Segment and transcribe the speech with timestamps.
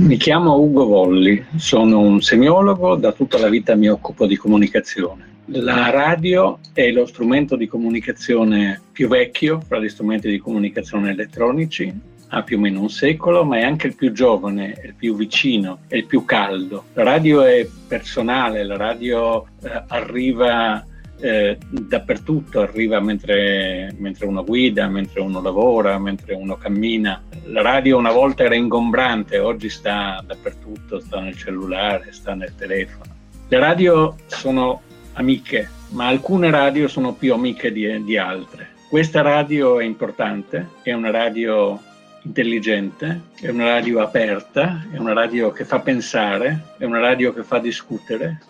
[0.00, 5.28] Mi chiamo Ugo Volli, sono un semiologo, da tutta la vita mi occupo di comunicazione.
[5.52, 11.92] La radio è lo strumento di comunicazione più vecchio fra gli strumenti di comunicazione elettronici,
[12.28, 15.80] ha più o meno un secolo, ma è anche il più giovane, il più vicino,
[15.88, 16.84] il più caldo.
[16.94, 20.82] La radio è personale, la radio eh, arriva
[21.20, 27.22] eh, dappertutto, arriva mentre, mentre, uno guida, mentre uno lavora, mentre uno cammina.
[27.44, 33.18] La radio una volta era ingombrante, oggi sta dappertutto, sta nel cellulare, sta nel telefono.
[33.48, 34.82] Le radio sono
[35.14, 38.68] amiche, ma alcune radio sono più amiche di, di altre.
[38.88, 41.78] Questa radio è importante, è una radio
[42.22, 47.42] intelligente, è una radio aperta, è una radio che fa pensare, è una radio che
[47.42, 48.40] fa discutere.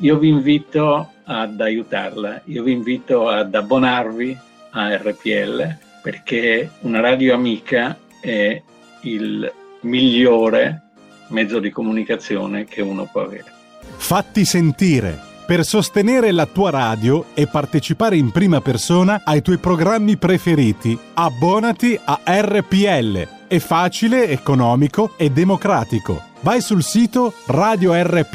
[0.00, 4.36] Io vi invito ad aiutarla, io vi invito ad abbonarvi
[4.70, 8.62] a RPL perché una radio amica è
[9.02, 10.82] il migliore
[11.28, 13.52] mezzo di comunicazione che uno può avere.
[13.96, 20.16] Fatti sentire per sostenere la tua radio e partecipare in prima persona ai tuoi programmi
[20.16, 20.98] preferiti.
[21.14, 23.28] Abbonati a RPL.
[23.46, 26.20] È facile, economico e democratico.
[26.46, 28.32] Vai sul sito radiorpl.it,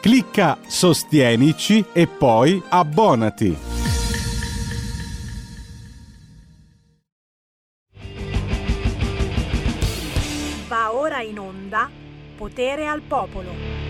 [0.00, 3.56] clicca Sostienici e poi abbonati.
[10.66, 11.88] Va ora in onda
[12.36, 13.83] Potere al Popolo.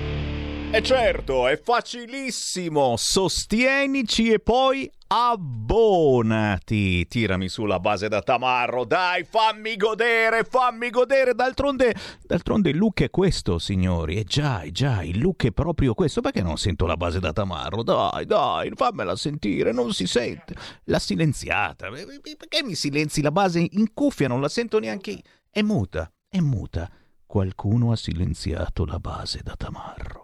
[0.74, 2.96] E certo, è facilissimo.
[2.96, 7.06] Sostienici e poi abbonati.
[7.06, 11.32] Tirami sulla base da tamarro, dai, fammi godere, fammi godere.
[11.32, 11.94] D'altronde,
[12.26, 14.16] d'altronde il look è questo, signori.
[14.16, 16.20] E già, è già, il look è proprio questo.
[16.20, 17.84] Perché non sento la base da tamarro?
[17.84, 20.56] Dai, dai, fammela sentire, non si sente.
[20.86, 21.88] La silenziata.
[21.88, 24.26] Perché mi silenzi la base in cuffia?
[24.26, 25.22] Non la sento neanche.
[25.48, 26.90] È muta, è muta.
[27.24, 30.23] Qualcuno ha silenziato la base da tamarro.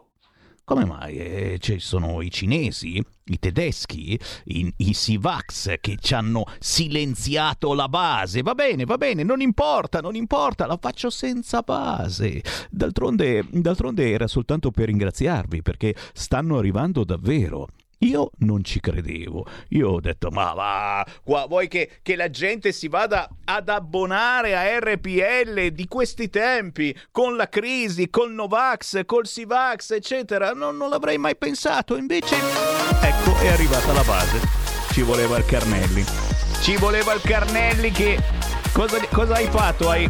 [0.71, 1.17] Come mai?
[1.17, 7.89] Eh, ci sono i cinesi, i tedeschi, i, i Sivax che ci hanno silenziato la
[7.89, 8.43] base.
[8.43, 12.41] Va bene, va bene, non importa, non importa, la faccio senza base.
[12.71, 17.67] D'altronde, d'altronde era soltanto per ringraziarvi perché stanno arrivando davvero.
[18.03, 19.47] Io non ci credevo.
[19.71, 24.57] Io ho detto: Ma va, qua, vuoi che, che, la gente si vada ad abbonare
[24.57, 30.53] a RPL di questi tempi con la crisi, col Novax, col Sivax, eccetera?
[30.53, 31.97] Non, non l'avrei mai pensato.
[31.97, 34.41] Invece, ecco, è arrivata la base.
[34.93, 36.05] Ci voleva il Carnelli.
[36.63, 38.19] Ci voleva il Carnelli che.
[38.73, 39.91] Cosa, cosa hai fatto?
[39.91, 40.09] Hai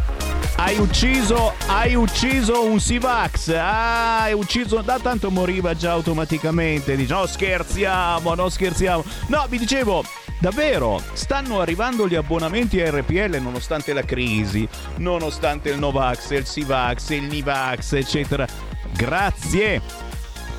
[0.63, 3.49] hai ucciso, hai ucciso un Sivax.
[3.49, 4.81] Ah, hai ucciso.
[4.81, 6.95] Da tanto moriva già automaticamente.
[6.95, 9.03] Dice, no, scherziamo, non scherziamo.
[9.27, 10.03] No, vi dicevo,
[10.39, 14.67] davvero, stanno arrivando gli abbonamenti a RPL nonostante la crisi,
[14.97, 18.47] nonostante il Novax, il Sivax, il Nivax, eccetera.
[18.93, 20.09] Grazie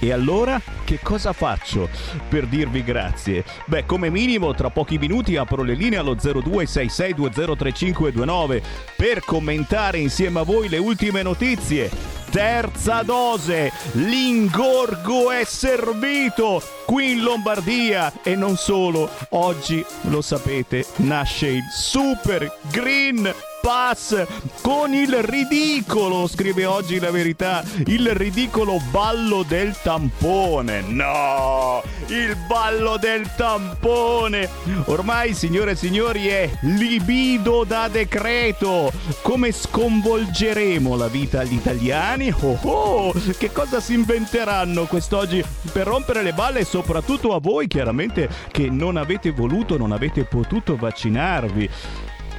[0.00, 1.88] e allora che cosa faccio
[2.28, 3.44] per dirvi grazie?
[3.66, 8.62] Beh, come minimo tra pochi minuti apro le linee allo 0266203529
[8.96, 12.18] per commentare insieme a voi le ultime notizie.
[12.30, 19.10] Terza dose, l'ingorgo è servito qui in Lombardia e non solo.
[19.30, 24.26] Oggi, lo sapete, nasce il Super Green pass
[24.62, 30.80] con il ridicolo, scrive oggi la verità, il ridicolo ballo del tampone.
[30.80, 34.48] No, il ballo del tampone.
[34.86, 38.92] Ormai, signore e signori, è libido da decreto.
[39.22, 42.32] Come sconvolgeremo la vita agli italiani?
[42.40, 48.28] Oh oh, che cosa si inventeranno quest'oggi per rompere le balle soprattutto a voi chiaramente
[48.50, 51.70] che non avete voluto, non avete potuto vaccinarvi.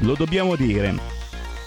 [0.02, 0.96] Lo dobbiamo dire.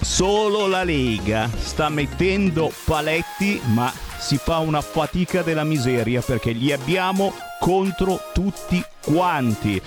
[0.01, 6.73] Solo la Lega sta mettendo paletti, ma si fa una fatica della miseria perché li
[6.73, 9.81] abbiamo contro tutti quanti.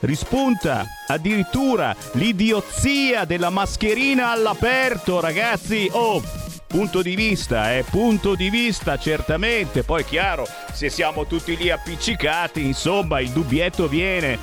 [0.00, 5.88] Rispunta addirittura l'idiozia della mascherina all'aperto, ragazzi.
[5.92, 6.22] Oh,
[6.66, 9.82] punto di vista, eh, punto di vista certamente.
[9.82, 14.38] Poi chiaro, se siamo tutti lì appiccicati, insomma, il dubbietto viene.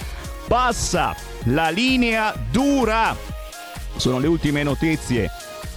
[0.47, 1.15] Passa
[1.45, 3.15] la linea dura.
[3.95, 5.29] Sono le ultime notizie.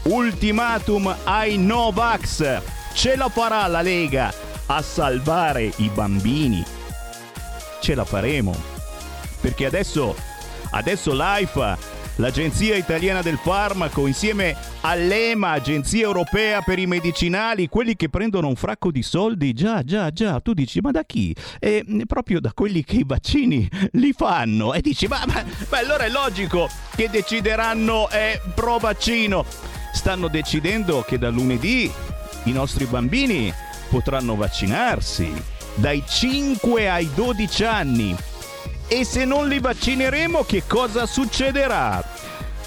[0.05, 2.63] Ultimatum ai Novax.
[2.95, 4.33] Ce la farà la Lega
[4.67, 6.65] a salvare i bambini?
[7.81, 8.55] Ce la faremo.
[9.41, 10.15] Perché adesso,
[10.71, 11.77] adesso l'AIFA,
[12.17, 18.57] l'Agenzia Italiana del Farmaco, insieme all'EMA, Agenzia Europea per i Medicinali, quelli che prendono un
[18.57, 21.35] fracco di soldi, già, già, già, tu dici, ma da chi?
[21.59, 24.75] E proprio da quelli che i vaccini li fanno.
[24.75, 29.45] E dici, ma, ma, ma allora è logico che decideranno eh, pro vaccino.
[29.93, 31.91] Stanno decidendo che da lunedì
[32.45, 33.53] i nostri bambini
[33.89, 35.33] potranno vaccinarsi
[35.75, 38.17] dai 5 ai 12 anni.
[38.87, 42.05] E se non li vaccineremo, che cosa succederà?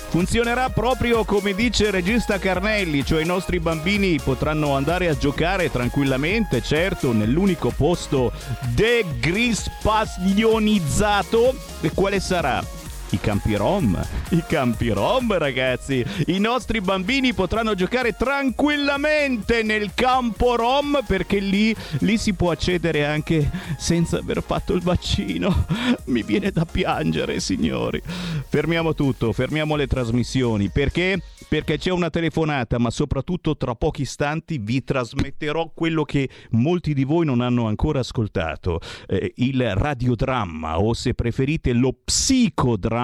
[0.10, 5.70] Funzionerà proprio come dice il regista Carnelli, cioè i nostri bambini potranno andare a giocare
[5.70, 8.32] tranquillamente, certo, nell'unico posto
[8.74, 11.54] degrispazionizzato.
[11.82, 12.64] E quale sarà?
[13.12, 13.98] I campi rom,
[14.32, 21.74] i campi rom ragazzi, i nostri bambini potranno giocare tranquillamente nel campo rom perché lì,
[22.00, 25.66] lì si può accedere anche senza aver fatto il vaccino.
[26.08, 28.02] Mi viene da piangere signori.
[28.04, 34.58] Fermiamo tutto, fermiamo le trasmissioni perché perché c'è una telefonata, ma soprattutto tra pochi istanti
[34.58, 40.94] vi trasmetterò quello che molti di voi non hanno ancora ascoltato, eh, il radiodramma o
[40.94, 42.97] se preferite lo psicodramma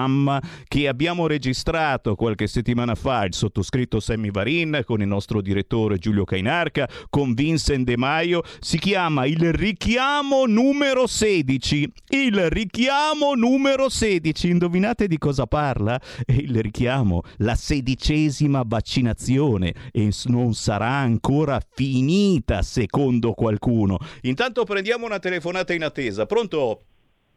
[0.66, 6.24] che abbiamo registrato qualche settimana fa, il sottoscritto Sammy Varin con il nostro direttore Giulio
[6.24, 11.92] Cainarca, con Vincent De Maio, si chiama Il richiamo numero 16.
[12.08, 16.00] Il richiamo numero 16, indovinate di cosa parla?
[16.26, 23.98] Il richiamo, la sedicesima vaccinazione e non sarà ancora finita secondo qualcuno.
[24.22, 26.26] Intanto prendiamo una telefonata in attesa.
[26.26, 26.82] Pronto?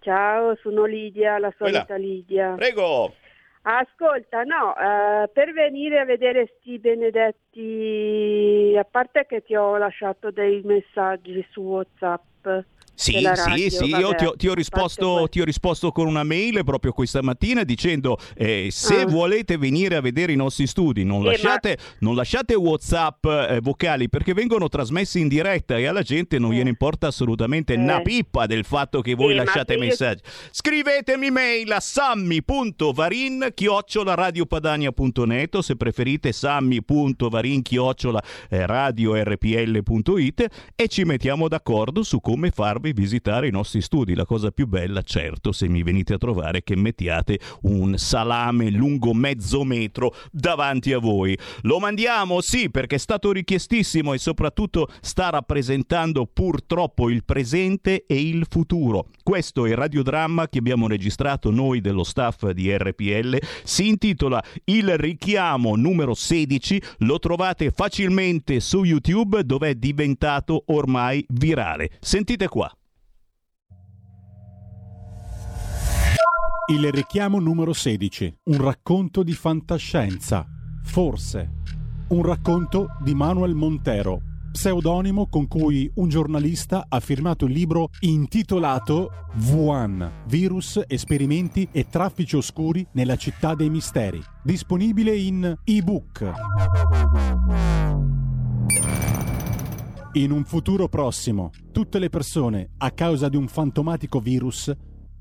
[0.07, 1.98] Ciao, sono Lidia, la solita.
[1.98, 2.54] Lidia.
[2.56, 3.13] Prego.
[3.63, 10.31] Ascolta, no, eh, per venire a vedere sti benedetti, a parte che ti ho lasciato
[10.31, 12.48] dei messaggi su WhatsApp.
[13.00, 16.24] Sì, sì, sì, vabbè, io ti ho, ti ho risposto, ti ho risposto con una
[16.24, 19.06] mail proprio questa mattina dicendo eh, se Ah.
[19.06, 24.10] volete venire a vedere i nostri studi non ma- lasciate, non lasciate Whatsapp eh, vocali
[24.10, 26.56] perché vengono trasmessi in diretta e alla gente non Eh.
[26.56, 27.78] gliene importa assolutamente Eh.
[27.78, 30.24] una pippa del fatto che voi ma lasciate io- messaggi.
[30.50, 36.32] Scrivetemi mail a sammy.varin chiocciolaradiopadania.net o se preferite
[37.62, 44.16] chiocciola eh, radiorpl.it e ci mettiamo d'accordo su come farvi visitare i nostri studi.
[44.16, 49.13] La cosa più bella, certo, se mi venite a trovare, che mettiate un salame lungo
[49.13, 51.38] mezzo metro davanti a voi.
[51.62, 58.19] Lo mandiamo, sì, perché è stato richiestissimo e soprattutto sta rappresentando purtroppo il presente e
[58.22, 59.07] il futuro.
[59.24, 63.38] Questo è il radiodramma che abbiamo registrato noi dello staff di RPL.
[63.63, 66.82] Si intitola Il richiamo numero 16.
[67.00, 71.91] Lo trovate facilmente su YouTube dove è diventato ormai virale.
[72.00, 72.76] Sentite qua.
[76.69, 78.39] Il richiamo numero 16.
[78.43, 80.45] Un racconto di fantascienza.
[80.83, 81.62] Forse.
[82.09, 84.21] Un racconto di Manuel Montero,
[84.51, 89.12] pseudonimo con cui un giornalista ha firmato il libro intitolato
[89.50, 96.33] Wuhan, virus, esperimenti e traffici oscuri nella città dei misteri, disponibile in ebook.
[100.13, 104.74] In un futuro prossimo, tutte le persone, a causa di un fantomatico virus,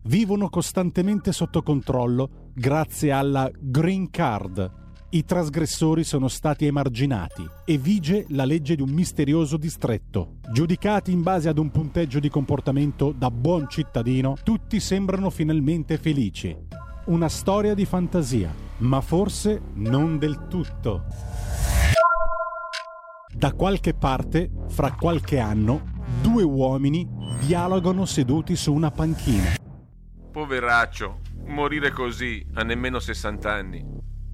[0.07, 4.85] vivono costantemente sotto controllo grazie alla Green Card.
[5.11, 10.37] I trasgressori sono stati emarginati e vige la legge di un misterioso distretto.
[10.53, 16.57] Giudicati in base ad un punteggio di comportamento da buon cittadino, tutti sembrano finalmente felici.
[17.07, 18.65] Una storia di fantasia.
[18.79, 21.05] ma forse non del tutto.
[23.35, 25.81] Da qualche parte, fra qualche anno,
[26.21, 27.09] due uomini
[27.41, 29.66] dialogano seduti su una panchina.
[30.37, 33.83] Poveraccio, morire così a nemmeno 60 anni.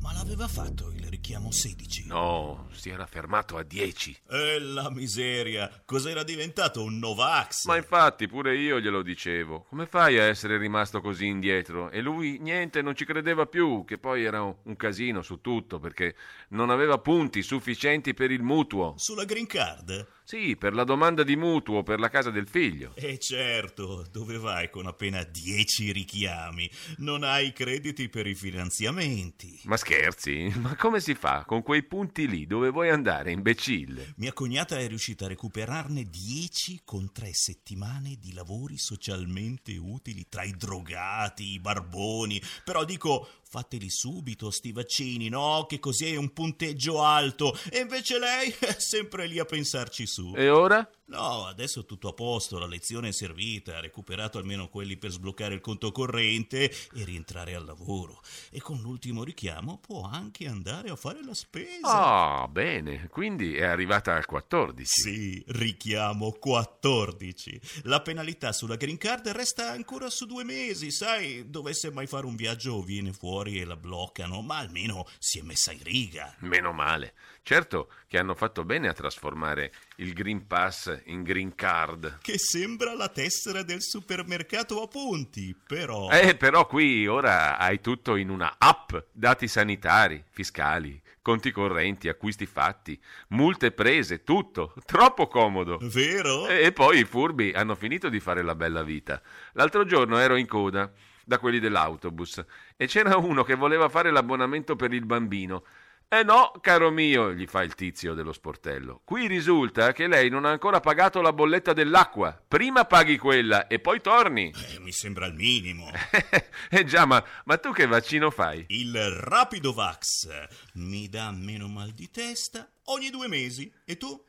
[0.01, 2.09] Ma l'aveva fatto il richiamo 16?
[2.09, 4.23] No, si era fermato a 10.
[4.29, 7.67] E la miseria, cos'era diventato un Novax?
[7.67, 9.65] Ma infatti pure io glielo dicevo.
[9.69, 11.89] Come fai a essere rimasto così indietro?
[11.93, 16.17] E lui niente, non ci credeva più, che poi era un casino su tutto perché
[16.49, 18.95] non aveva punti sufficienti per il mutuo.
[18.97, 20.05] Sulla green card?
[20.25, 22.95] Sì, per la domanda di mutuo per la casa del figlio.
[22.95, 26.71] E certo, dove vai con appena 10 richiami?
[26.99, 29.61] Non hai crediti per i finanziamenti.
[29.65, 30.53] Ma scherzi?
[30.57, 32.47] Ma come si fa con quei punti lì?
[32.47, 34.15] Dove vuoi andare, imbecille?
[34.17, 40.45] Mia cognata è riuscita a recuperarne 10 con tre settimane di lavori socialmente utili tra
[40.45, 42.41] i drogati, i barboni.
[42.65, 45.67] Però dico, fateli subito sti vaccini, no?
[45.69, 47.55] Che così è un punteggio alto.
[47.71, 50.33] E invece lei è sempre lì a pensarci su.
[50.35, 50.89] E ora?
[51.05, 55.55] No, adesso tutto a posto, la lezione è servita, ha recuperato almeno quelli per sbloccare
[55.55, 58.23] il conto corrente e rientrare al lavoro.
[58.51, 62.43] E con l'ultimo richiamo può anche andare a fare la spesa.
[62.43, 64.87] Ah, bene, quindi è arrivata al 14.
[64.87, 67.61] Sì, richiamo 14.
[67.85, 72.37] La penalità sulla green card resta ancora su due mesi, sai, dovesse mai fare un
[72.37, 76.35] viaggio viene fuori e la bloccano, ma almeno si è messa in riga.
[76.39, 77.15] Meno male.
[77.43, 82.19] Certo che hanno fatto bene a trasformare il Green Pass in Green Card.
[82.23, 86.09] Che sembra la tessera del supermercato a punti, però...
[86.11, 92.47] Eh, però qui ora hai tutto in una app, dati sanitari, fiscali, conti correnti, acquisti
[92.47, 94.75] fatti, multe prese, tutto.
[94.85, 95.79] Troppo comodo.
[95.83, 96.49] Vero?
[96.49, 99.21] E poi i furbi hanno finito di fare la bella vita.
[99.53, 100.91] L'altro giorno ero in coda
[101.25, 102.45] da quelli dell'autobus
[102.77, 105.65] e c'era uno che voleva fare l'abbonamento per il bambino.
[106.15, 109.01] Eh no, caro mio, gli fa il tizio dello sportello.
[109.03, 112.39] Qui risulta che lei non ha ancora pagato la bolletta dell'acqua.
[112.47, 114.53] Prima paghi quella e poi torni.
[114.75, 115.91] Eh, mi sembra il minimo.
[116.69, 118.67] eh già, ma, ma, tu che vaccino fai?
[118.69, 120.29] Il Rapido Vax.
[120.75, 123.73] Mi dà meno mal di testa ogni due mesi.
[123.87, 124.23] E tu?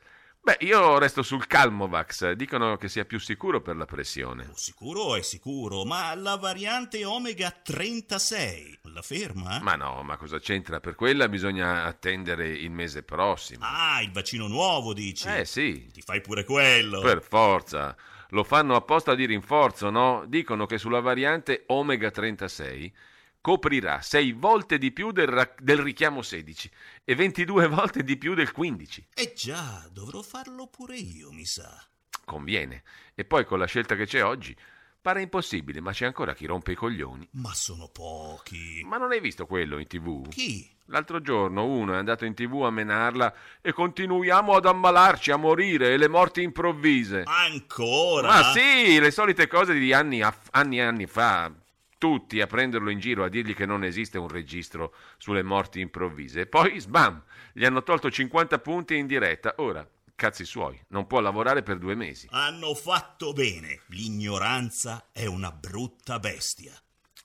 [0.45, 4.51] Beh, io resto sul Calmovax, dicono che sia più sicuro per la pressione.
[4.55, 9.59] Sicuro è sicuro, ma la variante Omega 36 la ferma?
[9.61, 10.81] Ma no, ma cosa c'entra?
[10.81, 13.63] Per quella bisogna attendere il mese prossimo.
[13.65, 15.29] Ah, il vaccino nuovo dici?
[15.29, 15.89] Eh sì.
[15.93, 16.99] Ti fai pure quello.
[16.99, 17.95] Per forza.
[18.31, 20.25] Lo fanno apposta di rinforzo, no?
[20.27, 22.93] Dicono che sulla variante Omega 36
[23.43, 26.71] coprirà 6 volte di più del, ra- del, richiamo 16
[27.03, 29.07] e 22 volte di più del 15.
[29.13, 31.85] Eh già, dovrò farlo pure io, mi sa.
[32.23, 32.83] Conviene.
[33.13, 34.55] E poi con la scelta che c'è oggi,
[35.01, 37.27] pare impossibile, ma c'è ancora chi rompe i coglioni.
[37.31, 38.81] Ma sono pochi.
[38.85, 40.29] Ma non hai visto quello in tv?
[40.29, 40.65] Chi?
[40.85, 45.91] L'altro giorno uno è andato in tv a menarla e continuiamo ad ammalarci, a morire
[45.91, 47.23] e le morti improvvise.
[47.25, 48.25] Ancora?
[48.25, 50.21] Ma sì, le solite cose di anni,
[50.51, 51.51] anni e anni fa
[52.03, 56.41] tutti a prenderlo in giro, a dirgli che non esiste un registro sulle morti improvvise.
[56.41, 59.53] E poi, sbam, gli hanno tolto 50 punti in diretta.
[59.59, 62.27] Ora, cazzi suoi, non può lavorare per due mesi.
[62.31, 63.83] Hanno fatto bene.
[63.87, 66.73] L'ignoranza è una brutta bestia.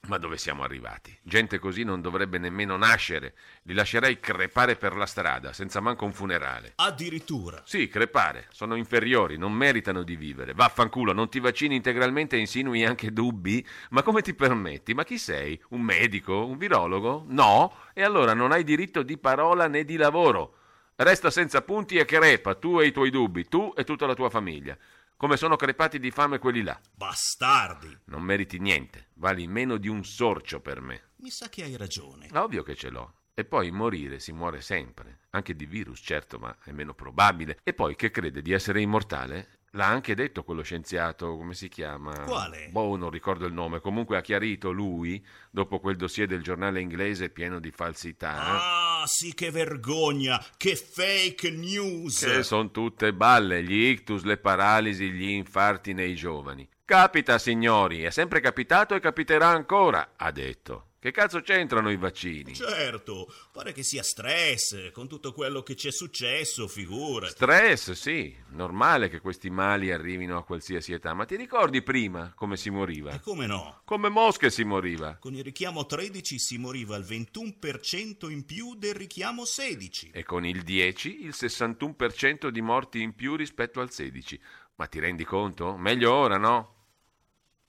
[0.07, 1.15] Ma dove siamo arrivati?
[1.23, 3.35] Gente così non dovrebbe nemmeno nascere.
[3.65, 6.73] Li lascerei crepare per la strada, senza manco un funerale.
[6.77, 7.61] Addirittura.
[7.67, 8.47] Sì, crepare.
[8.51, 10.55] Sono inferiori, non meritano di vivere.
[10.55, 13.67] Vaffanculo, non ti vaccini integralmente e insinui anche dubbi?
[13.91, 14.95] Ma come ti permetti?
[14.95, 15.61] Ma chi sei?
[15.71, 16.47] Un medico?
[16.47, 17.25] Un virologo?
[17.27, 17.75] No?
[17.93, 20.55] E allora non hai diritto di parola né di lavoro.
[20.97, 24.31] Resta senza punti e crepa, tu e i tuoi dubbi, tu e tutta la tua
[24.31, 24.77] famiglia
[25.19, 26.81] come sono crepati di fame quelli là.
[26.95, 28.03] Bastardi!
[28.05, 31.11] Non meriti niente, vali meno di un sorcio per me.
[31.17, 32.29] Mi sa che hai ragione.
[32.35, 33.15] Ovvio che ce l'ho.
[33.35, 37.59] E poi morire si muore sempre, anche di virus, certo, ma è meno probabile.
[37.65, 39.58] E poi che crede di essere immortale?
[39.73, 42.25] L'ha anche detto quello scienziato, come si chiama?
[42.25, 42.69] Quale?
[42.71, 43.81] Boh, non ricordo il nome.
[43.81, 49.01] Comunque ha chiarito lui, dopo quel dossier del giornale inglese pieno di falsità.
[49.01, 50.43] Ah, sì, che vergogna!
[50.57, 52.25] Che fake news!
[52.25, 56.67] Che sono tutte balle, gli ictus, le paralisi, gli infarti nei giovani.
[56.87, 60.88] Capita, signori, è sempre capitato e capiterà ancora, ha detto.
[61.01, 62.55] Che cazzo c'entrano i vaccini?
[62.55, 67.29] Certo, pare che sia stress, con tutto quello che ci è successo, figura.
[67.29, 72.57] Stress, sì, normale che questi mali arrivino a qualsiasi età, ma ti ricordi prima come
[72.57, 73.13] si moriva?
[73.13, 73.83] E come no?
[73.85, 75.19] Come mosche si moriva.
[75.21, 80.11] Con il richiamo 13 si moriva il 21% in più del richiamo 16.
[80.13, 84.41] E con il 10 il 61% di morti in più rispetto al 16.
[84.75, 85.77] Ma ti rendi conto?
[85.77, 86.75] Meglio ora, no?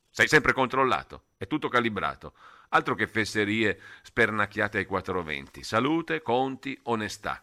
[0.09, 2.33] Sei sempre controllato, è tutto calibrato.
[2.69, 5.63] Altro che fesserie spernacchiate ai 420.
[5.63, 7.41] Salute, conti, onestà.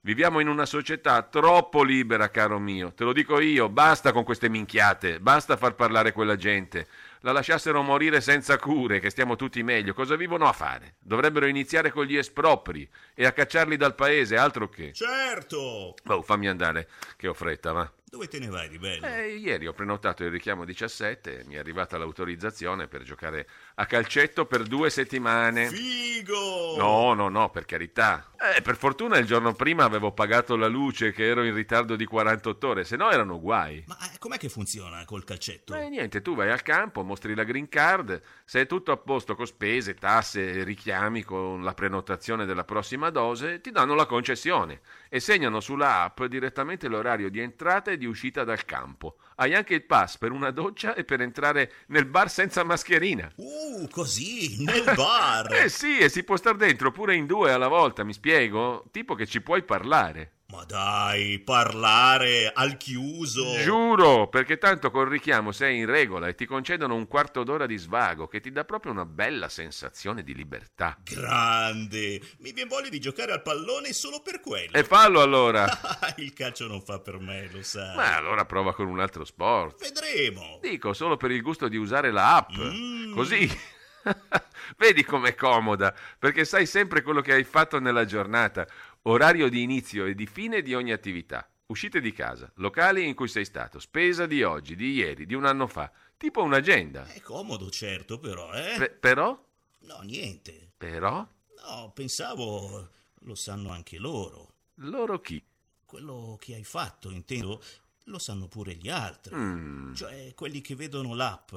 [0.00, 2.92] Viviamo in una società troppo libera, caro mio.
[2.92, 6.88] Te lo dico io, basta con queste minchiate, basta far parlare quella gente.
[7.20, 9.94] La lasciassero morire senza cure, che stiamo tutti meglio.
[9.94, 10.96] Cosa vivono a fare?
[10.98, 14.92] Dovrebbero iniziare con gli espropri e a cacciarli dal paese, altro che.
[14.92, 15.94] Certo!
[16.04, 17.90] Oh, fammi andare, che ho fretta, va.
[18.14, 19.06] Dove te ne vai di bello?
[19.06, 23.86] Eh, ieri ho prenotato il richiamo 17 e mi è arrivata l'autorizzazione per giocare a
[23.86, 25.66] calcetto per due settimane.
[25.66, 26.76] Figo!
[26.76, 28.30] No, no, no, per carità.
[28.56, 32.04] Eh, per fortuna il giorno prima avevo pagato la luce che ero in ritardo di
[32.04, 33.82] 48 ore, se no erano guai.
[33.88, 35.74] Ma eh, com'è che funziona col calcetto?
[35.74, 39.34] Eh, niente, tu vai al campo, mostri la green card, se è tutto a posto
[39.34, 45.18] con spese, tasse, richiami con la prenotazione della prossima dose, ti danno la concessione e
[45.18, 49.16] segnano sulla app direttamente l'orario di entrata e di uscita dal campo.
[49.36, 53.32] Hai anche il pass per una doccia e per entrare nel bar senza mascherina.
[53.36, 55.52] Uh, così, nel bar!
[55.54, 58.84] eh sì, e si può star dentro pure in due alla volta, mi spiego?
[58.90, 60.32] Tipo che ci puoi parlare.
[60.54, 63.58] Ma dai, parlare al chiuso!
[63.58, 67.76] Giuro, perché tanto col richiamo sei in regola e ti concedono un quarto d'ora di
[67.76, 70.96] svago che ti dà proprio una bella sensazione di libertà.
[71.02, 72.20] Grande!
[72.38, 74.72] Mi viene voglia di giocare al pallone solo per quello.
[74.72, 75.66] E fallo allora!
[76.18, 77.96] Il calcio non fa per me, lo sai.
[77.96, 79.80] Ma allora prova con un altro sport.
[79.80, 80.60] Vedremo!
[80.62, 82.50] Dico, solo per il gusto di usare la app.
[82.52, 83.12] Mm.
[83.12, 83.72] Così.
[84.76, 88.66] Vedi com'è comoda, perché sai sempre quello che hai fatto nella giornata,
[89.06, 93.28] orario di inizio e di fine di ogni attività, uscite di casa, locali in cui
[93.28, 97.06] sei stato, spesa di oggi, di ieri, di un anno fa, tipo un'agenda.
[97.06, 98.76] È comodo, certo, però, eh?
[98.78, 99.38] Pe- però?
[99.80, 100.72] No, niente.
[100.76, 101.26] Però?
[101.66, 104.52] No, pensavo lo sanno anche loro.
[104.76, 105.42] Loro chi?
[105.84, 107.62] Quello che hai fatto, intendo,
[108.04, 109.34] lo sanno pure gli altri.
[109.34, 109.94] Mm.
[109.94, 111.54] Cioè, quelli che vedono l'app,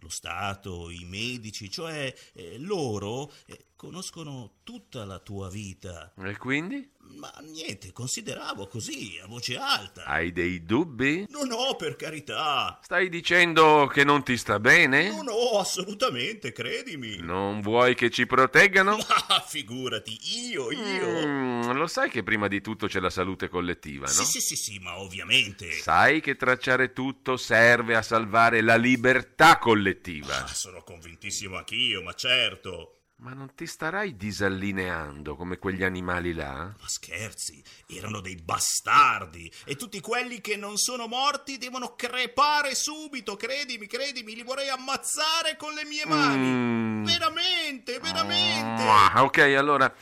[0.00, 6.12] lo Stato, i medici, cioè eh, loro eh, conoscono tutta la tua vita.
[6.16, 6.90] E quindi?
[7.16, 10.04] Ma niente, consideravo così, a voce alta.
[10.04, 11.26] Hai dei dubbi?
[11.28, 12.78] No, no, per carità.
[12.82, 15.10] Stai dicendo che non ti sta bene?
[15.10, 17.16] No, no, assolutamente, credimi.
[17.18, 18.96] Non vuoi che ci proteggano?
[18.96, 21.26] Ma figurati, io, io.
[21.26, 24.12] Mm, lo sai che prima di tutto c'è la salute collettiva, no?
[24.12, 25.70] Sì, sì, sì, sì, ma ovviamente.
[25.72, 30.44] Sai che tracciare tutto serve a salvare la libertà collettiva.
[30.44, 32.99] Ah, sono convintissimo anch'io, ma certo.
[33.20, 36.74] Ma non ti starai disallineando come quegli animali là?
[36.80, 43.36] Ma scherzi, erano dei bastardi e tutti quelli che non sono morti devono crepare subito,
[43.36, 46.46] credimi, credimi, li vorrei ammazzare con le mie mani.
[46.48, 47.04] Mm.
[47.04, 48.82] Veramente, veramente.
[48.84, 49.94] Ah, ok, allora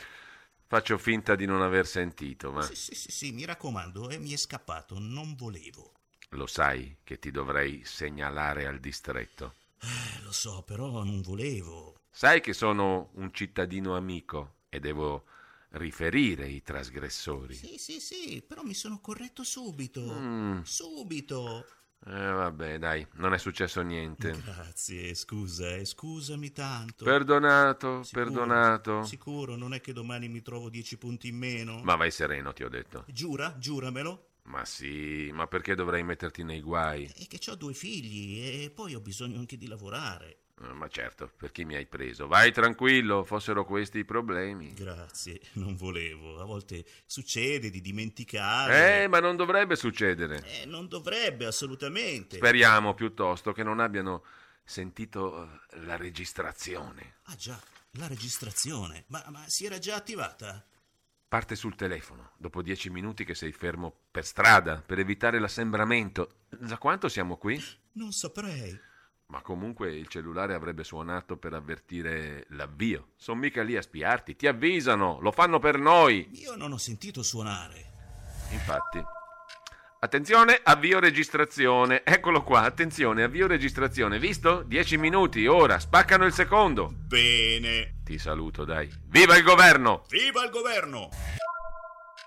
[0.65, 4.31] faccio finta di non aver sentito, ma Sì, sì, sì, sì, mi raccomando, eh, mi
[4.31, 5.91] è scappato, non volevo.
[6.29, 9.55] lo sai che ti dovrei segnalare al distretto.
[9.81, 11.98] Eh, lo so, però non volevo.
[12.19, 15.23] Sai che sono un cittadino amico e devo
[15.69, 17.53] riferire i trasgressori.
[17.53, 20.01] Sì, sì, sì, però mi sono corretto subito.
[20.01, 20.59] Mm.
[20.63, 21.65] Subito.
[22.05, 24.31] Eh, vabbè, dai, non è successo niente.
[24.43, 27.05] Grazie, scusa, eh, scusami tanto.
[27.05, 29.03] Perdonato, Sicuro, perdonato.
[29.05, 31.81] Sicuro, non è che domani mi trovo dieci punti in meno.
[31.83, 33.05] Ma vai sereno, ti ho detto.
[33.07, 34.31] Giura, giuramelo.
[34.49, 37.05] Ma sì, ma perché dovrei metterti nei guai?
[37.05, 40.47] È che ho due figli e poi ho bisogno anche di lavorare.
[40.61, 42.27] Eh, Ma certo, per chi mi hai preso?
[42.27, 44.73] Vai tranquillo, fossero questi i problemi.
[44.73, 46.39] Grazie, non volevo.
[46.39, 49.03] A volte succede di dimenticare.
[49.03, 50.43] Eh, ma non dovrebbe succedere.
[50.61, 52.37] Eh, non dovrebbe assolutamente.
[52.37, 54.23] Speriamo piuttosto che non abbiano
[54.63, 57.15] sentito eh, la registrazione.
[57.23, 57.59] ah già,
[57.91, 59.05] la registrazione.
[59.07, 60.63] Ma, ma si era già attivata?
[61.27, 66.45] Parte sul telefono, dopo dieci minuti che sei fermo per strada, per evitare l'assembramento.
[66.49, 67.63] Da quanto siamo qui?
[67.93, 68.87] Non saprei.
[69.31, 73.09] Ma comunque il cellulare avrebbe suonato per avvertire l'avvio.
[73.15, 76.27] Sono mica lì a spiarti, ti avvisano, lo fanno per noi.
[76.31, 77.91] Io non ho sentito suonare.
[78.49, 78.99] Infatti.
[79.99, 82.03] Attenzione, avvio registrazione.
[82.03, 84.17] Eccolo qua, attenzione, avvio registrazione.
[84.17, 84.63] Visto?
[84.63, 86.91] Dieci minuti, ora, spaccano il secondo.
[86.91, 87.99] Bene.
[88.03, 88.89] Ti saluto, dai.
[89.09, 90.05] Viva il governo!
[90.09, 91.09] Viva il governo!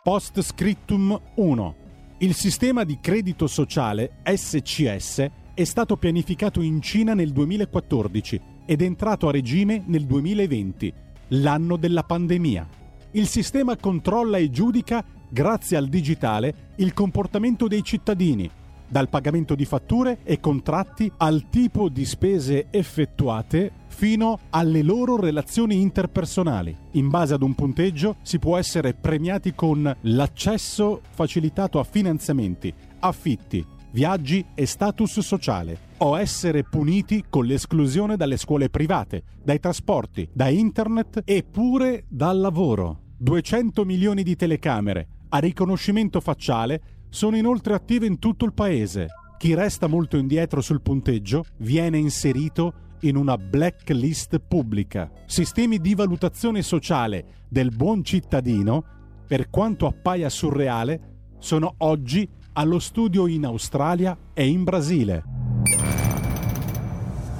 [0.05, 1.77] Post scriptum 1.
[2.19, 8.85] Il sistema di credito sociale SCS è stato pianificato in Cina nel 2014 ed è
[8.85, 10.93] entrato a regime nel 2020,
[11.29, 12.67] l'anno della pandemia.
[13.13, 18.51] Il sistema controlla e giudica, grazie al digitale, il comportamento dei cittadini,
[18.89, 25.81] dal pagamento di fatture e contratti al tipo di spese effettuate fino alle loro relazioni
[25.83, 26.75] interpersonali.
[26.93, 33.65] In base ad un punteggio si può essere premiati con l'accesso facilitato a finanziamenti, affitti,
[33.93, 40.49] viaggi e status sociale, o essere puniti con l'esclusione dalle scuole private, dai trasporti, da
[40.49, 43.01] internet e pure dal lavoro.
[43.19, 49.07] 200 milioni di telecamere a riconoscimento facciale sono inoltre attive in tutto il paese.
[49.39, 55.11] Chi resta molto indietro sul punteggio viene inserito in una blacklist pubblica.
[55.27, 58.85] Sistemi di valutazione sociale del buon cittadino,
[59.27, 65.25] per quanto appaia surreale, sono oggi allo studio in Australia e in Brasile.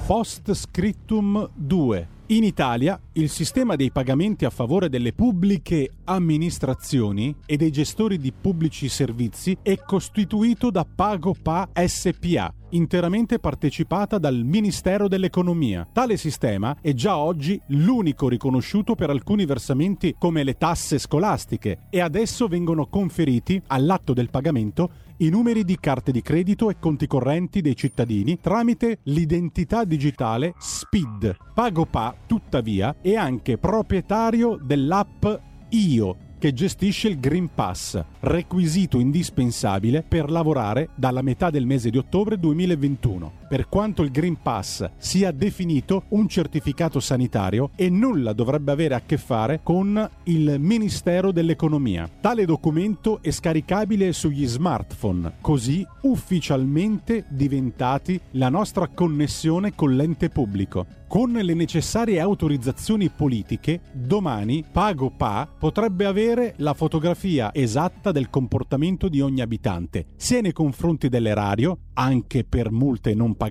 [0.05, 7.57] Post Scriptum 2 in Italia il sistema dei pagamenti a favore delle pubbliche amministrazioni e
[7.57, 15.87] dei gestori di pubblici servizi è costituito da PagoPA SPA, interamente partecipata dal Ministero dell'Economia.
[15.91, 21.99] Tale sistema è già oggi l'unico riconosciuto per alcuni versamenti come le tasse scolastiche e
[21.99, 27.61] adesso vengono conferiti all'atto del pagamento i numeri di carte di credito e conti correnti
[27.61, 31.35] dei cittadini tramite l'identità digitale SPID.
[31.53, 35.25] PagoPA, tuttavia, è anche proprietario dell'app
[35.69, 41.97] Io che gestisce il Green Pass, requisito indispensabile per lavorare dalla metà del mese di
[41.97, 48.71] ottobre 2021, per quanto il Green Pass sia definito un certificato sanitario e nulla dovrebbe
[48.71, 52.09] avere a che fare con il Ministero dell'Economia.
[52.19, 61.01] Tale documento è scaricabile sugli smartphone, così ufficialmente diventati la nostra connessione con l'ente pubblico.
[61.13, 69.21] Con le necessarie autorizzazioni politiche, domani PagoPA potrebbe avere la fotografia esatta del comportamento di
[69.21, 73.42] ogni abitante, sia nei confronti dell'erario, anche per multe non pagate,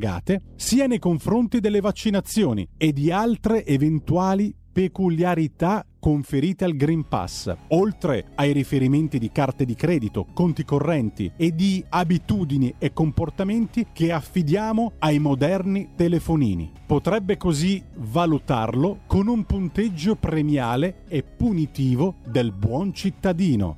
[0.57, 8.24] sia nei confronti delle vaccinazioni e di altre eventuali peculiarità conferite al Green Pass, oltre
[8.35, 14.94] ai riferimenti di carte di credito, conti correnti e di abitudini e comportamenti che affidiamo
[14.98, 16.72] ai moderni telefonini.
[16.87, 23.76] Potrebbe così valutarlo con un punteggio premiale e punitivo del buon cittadino.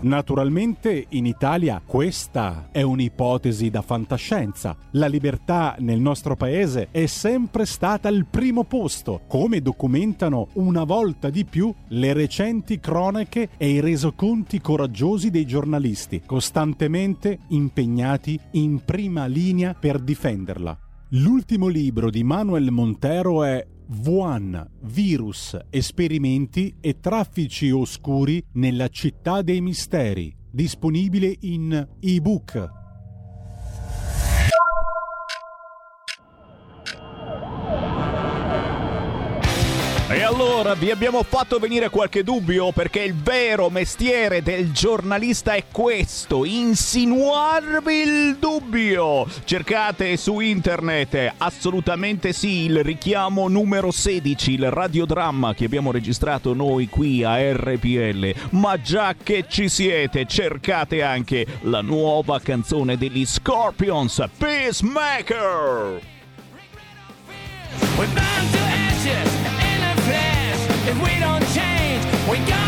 [0.00, 4.76] Naturalmente in Italia questa è un'ipotesi da fantascienza.
[4.92, 11.30] La libertà nel nostro paese è sempre stata al primo posto, come documentano una volta
[11.30, 19.26] di più le recenti cronache e i resoconti coraggiosi dei giornalisti, costantemente impegnati in prima
[19.26, 20.78] linea per difenderla.
[21.12, 29.60] L'ultimo libro di Manuel Montero è Wuhan, virus, esperimenti e traffici oscuri nella città dei
[29.60, 32.77] misteri, disponibile in ebook
[40.28, 46.44] allora vi abbiamo fatto venire qualche dubbio perché il vero mestiere del giornalista è questo,
[46.44, 49.26] insinuarvi il dubbio.
[49.44, 56.90] Cercate su internet, assolutamente sì, il richiamo numero 16, il radiodramma che abbiamo registrato noi
[56.90, 58.34] qui a RPL.
[58.50, 66.00] Ma già che ci siete, cercate anche la nuova canzone degli Scorpions, Peacemaker.
[67.96, 69.47] We're bound to ashes.
[70.88, 72.67] If we don't change, we got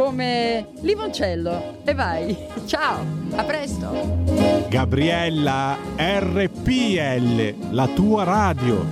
[0.00, 1.82] come limoncello.
[1.84, 2.34] E vai.
[2.64, 3.04] Ciao,
[3.36, 4.24] a presto.
[4.70, 8.86] Gabriella RPL, la tua radio.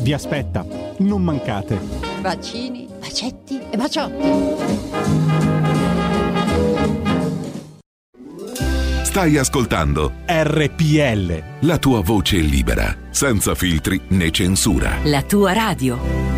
[0.00, 0.66] Vi aspetta,
[0.98, 1.78] non mancate.
[2.20, 4.26] Bacini, bacetti e baciotti.
[9.04, 11.42] Stai ascoltando RPL.
[11.60, 14.96] la tua voce libera, senza filtri né censura.
[15.04, 16.37] La tua radio.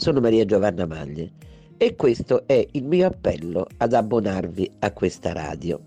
[0.00, 1.30] sono Maria Giovanna Maglie
[1.76, 5.78] e questo è il mio appello ad abbonarvi a questa radio.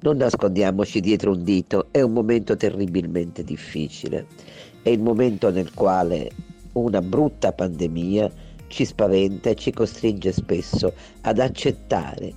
[0.00, 4.26] Non nascondiamoci dietro un dito, è un momento terribilmente difficile,
[4.82, 6.28] è il momento nel quale
[6.72, 8.28] una brutta pandemia
[8.66, 12.32] ci spaventa e ci costringe spesso ad accettare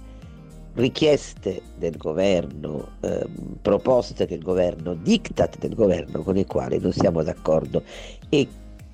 [0.76, 3.26] richieste del governo, eh,
[3.64, 7.82] proposte del governo, diktat del governo con i quali non siamo d'accordo
[8.30, 8.48] e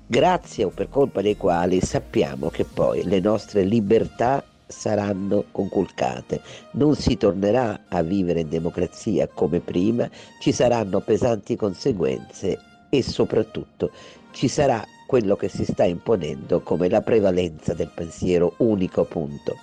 [0.06, 6.40] grazie o per colpa dei quali sappiamo che poi le nostre libertà saranno conculcate,
[6.72, 10.08] non si tornerà a vivere in democrazia come prima,
[10.40, 13.90] ci saranno pesanti conseguenze e soprattutto
[14.32, 19.56] ci sarà quello che si sta imponendo come la prevalenza del pensiero unico punto.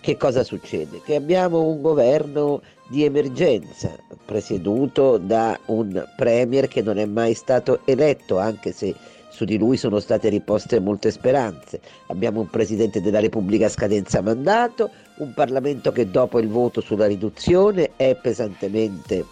[0.00, 1.00] Che cosa succede?
[1.04, 7.80] Che abbiamo un governo di emergenza presieduto da un premier che non è mai stato
[7.84, 8.92] eletto, anche se
[9.32, 11.80] su di lui sono state riposte molte speranze.
[12.08, 17.06] Abbiamo un Presidente della Repubblica a scadenza mandato, un Parlamento che dopo il voto sulla
[17.06, 19.24] riduzione è pesantemente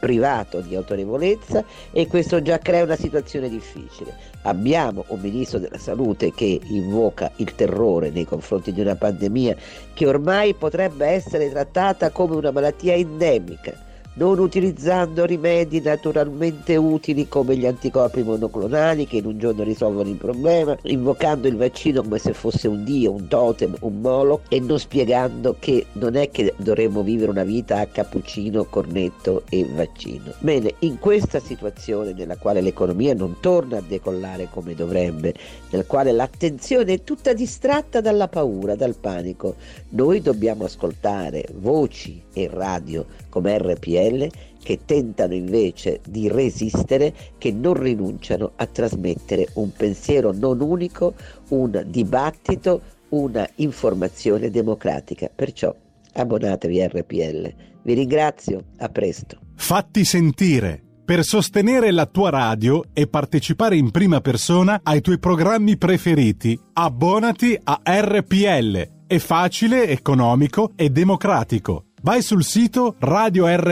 [0.00, 4.14] privato di autorevolezza e questo già crea una situazione difficile.
[4.42, 9.56] Abbiamo un ministro della salute che invoca il terrore nei confronti di una pandemia
[9.94, 13.85] che ormai potrebbe essere trattata come una malattia endemica
[14.16, 20.16] non utilizzando rimedi naturalmente utili come gli anticorpi monoclonali che in un giorno risolvono il
[20.16, 24.78] problema, invocando il vaccino come se fosse un dio, un totem, un molo e non
[24.78, 30.32] spiegando che non è che dovremmo vivere una vita a cappuccino, cornetto e vaccino.
[30.38, 35.34] Bene, in questa situazione nella quale l'economia non torna a decollare come dovrebbe,
[35.70, 39.56] nel quale l'attenzione è tutta distratta dalla paura, dal panico,
[39.90, 43.04] noi dobbiamo ascoltare voci e radio
[43.36, 44.30] come RPL
[44.62, 51.12] che tentano invece di resistere, che non rinunciano a trasmettere un pensiero non unico,
[51.50, 55.30] un dibattito, una informazione democratica.
[55.32, 55.74] Perciò
[56.14, 57.54] abbonatevi a RPL.
[57.82, 59.36] Vi ringrazio, a presto.
[59.54, 60.80] Fatti sentire.
[61.04, 67.56] Per sostenere la tua radio e partecipare in prima persona ai tuoi programmi preferiti, abbonati
[67.62, 69.04] a RPL.
[69.06, 71.85] È facile, economico e democratico.
[72.06, 73.64] Vai sul sito radiorpl.it,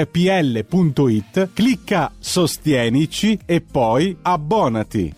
[1.54, 5.14] clicca Sostienici e poi abbonati.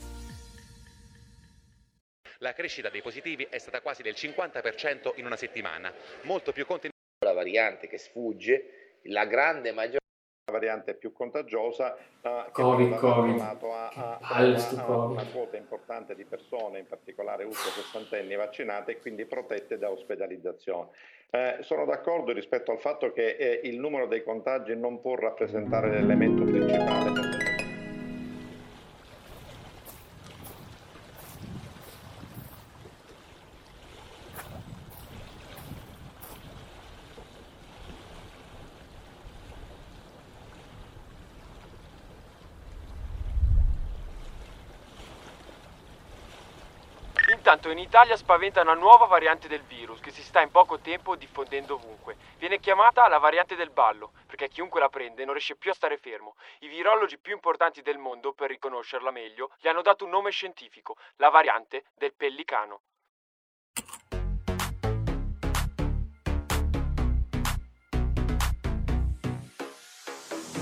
[2.40, 5.90] La crescita dei positivi è stata quasi del 50% in una settimana,
[6.24, 6.94] molto più contenuta.
[7.24, 10.06] La variante che sfugge, la grande maggioranza
[10.53, 13.37] variante più contagiosa che COVID, ha COVID.
[13.37, 14.37] trovato a, a, a,
[14.87, 19.91] a una quota importante di persone, in particolare ultra sessantenni vaccinate e quindi protette da
[19.91, 20.91] ospedalizzazione.
[21.31, 25.91] Eh, sono d'accordo rispetto al fatto che eh, il numero dei contagi non può rappresentare
[25.91, 27.11] l'elemento principale.
[27.11, 27.47] per-
[47.66, 51.16] Intanto in Italia spaventa una nuova variante del virus che si sta in poco tempo
[51.16, 52.16] diffondendo ovunque.
[52.38, 55.96] Viene chiamata la variante del ballo, perché chiunque la prende non riesce più a stare
[55.96, 56.37] fermo.
[56.61, 60.96] I virologi più importanti del mondo, per riconoscerla meglio, gli hanno dato un nome scientifico,
[61.16, 62.83] la variante del pellicano.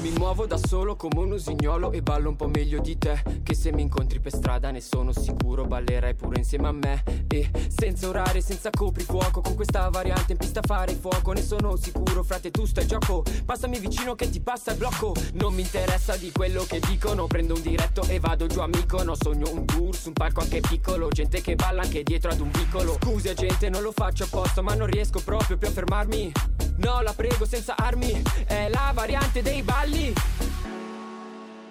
[0.04, 3.22] Mi muovo da solo come un usignolo e ballo un po' meglio di te.
[3.42, 7.02] Che se mi incontri per strada ne sono sicuro ballerai pure insieme a me.
[7.26, 11.32] E senza orari, senza coprifuoco Con questa variante in pista fare fuoco.
[11.32, 13.24] Ne sono sicuro, frate tu stai gioco.
[13.46, 15.14] Passami vicino che ti passa il blocco.
[15.36, 19.22] Non mi interessa di quello che dicono Prendo un diretto e vado giù a Mykonos
[19.22, 22.50] Sogno un tour su un palco anche piccolo Gente che balla anche dietro ad un
[22.50, 26.32] vicolo Scusa gente non lo faccio apposta Ma non riesco proprio più a fermarmi
[26.76, 28.22] No la prego senza armi.
[28.46, 30.12] È la variante dei balli.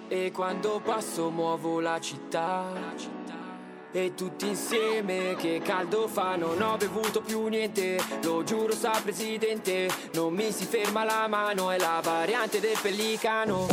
[0.08, 2.64] E quando passo muovo la città.
[3.92, 9.88] E tutti insieme che caldo fa, non ho bevuto più niente, lo giuro sa presidente,
[10.14, 13.68] non mi si ferma la mano, è la variante del pellicano.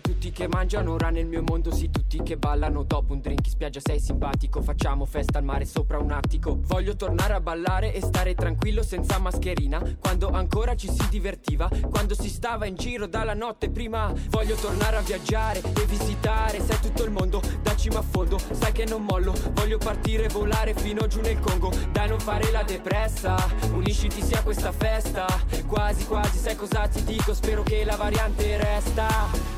[0.00, 2.82] Tutti che mangiano, ora nel mio mondo sì, tutti che ballano.
[2.82, 6.58] Dopo un drink in spiaggia sei simpatico, facciamo festa al mare sopra un attico.
[6.62, 9.82] Voglio tornare a ballare e stare tranquillo senza mascherina.
[9.98, 14.12] Quando ancora ci si divertiva, quando si stava in giro dalla notte prima.
[14.28, 18.38] Voglio tornare a viaggiare e visitare, sai tutto il mondo, da cima a fondo.
[18.38, 21.70] Sai che non mollo, voglio partire e volare fino giù nel Congo.
[21.92, 23.36] Dai non fare la depressa,
[23.72, 25.26] unisciti sia questa festa.
[25.66, 29.57] Quasi quasi sai cosa ti dico, spero che la variante resta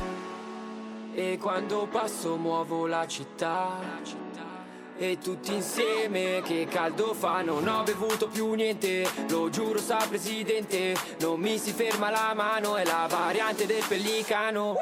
[1.13, 3.79] e quando passo muovo la città.
[4.97, 9.09] E tutti insieme che caldo fa Non ho bevuto più niente.
[9.29, 14.75] Lo giuro sa presidente Non mi si ferma la mano È la variante del pellicano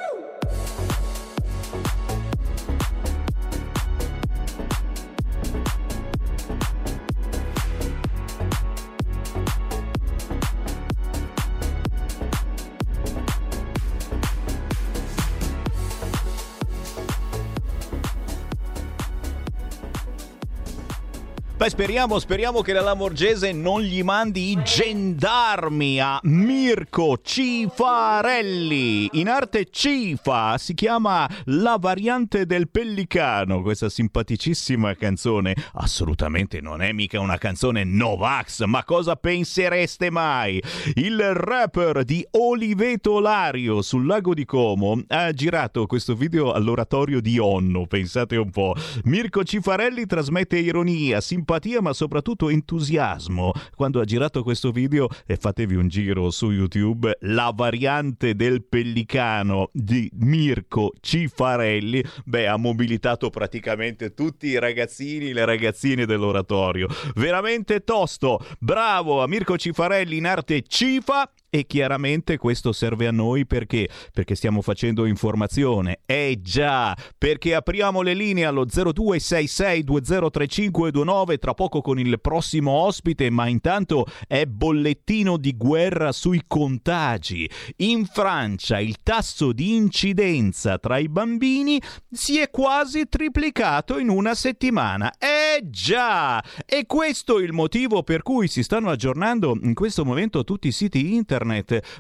[21.59, 29.09] Beh, speriamo, speriamo che la Lamorgese non gli mandi i gendarmi a Mirko Cifarelli.
[29.19, 33.61] In arte Cifa si chiama La variante del pellicano.
[33.61, 40.63] Questa simpaticissima canzone assolutamente non è mica una canzone Novax, ma cosa pensereste mai?
[40.93, 47.37] Il rapper di Oliveto Lario sul lago di Como ha girato questo video all'oratorio di
[47.37, 48.73] Onno, pensate un po'.
[49.03, 51.47] Mirko Cifarelli trasmette ironia, simpatia,
[51.81, 57.51] ma soprattutto entusiasmo quando ha girato questo video e fatevi un giro su YouTube, la
[57.55, 66.05] variante del pellicano di Mirko Cifarelli, beh, ha mobilitato praticamente tutti i ragazzini le ragazzine
[66.05, 66.87] dell'oratorio.
[67.15, 68.45] Veramente tosto.
[68.59, 73.89] Bravo a Mirko Cifarelli in arte Cifa e chiaramente questo serve a noi perché?
[74.13, 76.01] Perché stiamo facendo informazione.
[76.05, 83.47] Eh già, perché apriamo le linee allo 0266203529 tra poco con il prossimo ospite, ma
[83.47, 87.49] intanto è bollettino di guerra sui contagi.
[87.77, 94.35] In Francia il tasso di incidenza tra i bambini si è quasi triplicato in una
[94.35, 95.11] settimana.
[95.17, 96.43] Eh già!
[96.65, 100.71] E questo è il motivo per cui si stanno aggiornando in questo momento tutti i
[100.71, 101.37] siti internet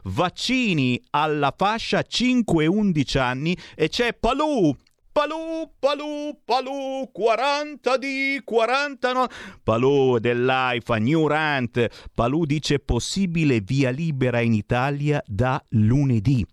[0.03, 4.75] vaccini alla fascia 5-11 anni e c'è Palù
[5.11, 9.27] Palù, Palù, Palù, 40 di 49.
[9.63, 11.87] Palù dell'AIFA, New Rant.
[12.13, 16.45] Palù dice possibile via libera in Italia da lunedì.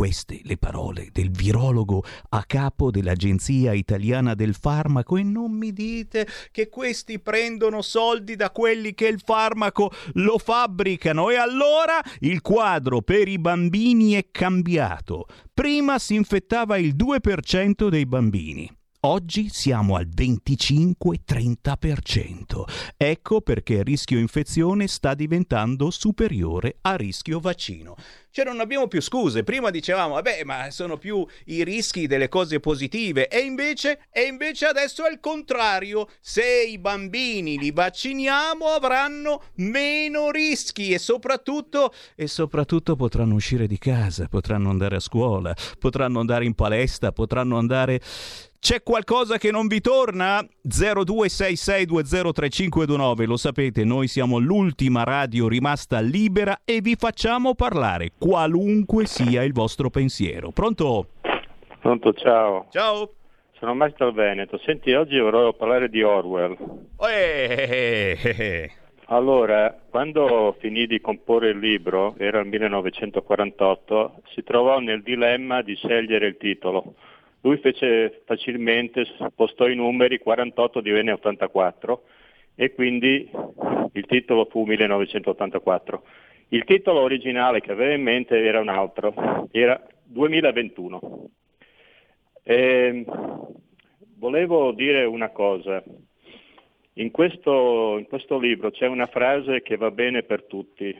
[0.00, 6.26] Queste le parole del virologo a capo dell'Agenzia Italiana del Farmaco e non mi dite
[6.52, 13.02] che questi prendono soldi da quelli che il farmaco lo fabbricano e allora il quadro
[13.02, 15.26] per i bambini è cambiato.
[15.52, 18.79] Prima si infettava il 2% dei bambini.
[19.02, 22.64] Oggi siamo al 25-30%.
[22.98, 27.96] Ecco perché il rischio infezione sta diventando superiore a rischio vaccino.
[28.30, 29.42] Cioè non abbiamo più scuse.
[29.42, 33.28] Prima dicevamo, vabbè, ma sono più i rischi delle cose positive.
[33.28, 36.06] E invece, e invece adesso è il contrario.
[36.20, 43.78] Se i bambini li vacciniamo avranno meno rischi e soprattutto, e soprattutto potranno uscire di
[43.78, 47.98] casa, potranno andare a scuola, potranno andare in palestra, potranno andare
[48.60, 50.46] c'è qualcosa che non vi torna?
[50.68, 59.42] 0266203529, lo sapete, noi siamo l'ultima radio rimasta libera e vi facciamo parlare, qualunque sia
[59.42, 60.50] il vostro pensiero.
[60.50, 61.06] Pronto?
[61.80, 62.66] Pronto, ciao.
[62.70, 63.14] Ciao.
[63.58, 64.58] Sono Maestro Veneto.
[64.58, 66.56] Senti, oggi vorrei parlare di Orwell.
[66.98, 68.70] Eh,
[69.06, 75.74] Allora, quando finì di comporre il libro, era il 1948, si trovò nel dilemma di
[75.74, 76.94] scegliere il titolo.
[77.42, 82.02] Lui fece facilmente, spostò i numeri, 48 divenne 84
[82.54, 83.30] e quindi
[83.92, 86.02] il titolo fu 1984.
[86.48, 91.28] Il titolo originale che aveva in mente era un altro, era 2021.
[92.42, 93.04] E
[94.16, 95.82] volevo dire una cosa.
[96.94, 100.94] In questo, in questo libro c'è una frase che va bene per tutti.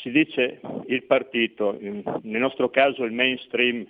[0.00, 3.84] Si dice il partito, nel nostro caso il mainstream,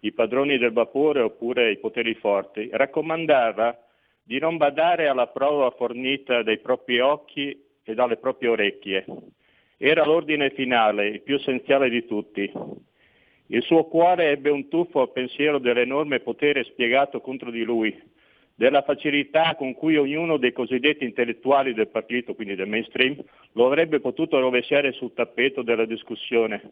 [0.00, 3.78] i padroni del vapore oppure i poteri forti, raccomandava
[4.22, 9.04] di non badare alla prova fornita dai propri occhi e dalle proprie orecchie.
[9.78, 12.50] Era l'ordine finale, il più essenziale di tutti.
[13.48, 17.96] Il suo cuore ebbe un tuffo al pensiero dell'enorme potere spiegato contro di lui,
[18.56, 23.22] della facilità con cui ognuno dei cosiddetti intellettuali del partito, quindi del mainstream,
[23.52, 26.70] lo avrebbe potuto rovesciare sul tappeto della discussione,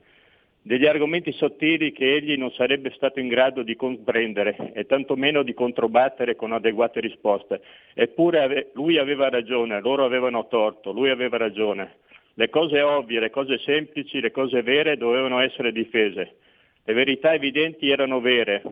[0.66, 5.52] degli argomenti sottili che egli non sarebbe stato in grado di comprendere e tantomeno di
[5.52, 7.60] controbattere con adeguate risposte.
[7.92, 11.96] Eppure ave- lui aveva ragione, loro avevano torto, lui aveva ragione.
[12.32, 16.36] Le cose ovvie, le cose semplici, le cose vere dovevano essere difese.
[16.82, 18.62] Le verità evidenti erano vere,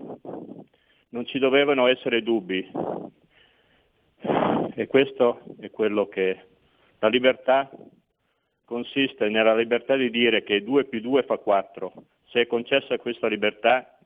[1.11, 2.66] non ci dovevano essere dubbi.
[4.74, 6.38] E questo è quello che
[7.01, 7.70] la libertà
[8.72, 11.92] consiste nella libertà di dire che 2 più 2 fa 4.
[12.28, 13.98] Se è concessa questa libertà,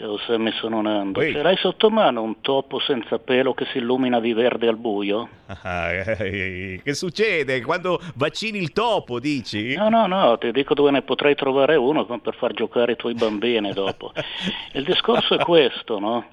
[0.00, 1.20] Ciao Sammy, sono Nando.
[1.20, 5.28] Ce l'hai sotto mano un topo senza pelo che si illumina di verde al buio?
[5.62, 9.74] Ah, eh, che succede quando vaccini il topo, dici?
[9.74, 13.12] No, no, no, ti dico dove ne potrei trovare uno per far giocare i tuoi
[13.12, 14.12] bambini dopo.
[14.72, 16.24] Il discorso è questo, no?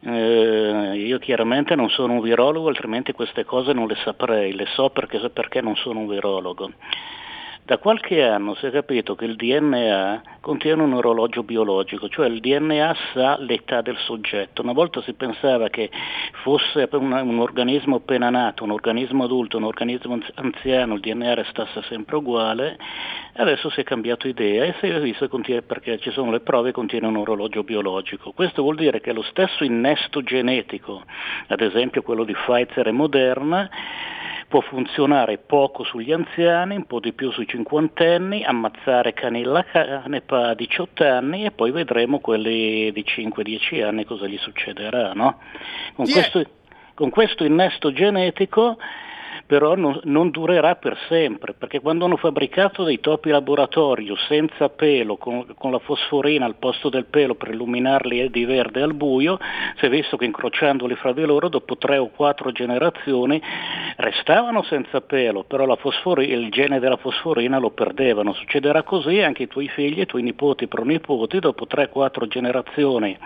[0.00, 4.90] Eh, io chiaramente non sono un virologo, altrimenti queste cose non le saprei, le so
[4.90, 6.70] perché, perché non sono un virologo.
[7.68, 12.40] Da qualche anno si è capito che il DNA contiene un orologio biologico, cioè il
[12.40, 14.62] DNA sa l'età del soggetto.
[14.62, 15.90] Una volta si pensava che
[16.44, 21.82] fosse un, un organismo appena nato, un organismo adulto, un organismo anziano, il DNA restasse
[21.82, 22.78] sempre uguale,
[23.34, 26.68] adesso si è cambiato idea e si è visto contiene, perché ci sono le prove
[26.68, 28.32] che contiene un orologio biologico.
[28.32, 31.02] Questo vuol dire che lo stesso innesto genetico,
[31.48, 33.68] ad esempio quello di Pfizer e Moderna,
[34.48, 40.54] può funzionare poco sugli anziani, un po' di più sui cinquantenni, ammazzare canilla canepa a
[40.54, 45.12] 18 anni e poi vedremo quelli di 5-10 anni cosa gli succederà.
[45.12, 45.38] No?
[45.94, 46.42] Con, questo,
[46.94, 48.78] con questo innesto genetico
[49.48, 55.16] però non, non, durerà per sempre, perché quando hanno fabbricato dei topi laboratorio senza pelo,
[55.16, 59.38] con, con, la fosforina al posto del pelo per illuminarli di verde al buio,
[59.78, 63.40] si è visto che incrociandoli fra di loro dopo tre o quattro generazioni
[63.96, 65.64] restavano senza pelo, però
[66.18, 68.34] il gene della fosforina lo perdevano.
[68.34, 73.16] Succederà così anche ai tuoi figli, ai tuoi nipoti, pronipoti, dopo 3-4 generazioni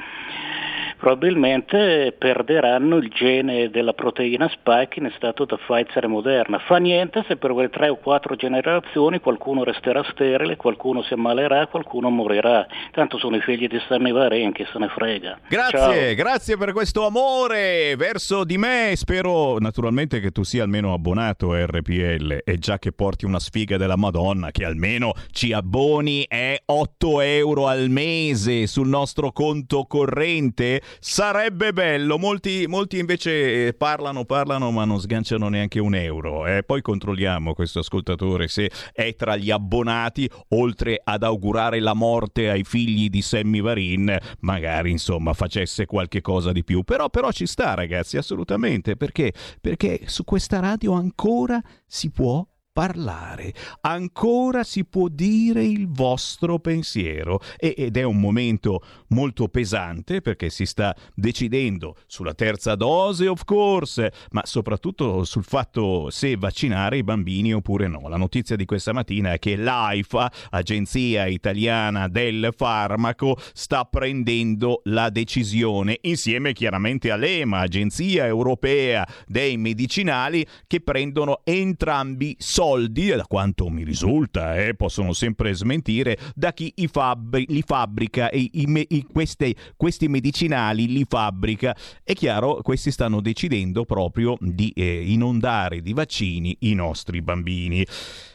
[1.03, 6.61] probabilmente perderanno il gene della proteina spike in stato da Pfizer e Moderna.
[6.61, 11.67] Fa niente se per quelle tre o quattro generazioni qualcuno resterà sterile, qualcuno si ammalerà,
[11.67, 12.65] qualcuno morirà.
[12.93, 15.41] Tanto sono i figli di Sammy Varen, chi se ne frega.
[15.49, 16.15] Grazie, Ciao.
[16.15, 18.93] grazie per questo amore verso di me.
[18.95, 23.77] Spero naturalmente che tu sia almeno abbonato a RPL e già che porti una sfiga
[23.77, 30.81] della Madonna che almeno ci abboni è 8 euro al mese sul nostro conto corrente
[31.01, 36.47] Sarebbe bello, molti, molti invece eh, parlano, parlano ma non sganciano neanche un euro.
[36.47, 36.63] Eh.
[36.63, 42.65] Poi controlliamo questo ascoltatore se è tra gli abbonati, oltre ad augurare la morte ai
[42.65, 46.83] figli di Sammy Varin, magari insomma facesse qualche cosa di più.
[46.83, 49.33] Però, però ci sta ragazzi, assolutamente, perché?
[49.61, 53.53] Perché su questa radio ancora si può parlare,
[53.83, 60.65] ancora si può dire il vostro pensiero ed è un momento molto pesante perché si
[60.65, 67.53] sta decidendo sulla terza dose, of course, ma soprattutto sul fatto se vaccinare i bambini
[67.53, 68.09] oppure no.
[68.09, 75.11] La notizia di questa mattina è che l'AIFA, Agenzia Italiana del Farmaco, sta prendendo la
[75.11, 83.69] decisione insieme chiaramente all'EMA, Agenzia Europea dei Medicinali, che prendono entrambi soldi soldi, da quanto
[83.69, 89.03] mi risulta, eh, possono sempre smentire, da chi i fabbri- li fabbrica e i, i,
[89.13, 91.77] queste, questi medicinali li fabbrica.
[92.05, 97.85] È chiaro, questi stanno decidendo proprio di eh, inondare di vaccini i nostri bambini.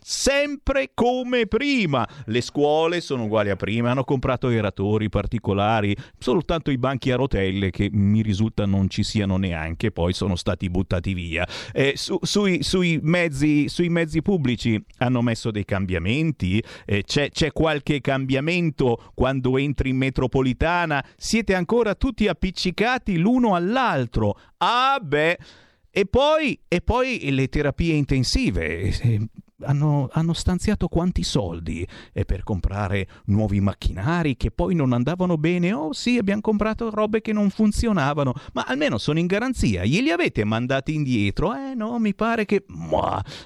[0.00, 2.06] sempre come prima.
[2.26, 7.70] Le scuole sono uguali a prima, hanno comprato aeratori particolari, soltanto i banchi a rotelle
[7.70, 11.46] che mi risulta non ci siano neanche, poi sono stati buttati via.
[11.72, 17.52] Eh, su, sui, sui, mezzi, sui mezzi pubblici hanno messo dei cambiamenti, eh, c'è, c'è
[17.52, 24.38] qualche cambiamento quando entri in metropolitana, siete ancora tutti appiccicati l'uno all'altro.
[24.58, 25.38] Ah beh,
[25.90, 28.92] e poi, e poi le terapie intensive.
[29.00, 29.28] Eh,
[29.62, 35.72] hanno, hanno, stanziato quanti soldi e per comprare nuovi macchinari che poi non andavano bene.
[35.72, 39.84] Oh sì, abbiamo comprato robe che non funzionavano, ma almeno sono in garanzia.
[39.84, 41.54] Glieli avete mandati indietro?
[41.54, 42.64] Eh no, mi pare che...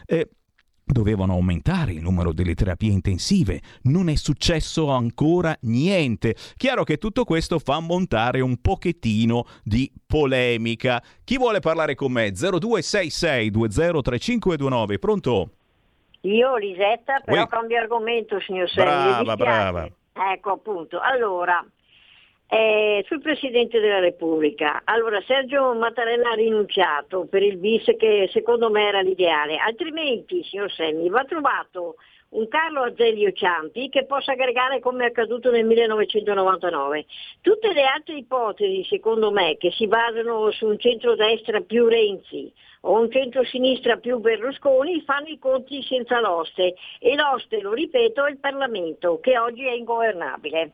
[0.07, 0.28] Eh,
[0.87, 6.37] Dovevano aumentare il numero delle terapie intensive, non è successo ancora niente.
[6.57, 11.03] Chiaro che tutto questo fa montare un pochettino di polemica.
[11.24, 12.32] Chi vuole parlare con me?
[12.32, 15.51] 0266203529, pronto?
[16.20, 17.49] Io, Lisetta, però Ui.
[17.49, 18.85] cambio argomento, signor Serri.
[18.85, 19.89] Brava, brava.
[20.12, 21.01] Ecco, appunto.
[21.01, 21.64] Allora,
[22.55, 24.82] eh, sul Presidente della Repubblica.
[24.84, 30.70] Allora, Sergio Mattarella ha rinunciato per il bis che secondo me era l'ideale, altrimenti, signor
[30.70, 31.96] Semmi, va trovato
[32.28, 37.07] un Carlo Azeglio Ciampi che possa aggregare come è accaduto nel 1999.
[37.40, 42.52] Tutte le altre ipotesi, secondo me, che si basano su un centro-destra più Renzi
[42.82, 48.30] o un centro-sinistra più Berlusconi, fanno i conti senza l'oste e l'oste, lo ripeto, è
[48.30, 50.72] il Parlamento, che oggi è ingovernabile.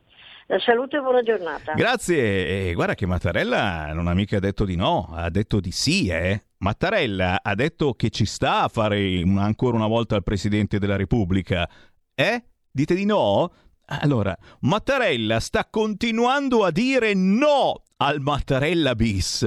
[0.51, 1.71] La salute e buona giornata.
[1.75, 2.67] Grazie.
[2.67, 6.47] E guarda che Mattarella non ha mica detto di no, ha detto di sì, eh.
[6.57, 11.69] Mattarella ha detto che ci sta a fare ancora una volta il Presidente della Repubblica.
[12.13, 12.43] Eh?
[12.69, 13.49] Dite di no?
[13.85, 19.43] Allora, Mattarella sta continuando a dire no al Mattarella bis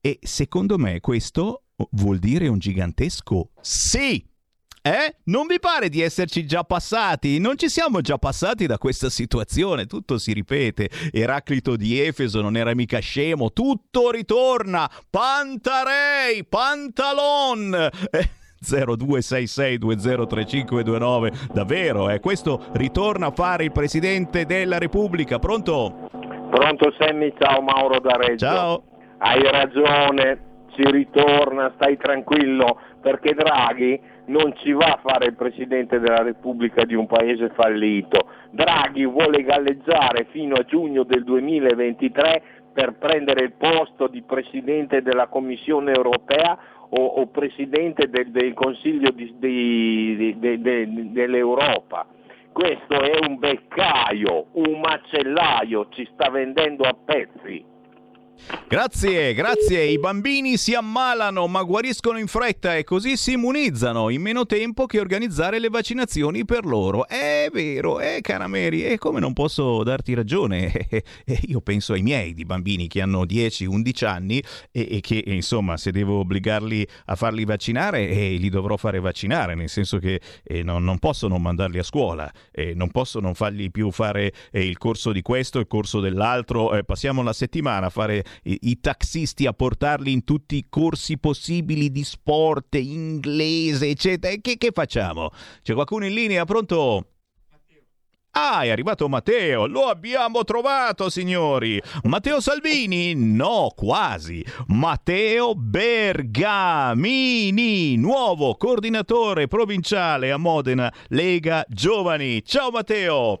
[0.00, 4.24] e secondo me questo vuol dire un gigantesco sì
[4.88, 5.16] Eh?
[5.24, 7.38] Non vi pare di esserci già passati?
[7.38, 10.88] Non ci siamo già passati da questa situazione, tutto si ripete.
[11.12, 14.90] Eraclito di Efeso non era mica scemo, tutto ritorna.
[15.10, 17.90] Pantarei, pantalon.
[18.10, 18.28] Eh.
[18.58, 22.18] 0266203529 davvero eh?
[22.18, 26.10] questo ritorna a fare il presidente della repubblica pronto?
[26.50, 28.82] pronto Sammy ciao Mauro da Reggio ciao
[29.18, 35.98] hai ragione ci ritorna stai tranquillo perché Draghi non ci va a fare il Presidente
[36.00, 38.26] della Repubblica di un paese fallito.
[38.50, 45.26] Draghi vuole galleggiare fino a giugno del 2023 per prendere il posto di Presidente della
[45.26, 46.58] Commissione europea
[46.90, 52.06] o, o Presidente del, del Consiglio di, di, di, dell'Europa.
[52.52, 57.76] Questo è un beccaio, un macellaio, ci sta vendendo a pezzi.
[58.68, 59.84] Grazie, grazie.
[59.84, 64.86] I bambini si ammalano ma guariscono in fretta e così si immunizzano in meno tempo
[64.86, 67.06] che organizzare le vaccinazioni per loro.
[67.06, 70.72] È vero, è carameri, e come non posso darti ragione?
[71.46, 75.90] Io penso ai miei di bambini che hanno 10-11 anni e, e, che insomma se
[75.90, 80.84] devo obbligarli a farli vaccinare eh, li dovrò fare vaccinare, nel senso che eh, non,
[80.84, 84.78] non, posso non mandarli a scuola, eh, non posso non fargli più fare eh, il
[84.78, 89.46] corso di questo, il corso dell'altro, eh, passiamo la settimana a fare i, i, taxisti
[89.46, 94.34] a portarli in tutti i corsi possibili di sport, inglese, eccetera.
[94.40, 95.30] Che, che facciamo?
[95.62, 96.44] C'è qualcuno in linea?
[96.44, 97.06] Pronto?
[98.40, 101.82] Ah, è arrivato Matteo, lo abbiamo trovato, signori.
[102.04, 103.14] Matteo Salvini?
[103.14, 104.44] No, quasi.
[104.68, 106.76] Matteo Bergamini,
[107.96, 112.44] nuovo coordinatore provinciale a Modena, Lega Giovani.
[112.44, 113.40] Ciao Matteo.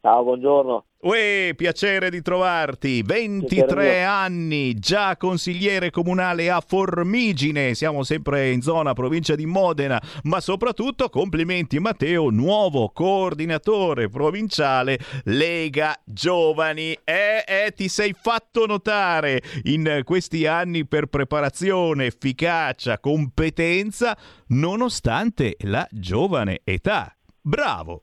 [0.00, 0.87] Ciao, buongiorno.
[1.00, 3.02] Uè, piacere di trovarti.
[3.02, 7.74] 23 anni, già consigliere comunale a Formigine.
[7.74, 15.96] Siamo sempre in zona provincia di Modena, ma soprattutto complimenti Matteo, nuovo coordinatore provinciale Lega
[16.04, 16.98] Giovani.
[17.04, 24.18] Eh, eh, ti sei fatto notare in questi anni per preparazione, efficacia, competenza,
[24.48, 27.14] nonostante la giovane età.
[27.40, 28.02] Bravo.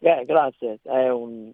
[0.00, 1.50] Eh, grazie, è un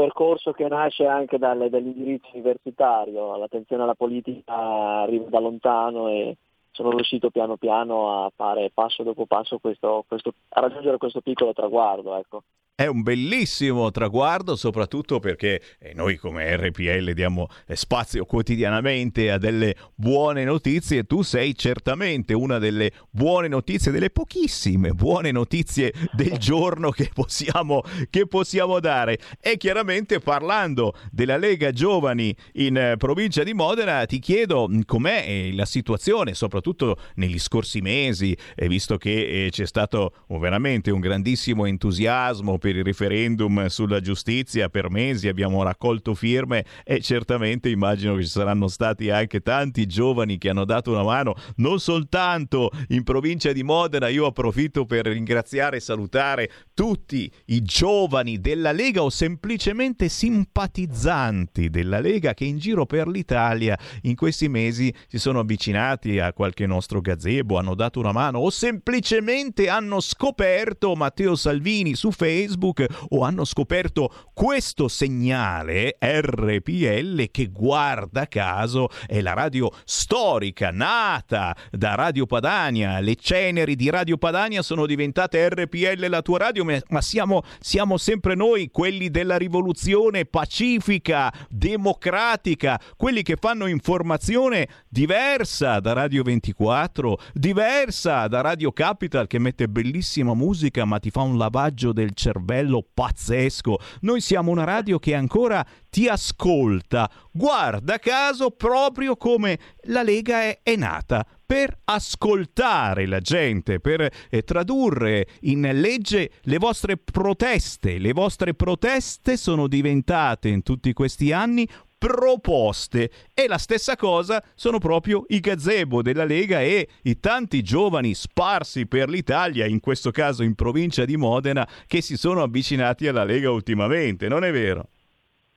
[0.00, 6.36] percorso che nasce anche dall'indirizzo universitario, l'attenzione alla politica arriva da lontano e
[6.80, 11.52] sono riuscito piano piano a fare passo dopo passo questo, questo, a raggiungere questo piccolo
[11.52, 12.16] traguardo.
[12.16, 12.42] Ecco.
[12.80, 19.36] È un bellissimo traguardo, soprattutto perché eh, noi come RPL diamo eh, spazio quotidianamente a
[19.36, 21.04] delle buone notizie.
[21.04, 27.82] Tu sei certamente una delle buone notizie, delle pochissime buone notizie del giorno che possiamo,
[28.08, 29.18] che possiamo dare.
[29.42, 35.50] E chiaramente parlando della Lega Giovani in eh, provincia di Modena, ti chiedo mm, com'è
[35.52, 36.69] la situazione, soprattutto
[37.14, 43.66] negli scorsi mesi, visto che c'è stato oh, veramente un grandissimo entusiasmo per il referendum
[43.66, 49.40] sulla giustizia per mesi, abbiamo raccolto firme e certamente immagino che ci saranno stati anche
[49.40, 54.84] tanti giovani che hanno dato una mano, non soltanto in provincia di Modena, io approfitto
[54.86, 62.44] per ringraziare e salutare tutti i giovani della Lega o semplicemente simpatizzanti della Lega che
[62.44, 67.74] in giro per l'Italia in questi mesi si sono avvicinati a qualche nostro gazebo, hanno
[67.74, 74.88] dato una mano o semplicemente hanno scoperto Matteo Salvini su Facebook o hanno scoperto questo
[74.88, 83.00] segnale RPL che guarda caso è la radio storica nata da Radio Padania.
[83.00, 88.34] Le ceneri di Radio Padania sono diventate RPL la tua radio, ma siamo, siamo sempre
[88.34, 98.26] noi quelli della rivoluzione pacifica, democratica, quelli che fanno informazione diversa da Radio 24, diversa
[98.26, 103.78] da Radio Capital che mette bellissima musica ma ti fa un lavaggio del cervello pazzesco.
[104.00, 107.10] Noi siamo una radio che ancora ti ascolta.
[107.30, 114.42] Guarda caso proprio come la Lega è, è nata per ascoltare la gente, per eh,
[114.42, 117.98] tradurre in legge le vostre proteste.
[117.98, 121.68] Le vostre proteste sono diventate in tutti questi anni
[122.00, 123.10] proposte.
[123.34, 128.86] E la stessa cosa sono proprio i gazebo della Lega e i tanti giovani sparsi
[128.86, 133.50] per l'Italia, in questo caso in provincia di Modena, che si sono avvicinati alla Lega
[133.50, 134.86] ultimamente, non è vero?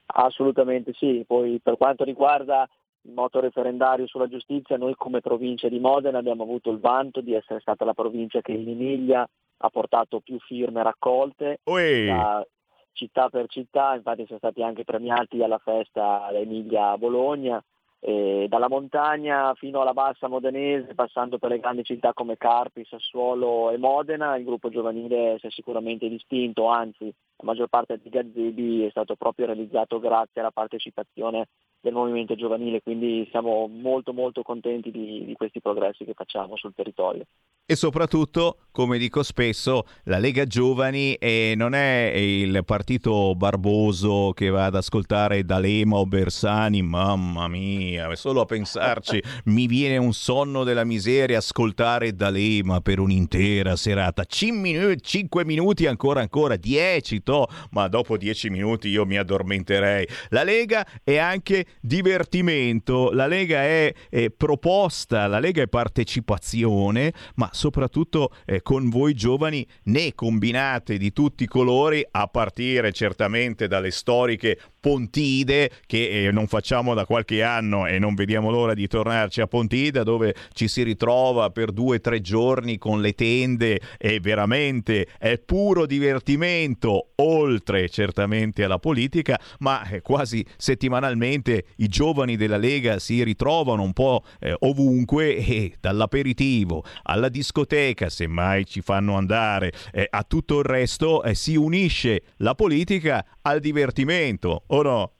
[0.06, 2.68] Assolutamente sì, poi per quanto riguarda
[3.06, 7.32] il moto referendario sulla giustizia, noi come provincia di Modena abbiamo avuto il vanto di
[7.32, 9.26] essere stata la provincia che in Emilia
[9.56, 12.46] ha portato più firme raccolte da,
[12.94, 17.62] città per città, infatti siamo stati anche premiati alla festa Emilia Bologna
[18.06, 23.70] E dalla montagna fino alla bassa modenese, passando per le grandi città come Carpi, Sassuolo
[23.70, 28.84] e Modena, il gruppo giovanile si è sicuramente distinto, anzi la maggior parte dei gazebi
[28.84, 31.48] è stato proprio realizzato grazie alla partecipazione
[31.80, 36.72] del movimento giovanile, quindi siamo molto molto contenti di, di questi progressi che facciamo sul
[36.74, 37.26] territorio.
[37.66, 44.50] E soprattutto, come dico spesso, la Lega Giovani eh, non è il partito barboso che
[44.50, 50.62] va ad ascoltare D'Alema o Bersani, mamma mia, solo a pensarci mi viene un sonno
[50.62, 54.24] della miseria ascoltare D'Alema per un'intera serata.
[54.24, 60.06] 5 minuti ancora ancora, 10 to, ma dopo 10 minuti io mi addormenterei.
[60.28, 67.50] La Lega è anche divertimento, la Lega è, è proposta, la Lega è partecipazione, ma
[67.52, 73.90] soprattutto eh, con voi giovani ne combinate di tutti i colori, a partire certamente dalle
[73.90, 79.40] storiche Pontide che eh, non facciamo da qualche anno e non vediamo l'ora di tornarci
[79.40, 84.20] a Pontida dove ci si ritrova per due o tre giorni con le tende e
[84.20, 92.58] veramente è puro divertimento oltre certamente alla politica ma eh, quasi settimanalmente i giovani della
[92.58, 99.16] Lega si ritrovano un po' eh, ovunque e dall'aperitivo alla discoteca se mai ci fanno
[99.16, 105.10] andare eh, a tutto il resto eh, si unisce la politica al divertimento o no?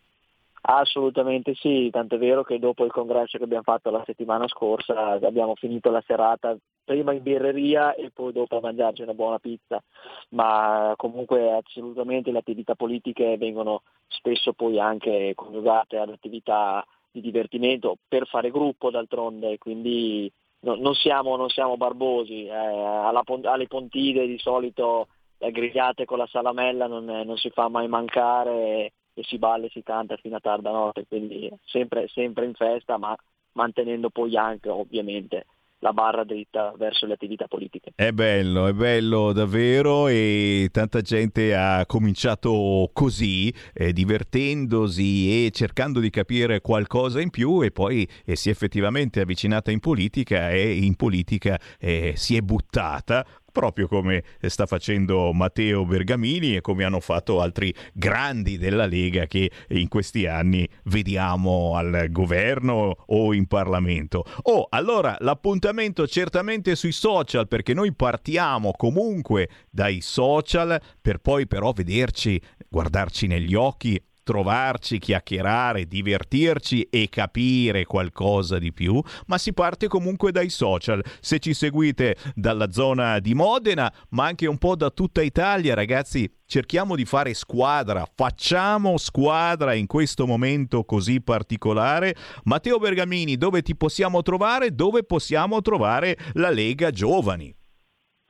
[0.66, 5.54] Assolutamente sì, tant'è vero che dopo il congresso che abbiamo fatto la settimana scorsa abbiamo
[5.56, 9.82] finito la serata prima in birreria e poi dopo a mangiarci una buona pizza,
[10.30, 17.98] ma comunque assolutamente le attività politiche vengono spesso poi anche coniugate ad attività di divertimento
[18.08, 24.26] per fare gruppo d'altronde, quindi no, non, siamo, non, siamo, barbosi, eh, alla, alle Pontide
[24.26, 29.38] di solito le grigliate con la salamella non, non si fa mai mancare e si
[29.38, 33.16] balla e si canta fino a tarda notte, quindi sempre, sempre in festa, ma
[33.52, 35.46] mantenendo poi anche ovviamente
[35.84, 37.92] la barra dritta verso le attività politiche.
[37.94, 46.00] È bello, è bello davvero e tanta gente ha cominciato così, eh, divertendosi e cercando
[46.00, 50.72] di capire qualcosa in più e poi eh, si è effettivamente avvicinata in politica e
[50.74, 56.98] in politica eh, si è buttata proprio come sta facendo Matteo Bergamini e come hanno
[56.98, 64.24] fatto altri grandi della Lega che in questi anni vediamo al governo o in Parlamento.
[64.42, 71.70] Oh, allora l'appuntamento certamente sui social perché noi partiamo comunque dai social per poi però
[71.70, 79.86] vederci, guardarci negli occhi trovarci, chiacchierare, divertirci e capire qualcosa di più, ma si parte
[79.86, 81.04] comunque dai social.
[81.20, 86.28] Se ci seguite dalla zona di Modena, ma anche un po' da tutta Italia, ragazzi,
[86.46, 92.16] cerchiamo di fare squadra, facciamo squadra in questo momento così particolare.
[92.44, 94.74] Matteo Bergamini, dove ti possiamo trovare?
[94.74, 97.54] Dove possiamo trovare la Lega Giovani?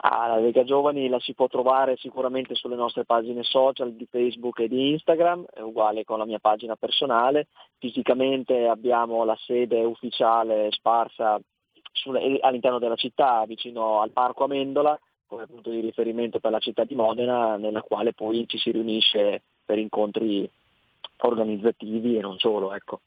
[0.07, 4.59] Ah, la Lega Giovani la si può trovare sicuramente sulle nostre pagine social di Facebook
[4.59, 7.47] e di Instagram, è uguale con la mia pagina personale.
[7.79, 11.41] Fisicamente abbiamo la sede ufficiale sparsa
[12.43, 16.95] all'interno della città, vicino al Parco Amendola, come punto di riferimento per la città di
[16.95, 20.47] Modena, nella quale poi ci si riunisce per incontri
[21.23, 22.75] organizzativi e non solo.
[22.75, 23.01] Ecco.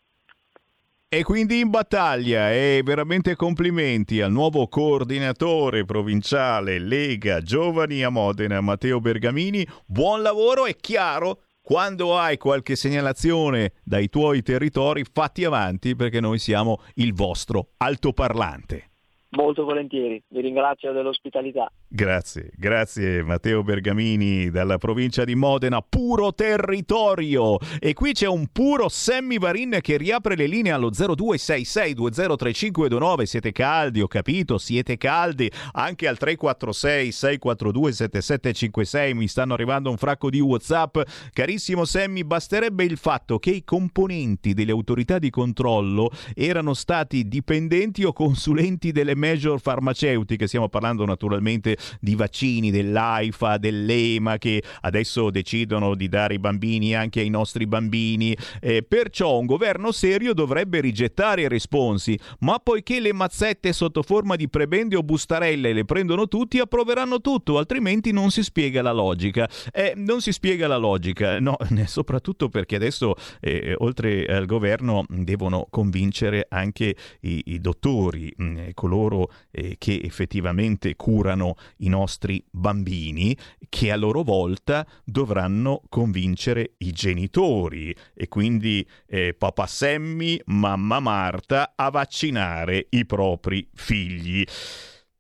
[1.10, 8.60] E quindi in battaglia e veramente complimenti al nuovo coordinatore provinciale Lega Giovani a Modena,
[8.60, 9.66] Matteo Bergamini.
[9.86, 11.44] Buon lavoro, è chiaro.
[11.62, 18.90] Quando hai qualche segnalazione dai tuoi territori, fatti avanti perché noi siamo il vostro altoparlante.
[19.38, 21.72] Molto volentieri, vi ringrazio dell'ospitalità.
[21.88, 27.60] Grazie, grazie Matteo Bergamini dalla provincia di Modena, puro territorio.
[27.80, 33.24] E qui c'è un puro Sammy Varin che riapre le linee allo 0266203529.
[33.26, 35.52] Siete caldi, ho capito, siete caldi.
[35.74, 40.98] Anche al 346 642 7756 mi stanno arrivando un fracco di WhatsApp.
[41.32, 48.04] Carissimo Sammy, basterebbe il fatto che i componenti delle autorità di controllo erano stati dipendenti
[48.04, 50.48] o consulenti delle major farmaceutiche.
[50.48, 57.20] Stiamo parlando naturalmente di vaccini dell'AIFA, dell'EMA che adesso decidono di dare i bambini anche
[57.20, 58.36] ai nostri bambini.
[58.62, 64.36] Eh, perciò un governo serio dovrebbe rigettare i responsi, ma poiché le mazzette sotto forma
[64.36, 69.50] di prebende o bustarelle le prendono tutti, approveranno tutto, altrimenti non si spiega la logica.
[69.72, 75.68] Eh, non si spiega la logica, no, soprattutto perché adesso eh, oltre al governo devono
[75.70, 83.36] convincere anche i, i dottori, mm, coloro coloro eh, che effettivamente curano i nostri bambini,
[83.70, 91.74] che a loro volta dovranno convincere i genitori e quindi eh, papà Sammy, mamma Marta
[91.76, 94.46] a vaccinare i propri figli.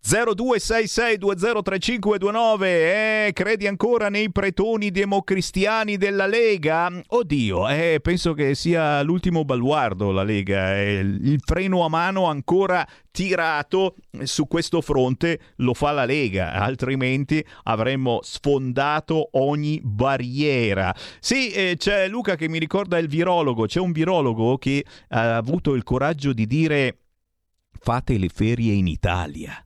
[0.08, 6.89] 0266203529 eh, credi ancora nei pretoni democristiani della Lega?
[7.08, 12.88] Oddio, eh, penso che sia l'ultimo baluardo la Lega, eh, il freno a mano ancora
[13.12, 20.95] tirato su questo fronte lo fa la Lega, altrimenti avremmo sfondato ogni barriera.
[21.20, 25.76] Sì, eh, c'è Luca che mi ricorda il virologo, c'è un virologo che ha avuto
[25.76, 26.97] il coraggio di dire
[27.78, 29.62] fate le ferie in Italia.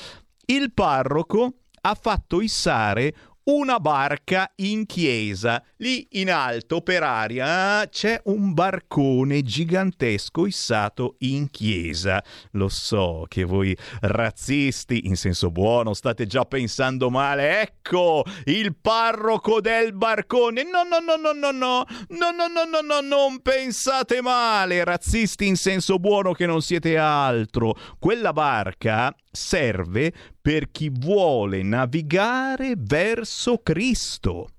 [0.45, 3.15] il parroco ha fatto issare
[3.45, 5.63] una barca in chiesa.
[5.77, 12.23] Lì in alto per aria c'è un barcone gigantesco issato in chiesa.
[12.51, 17.61] Lo so che voi razzisti, in senso buono, state già pensando male.
[17.61, 20.63] Ecco il parroco del barcone.
[20.63, 25.47] No, no, no, no, no, no, no, no, no, no, no, non pensate male, razzisti
[25.47, 27.75] in senso buono che non siete altro.
[27.97, 34.49] Quella barca serve per chi vuole navigare verso Cristo.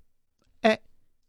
[0.60, 0.80] Eh,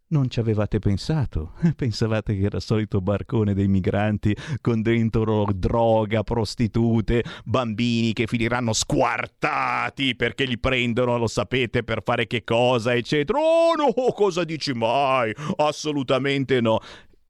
[0.07, 1.53] non ci avevate pensato.
[1.75, 8.71] Pensavate che era il solito barcone dei migranti con dentro droga, prostitute, bambini che finiranno
[8.71, 13.39] squartati perché li prendono, lo sapete, per fare che cosa, eccetera.
[13.39, 15.33] Oh no, cosa dici mai?
[15.57, 16.79] Assolutamente no.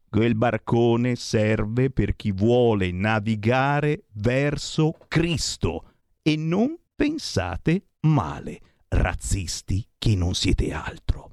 [0.10, 5.93] Quel barcone serve per chi vuole navigare verso Cristo
[6.24, 11.33] e non pensate male, razzisti che non siete altro.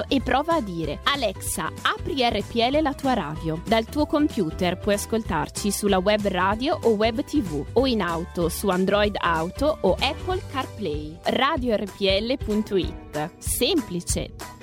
[0.00, 3.60] e prova a dire Alexa, apri RPL la tua radio.
[3.66, 8.68] Dal tuo computer puoi ascoltarci sulla web radio o web tv o in auto su
[8.68, 11.18] Android Auto o Apple CarPlay.
[11.22, 13.30] RadioRPL.it.
[13.38, 14.60] Semplice.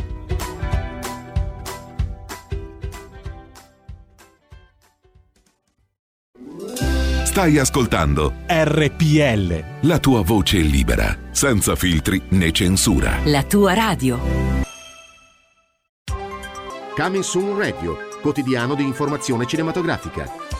[7.39, 9.87] Stai ascoltando RPL.
[9.87, 13.19] la tua voce libera, senza filtri né censura.
[13.23, 14.58] La tua radio.
[16.95, 20.57] Coming Soon Radio, quotidiano di informazione cinematografica.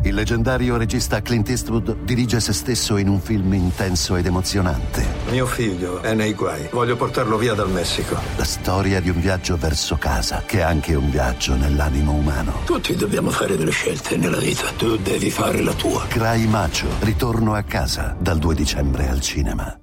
[0.00, 5.04] Il leggendario regista Clint Eastwood dirige se stesso in un film intenso ed emozionante.
[5.30, 6.68] Mio figlio è nei guai.
[6.70, 8.16] Voglio portarlo via dal Messico.
[8.36, 12.60] La storia di un viaggio verso casa, che è anche un viaggio nell'animo umano.
[12.64, 14.70] Tutti dobbiamo fare delle scelte nella vita.
[14.76, 16.06] Tu devi fare la tua.
[16.06, 19.76] Cry Macho, ritorno a casa, dal 2 dicembre al cinema.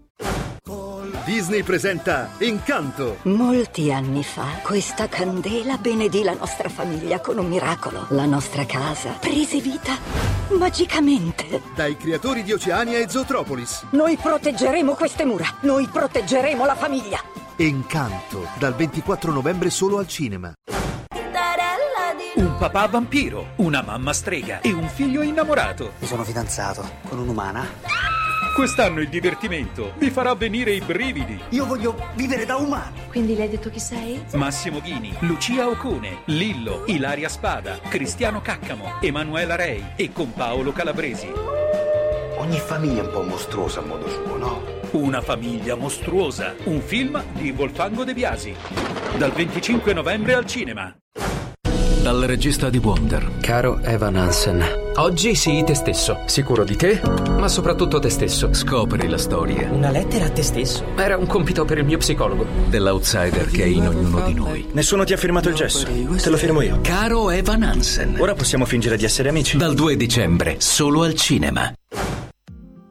[1.25, 3.17] Disney presenta Incanto.
[3.23, 8.05] Molti anni fa questa candela benedì la nostra famiglia con un miracolo.
[8.09, 9.97] La nostra casa prese vita
[10.55, 11.63] magicamente.
[11.73, 13.87] Dai creatori di Oceania e Zootropolis.
[13.89, 15.45] Noi proteggeremo queste mura.
[15.61, 17.19] Noi proteggeremo la famiglia.
[17.55, 20.53] Incanto, dal 24 novembre solo al cinema.
[22.35, 25.93] Un papà vampiro, una mamma strega e un figlio innamorato.
[25.97, 28.24] Mi sono fidanzato con un'umana.
[28.55, 31.37] Quest'anno il divertimento vi farà venire i brividi.
[31.49, 32.93] Io voglio vivere da umano.
[33.09, 34.23] Quindi le hai detto chi sei?
[34.31, 41.29] Massimo Ghini, Lucia Ocone, Lillo, Ilaria Spada, Cristiano Caccamo, Emanuela Rei e con Paolo Calabresi.
[42.37, 44.63] Ogni famiglia è un po' mostruosa a modo suo, no?
[44.91, 48.55] Una famiglia mostruosa, un film di Wolfango De Biasi.
[49.17, 50.95] Dal 25 novembre al cinema.
[52.05, 53.31] Dal regista di Wonder.
[53.41, 54.63] Caro Evan Hansen.
[54.97, 57.01] Oggi sii te stesso, sicuro di te,
[57.39, 58.53] ma soprattutto te stesso.
[58.53, 59.71] Scopri la storia.
[59.71, 60.85] Una lettera a te stesso?
[60.95, 62.45] Era un compito per il mio psicologo.
[62.67, 64.67] Dell'outsider che è in ognuno di noi.
[64.73, 65.87] Nessuno ti ha firmato il gesso.
[65.87, 66.77] Te lo firmo io.
[66.83, 68.17] Caro Evan Hansen.
[68.19, 69.57] Ora possiamo fingere di essere amici.
[69.57, 71.73] Dal 2 dicembre, solo al cinema.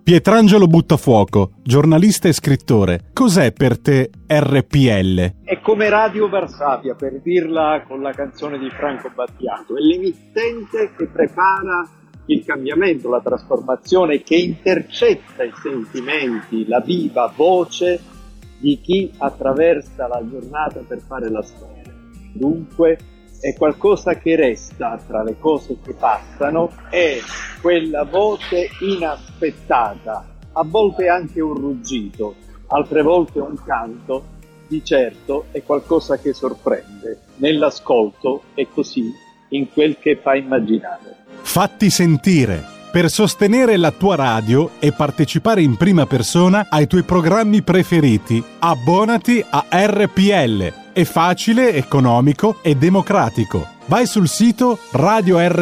[0.05, 3.05] Pietrangelo Buttafuoco, giornalista e scrittore.
[3.15, 5.37] Cos'è per te RPL?
[5.43, 9.75] È come Radio Varsavia, per dirla con la canzone di Franco Battiato.
[9.75, 11.89] È l'emittente che prepara
[12.27, 17.99] il cambiamento, la trasformazione, che intercetta i sentimenti, la viva voce
[18.59, 21.95] di chi attraversa la giornata per fare la storia.
[22.35, 22.99] Dunque,
[23.45, 27.19] è qualcosa che resta tra le cose che passano, è
[27.61, 32.37] quella voce inaspettata, a volte anche un ruggito,
[32.69, 34.33] altre volte un canto,
[34.67, 39.13] di certo è qualcosa che sorprende, nell'ascolto e così
[39.51, 41.15] in quel che fa immaginare.
[41.43, 47.61] Fatti sentire per sostenere la tua radio e partecipare in prima persona ai tuoi programmi
[47.61, 48.43] preferiti.
[48.61, 50.84] Abbonati a RPL.
[50.95, 53.67] È facile, economico e democratico.
[53.87, 55.57] Vai sul sito radiorpl.it,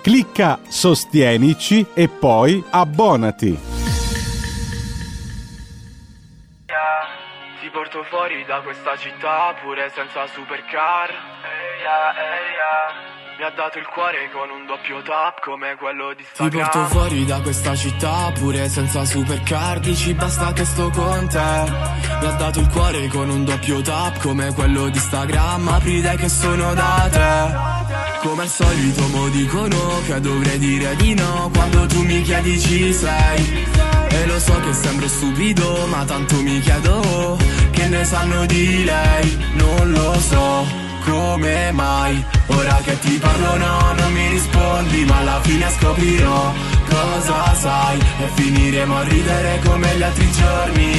[0.00, 3.56] clicca Sostienici e poi abbonati.
[7.60, 11.10] Ti porto fuori da questa città pure senza supercar.
[11.10, 13.17] Eia, eia.
[13.38, 17.24] Mi ha dato il cuore con un doppio tap come quello di Ti porto fuori
[17.24, 21.38] da questa città pure senza supercar Dici basta che sto con te.
[21.38, 25.68] Mi ha dato il cuore con un doppio tap come quello di Instagram.
[25.68, 31.14] Apri dai che sono da te Come al solito mo dicono che dovrei dire di
[31.14, 33.66] no Quando tu mi chiedi ci sei.
[34.08, 37.38] E lo so che sembro stupido ma tanto mi chiedo
[37.70, 42.24] Che ne sanno di lei Non lo so come mai?
[42.46, 46.52] Ora che ti parlo no, non mi rispondi Ma alla fine scoprirò
[46.88, 47.98] cosa sai.
[47.98, 50.92] E finiremo a ridere come gli altri giorni.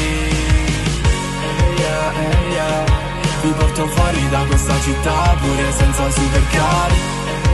[1.79, 2.83] Eia, eia
[3.41, 6.91] Ti porto fuori da questa città pure senza supercar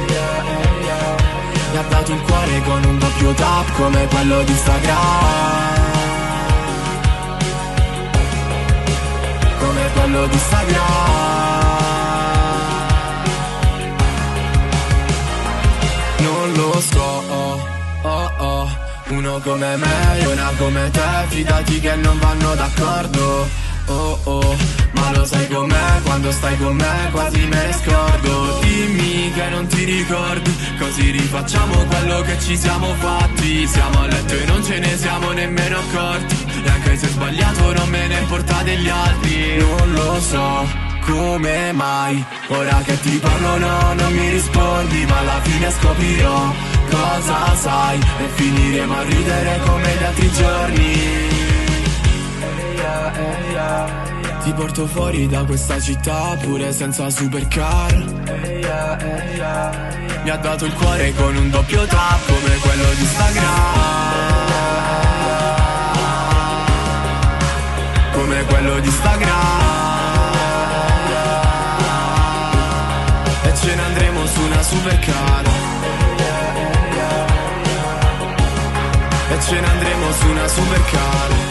[0.08, 0.44] Eia,
[0.80, 1.16] eia
[1.72, 5.84] Mi ha dato il cuore con un doppio tap come quello di Instagram.
[9.60, 11.25] Come quello di Instagram
[16.46, 17.02] non lo so.
[17.02, 17.68] Oh,
[18.04, 18.70] oh, oh.
[19.10, 23.48] Uno come me e una come te Fidati che non vanno d'accordo.
[23.88, 24.56] Oh oh.
[24.94, 28.60] Ma lo sai com'è quando stai con me Quasi me ne scordo.
[28.62, 33.68] Dimmi che non ti ricordi Così rifacciamo quello che ci siamo fatti.
[33.68, 36.46] Siamo a letto e non ce ne siamo nemmeno accorti.
[36.64, 39.58] E anche se sbagliato non me ne importa degli altri.
[39.58, 45.42] Non lo so come mai Ora che ti parlo no, non mi rispondi Ma alla
[45.42, 46.54] fine scoprirò
[46.90, 51.44] cosa sai E finiremo a ridere come gli altri giorni.
[54.44, 57.94] Ti porto fuori da questa città pure senza supercar.
[60.24, 63.54] Mi ha dato il cuore con un doppio tap come quello di Instagram
[68.12, 69.75] Come quello di Instagram
[74.66, 75.46] andremo su una supercar
[79.32, 81.45] E ce ne andremo su una supercar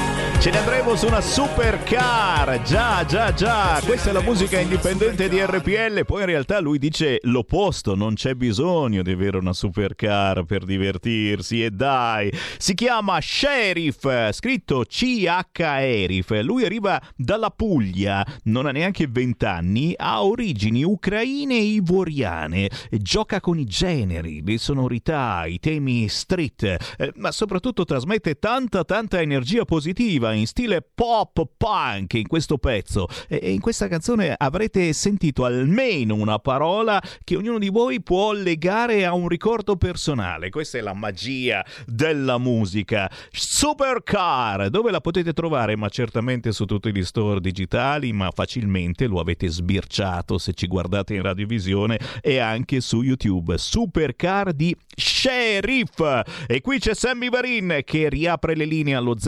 [0.45, 3.81] Ce ne andremo su una supercar, già, già, già.
[3.83, 6.05] Questa è la musica indipendente di RPL.
[6.05, 11.65] Poi in realtà lui dice l'opposto, non c'è bisogno di avere una supercar per divertirsi.
[11.65, 16.39] E dai, si chiama Sheriff, scritto C-H-Erif.
[16.43, 22.69] Lui arriva dalla Puglia, non ha neanche 20 anni, ha origini ucraine e ivoriane.
[22.91, 29.23] Gioca con i generi, le sonorità, i temi street, eh, ma soprattutto trasmette tanta, tanta
[29.23, 35.45] energia positiva in stile pop punk in questo pezzo e in questa canzone avrete sentito
[35.45, 40.51] almeno una parola che ognuno di voi può legare a un ricordo personale.
[40.51, 43.11] Questa è la magia della musica.
[43.31, 45.77] Supercar, dove la potete trovare?
[45.77, 51.15] Ma certamente su tutti gli store digitali, ma facilmente lo avete sbirciato se ci guardate
[51.15, 53.57] in radiovisione e anche su YouTube.
[53.59, 56.01] Supercar di Sheriff.
[56.47, 59.19] E qui c'è Sammy Varin che riapre le linee allo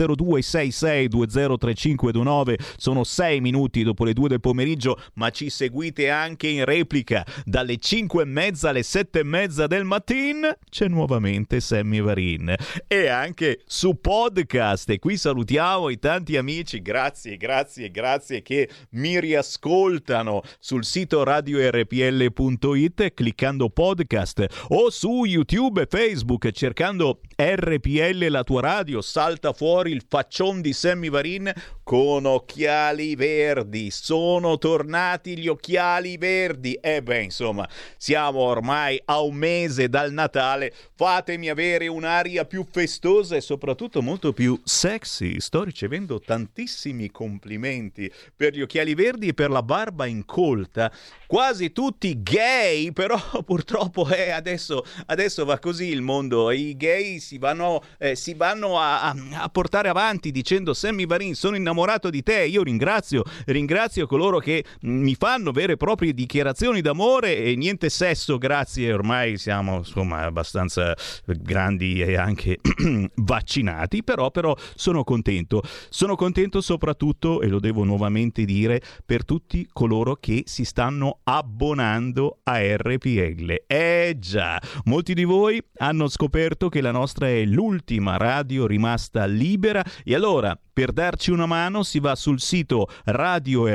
[1.05, 2.55] 0266203529.
[2.77, 7.77] Sono 6 minuti dopo le 2 del pomeriggio, ma ci seguite anche in replica dalle
[7.77, 10.55] 5 e mezza alle 7 e mezza del mattino.
[10.69, 12.55] C'è nuovamente Sammy Varin
[12.87, 14.89] e anche su podcast.
[14.89, 16.81] E qui salutiamo i tanti amici.
[16.81, 25.87] Grazie, grazie, grazie che mi riascoltano sul sito radiorpl.it cliccando podcast o su YouTube e
[25.89, 28.99] Facebook cercando RPL la tua radio.
[28.99, 31.53] Salta fuori il faccion di Sammy Varin
[31.87, 33.91] con occhiali verdi.
[33.91, 36.73] Sono tornati gli occhiali verdi.
[36.73, 37.65] E beh, insomma,
[37.95, 40.73] siamo ormai a un mese dal Natale.
[40.95, 45.39] Fatemi avere un'aria più festosa e soprattutto molto più sexy.
[45.39, 50.91] Sto ricevendo tantissimi complimenti per gli occhiali verdi e per la barba incolta.
[51.25, 56.51] Quasi tutti gay, però purtroppo eh, adesso, adesso va così il mondo.
[56.51, 61.55] I gay si vanno, eh, si vanno a, a, portare avanti dicendo Sammy Varin sono
[61.55, 61.75] innamorato
[62.09, 62.45] di te.
[62.45, 68.37] Io ringrazio, ringrazio coloro che mi fanno vere e proprie dichiarazioni d'amore e niente sesso,
[68.37, 68.93] grazie.
[68.93, 72.57] Ormai siamo insomma abbastanza grandi e anche
[73.15, 75.61] vaccinati, però, però sono contento.
[75.89, 82.39] Sono contento soprattutto, e lo devo nuovamente dire, per tutti coloro che si stanno abbonando
[82.43, 83.63] a RPL.
[83.67, 89.83] Eh già, molti di voi hanno scoperto che la nostra è l'ultima radio rimasta libera
[90.03, 93.65] e allora per darci una mano si va sul sito radiorpl.it,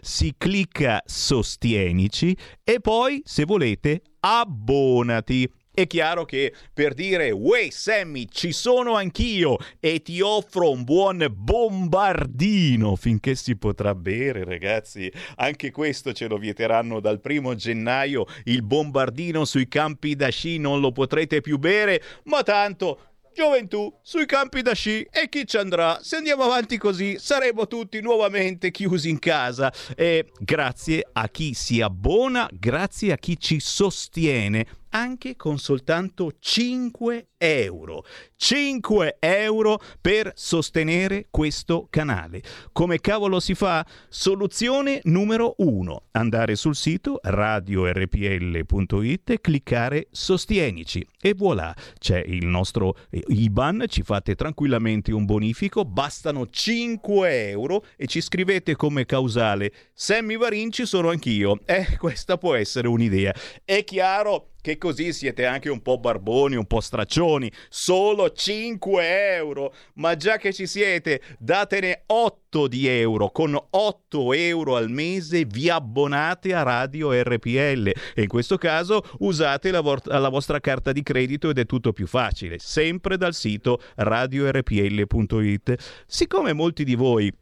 [0.00, 5.50] si clicca Sostienici e poi, se volete, abbonati.
[5.76, 11.26] È chiaro che per dire Uè Sammy ci sono anch'io e ti offro un buon
[11.30, 18.62] bombardino finché si potrà bere ragazzi anche questo ce lo vieteranno dal primo gennaio il
[18.62, 24.62] bombardino sui campi da sci non lo potrete più bere ma tanto Gioventù sui campi
[24.62, 25.98] da sci e chi ci andrà?
[26.02, 29.70] Se andiamo avanti così saremo tutti nuovamente chiusi in casa.
[29.94, 34.66] E grazie a chi si abbona, grazie a chi ci sostiene
[34.96, 38.06] anche con soltanto 5 euro.
[38.34, 42.42] 5 euro per sostenere questo canale.
[42.72, 43.86] Come cavolo si fa?
[44.08, 46.04] Soluzione numero 1.
[46.12, 51.06] Andare sul sito radiorpl.it cliccare Sostienici.
[51.20, 58.06] E voilà, c'è il nostro IBAN, ci fate tranquillamente un bonifico, bastano 5 euro e
[58.06, 61.60] ci scrivete come causale Sammy Varin ci sono anch'io.
[61.66, 63.34] Eh, questa può essere un'idea.
[63.62, 67.48] È chiaro che così siete anche un po' barboni, un po' straccioni.
[67.68, 69.72] Solo 5 euro.
[69.94, 73.30] Ma già che ci siete, datene 8 di euro.
[73.30, 77.92] Con 8 euro al mese vi abbonate a Radio RPL.
[78.12, 81.92] E in questo caso usate la, vo- la vostra carta di credito ed è tutto
[81.92, 82.58] più facile.
[82.58, 85.74] Sempre dal sito radiorpl.it.
[86.08, 87.32] Siccome molti di voi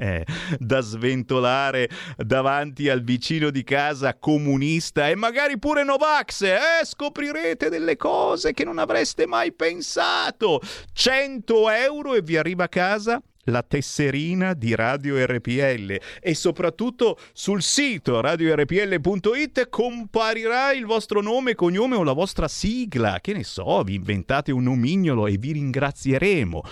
[0.58, 6.84] da sventolare davanti al vicino di casa comunista e magari pure Novax, eh?
[6.84, 10.62] scoprirete delle cose che non avreste mai pensato.
[10.92, 13.20] 100 euro e vi arriva a casa
[13.50, 21.96] la tesserina di Radio RPL e soprattutto sul sito radiorpl.it comparirà il vostro nome, cognome
[21.96, 23.18] o la vostra sigla.
[23.20, 26.62] Che ne so, vi inventate un nomignolo e vi ringrazieremo.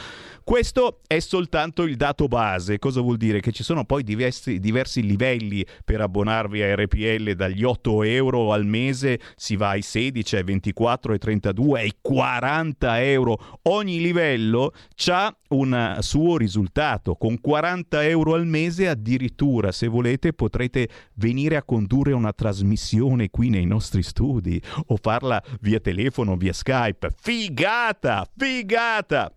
[0.47, 3.41] Questo è soltanto il dato base, cosa vuol dire?
[3.41, 8.65] Che ci sono poi diversi, diversi, livelli per abbonarvi a RPL, dagli 8 euro al
[8.65, 13.59] mese si va ai 16, ai 24, ai 32, ai 40 euro.
[13.63, 14.73] Ogni livello
[15.07, 17.17] ha un suo risultato.
[17.17, 23.51] Con 40 euro al mese addirittura, se volete, potrete venire a condurre una trasmissione qui
[23.51, 27.15] nei nostri studi o farla via telefono, via Skype.
[27.21, 29.33] Figata, figata!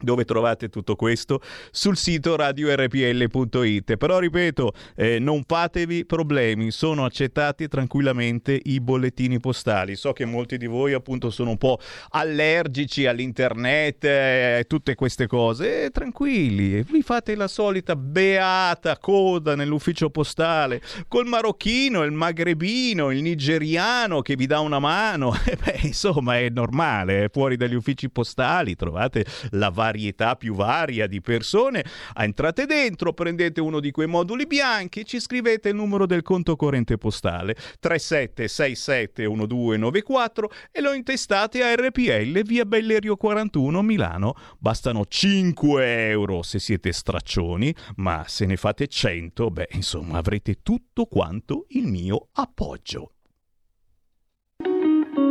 [0.00, 1.40] Dove trovate tutto questo?
[1.72, 3.96] Sul sito radiorpl.it.
[3.96, 9.96] Però ripeto, eh, non fatevi problemi, sono accettati tranquillamente i bollettini postali.
[9.96, 11.80] So che molti di voi appunto sono un po'
[12.10, 15.86] allergici all'internet e eh, tutte queste cose.
[15.86, 23.22] Eh, tranquilli, vi fate la solita beata coda nell'ufficio postale col marocchino, il magrebino, il
[23.22, 25.34] nigeriano che vi dà una mano.
[25.48, 31.22] Eh, beh, insomma, è normale, fuori dagli uffici postali trovate la varietà più varia di
[31.22, 31.82] persone.
[32.14, 36.98] Entrate dentro, prendete uno di quei moduli bianchi, ci scrivete il numero del conto corrente
[36.98, 44.34] postale 37671294 e lo intestate a RPL via Bellerio 41 Milano.
[44.58, 51.06] Bastano 5 euro se siete straccioni, ma se ne fate 100, beh, insomma, avrete tutto
[51.06, 53.12] quanto il mio appoggio.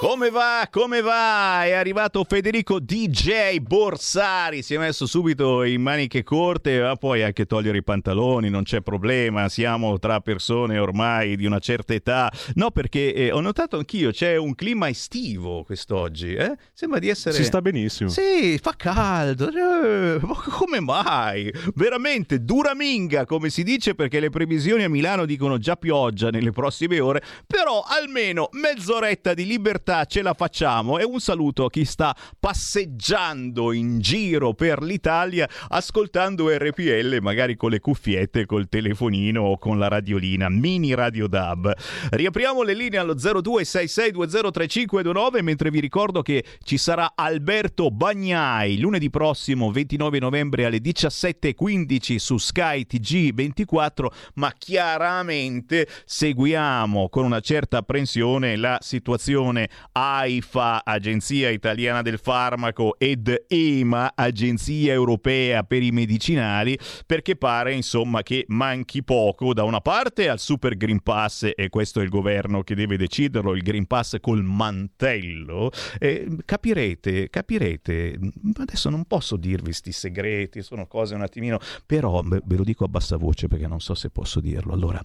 [0.00, 0.68] Come va?
[0.70, 1.64] Come va?
[1.64, 7.46] È arrivato Federico DJ Borsari, si è messo subito in maniche corte, ma poi anche
[7.46, 12.32] togliere i pantaloni, non c'è problema, siamo tra persone ormai di una certa età.
[12.54, 16.56] No, perché eh, ho notato anch'io, c'è un clima estivo quest'oggi, eh?
[16.72, 17.34] Sembra di essere...
[17.34, 18.08] Si sta benissimo.
[18.08, 21.52] Sì, fa caldo, eh, come mai?
[21.74, 26.52] Veramente dura minga, come si dice, perché le previsioni a Milano dicono già pioggia nelle
[26.52, 31.70] prossime ore, però almeno mezz'oretta di libertà realtà ce la facciamo e un saluto a
[31.70, 39.40] chi sta passeggiando in giro per l'Italia ascoltando RPL magari con le cuffiette, col telefonino
[39.42, 41.72] o con la radiolina, mini radio DAB.
[42.10, 49.72] Riapriamo le linee allo 0266203529 mentre vi ricordo che ci sarà Alberto Bagnai lunedì prossimo
[49.72, 58.78] 29 novembre alle 17.15 su Sky TG24 ma chiaramente seguiamo con una certa apprensione la
[58.80, 67.74] situazione AIFA, Agenzia Italiana del Farmaco, ed EMA, Agenzia Europea per i Medicinali, perché pare
[67.74, 72.08] insomma che manchi poco da una parte al Super Green Pass, e questo è il
[72.08, 78.18] governo che deve deciderlo, il Green Pass col mantello, eh, capirete, capirete,
[78.58, 82.88] adesso non posso dirvi sti segreti, sono cose un attimino, però ve lo dico a
[82.88, 84.72] bassa voce perché non so se posso dirlo.
[84.72, 85.02] Allora,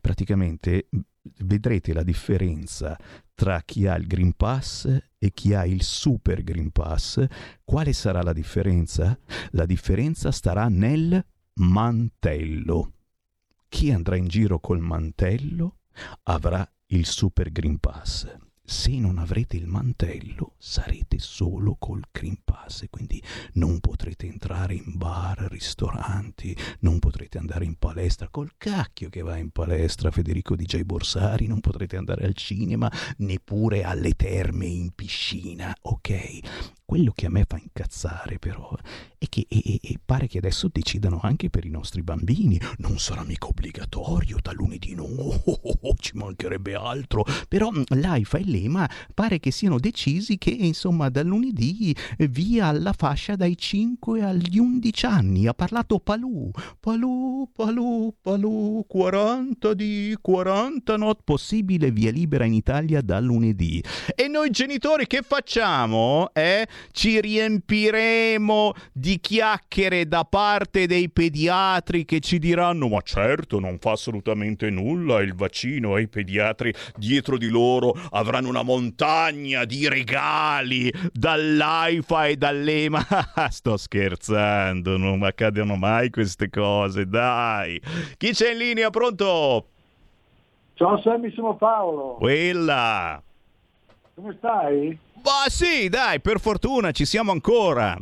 [0.00, 0.88] praticamente
[1.38, 2.96] vedrete la differenza
[3.36, 4.88] tra chi ha il Green Pass
[5.18, 7.24] e chi ha il Super Green Pass.
[7.62, 9.16] Quale sarà la differenza?
[9.50, 11.24] La differenza starà nel
[11.60, 12.92] mantello.
[13.68, 15.80] Chi andrà in giro col mantello
[16.24, 18.26] avrà il Super Green Pass
[18.66, 23.22] se non avrete il mantello sarete solo col Green Pass quindi
[23.54, 29.36] non potrete entrare in bar, ristoranti, non potrete andare in palestra, col cacchio che va
[29.36, 35.74] in palestra Federico DJ Borsari, non potrete andare al cinema, neppure alle terme in piscina,
[35.82, 36.74] ok?
[36.86, 38.72] Quello che a me fa incazzare però
[39.18, 42.60] è che e, e pare che adesso decidano anche per i nostri bambini.
[42.78, 47.24] Non sarà mica obbligatorio da lunedì, no, oh, oh, oh, ci mancherebbe altro.
[47.48, 52.92] Però mm, l'AIFA e l'EMA pare che siano decisi che insomma da lunedì via alla
[52.92, 55.48] fascia dai 5 agli 11 anni.
[55.48, 63.00] Ha parlato Palù, Palù, Palù, Palù, 40 di 40 not possibile via libera in Italia
[63.00, 63.82] da lunedì.
[64.14, 66.30] E noi genitori che facciamo?
[66.32, 66.68] Eh?
[66.92, 73.92] Ci riempiremo di chiacchiere da parte dei pediatri che ci diranno ma certo non fa
[73.92, 80.92] assolutamente nulla il vaccino e i pediatri dietro di loro avranno una montagna di regali
[81.12, 83.06] dall'AIFA e dall'EMA.
[83.50, 87.80] Sto scherzando, non accadono mai queste cose, dai.
[88.16, 88.90] Chi c'è in linea?
[88.90, 89.68] Pronto?
[90.74, 92.14] Ciao Sammy, sono Paolo.
[92.14, 93.22] Quella.
[94.14, 94.98] Come stai?
[95.26, 97.98] Ma sì, dai, per fortuna ci siamo ancora.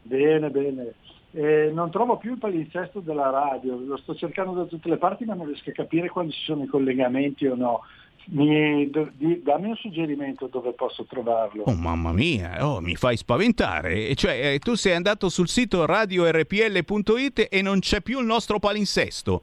[0.00, 0.94] Bene, bene.
[1.32, 5.24] Eh, non trovo più il palinsesto della radio, lo sto cercando da tutte le parti
[5.26, 7.80] ma non riesco a capire quando ci sono i collegamenti o no.
[8.24, 11.64] Mi, do, di, dammi un suggerimento dove posso trovarlo.
[11.64, 14.14] Oh mamma mia, oh, mi fai spaventare.
[14.14, 19.42] Cioè, eh, tu sei andato sul sito radiorpl.it e non c'è più il nostro palinsesto.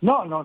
[0.00, 0.44] No, no,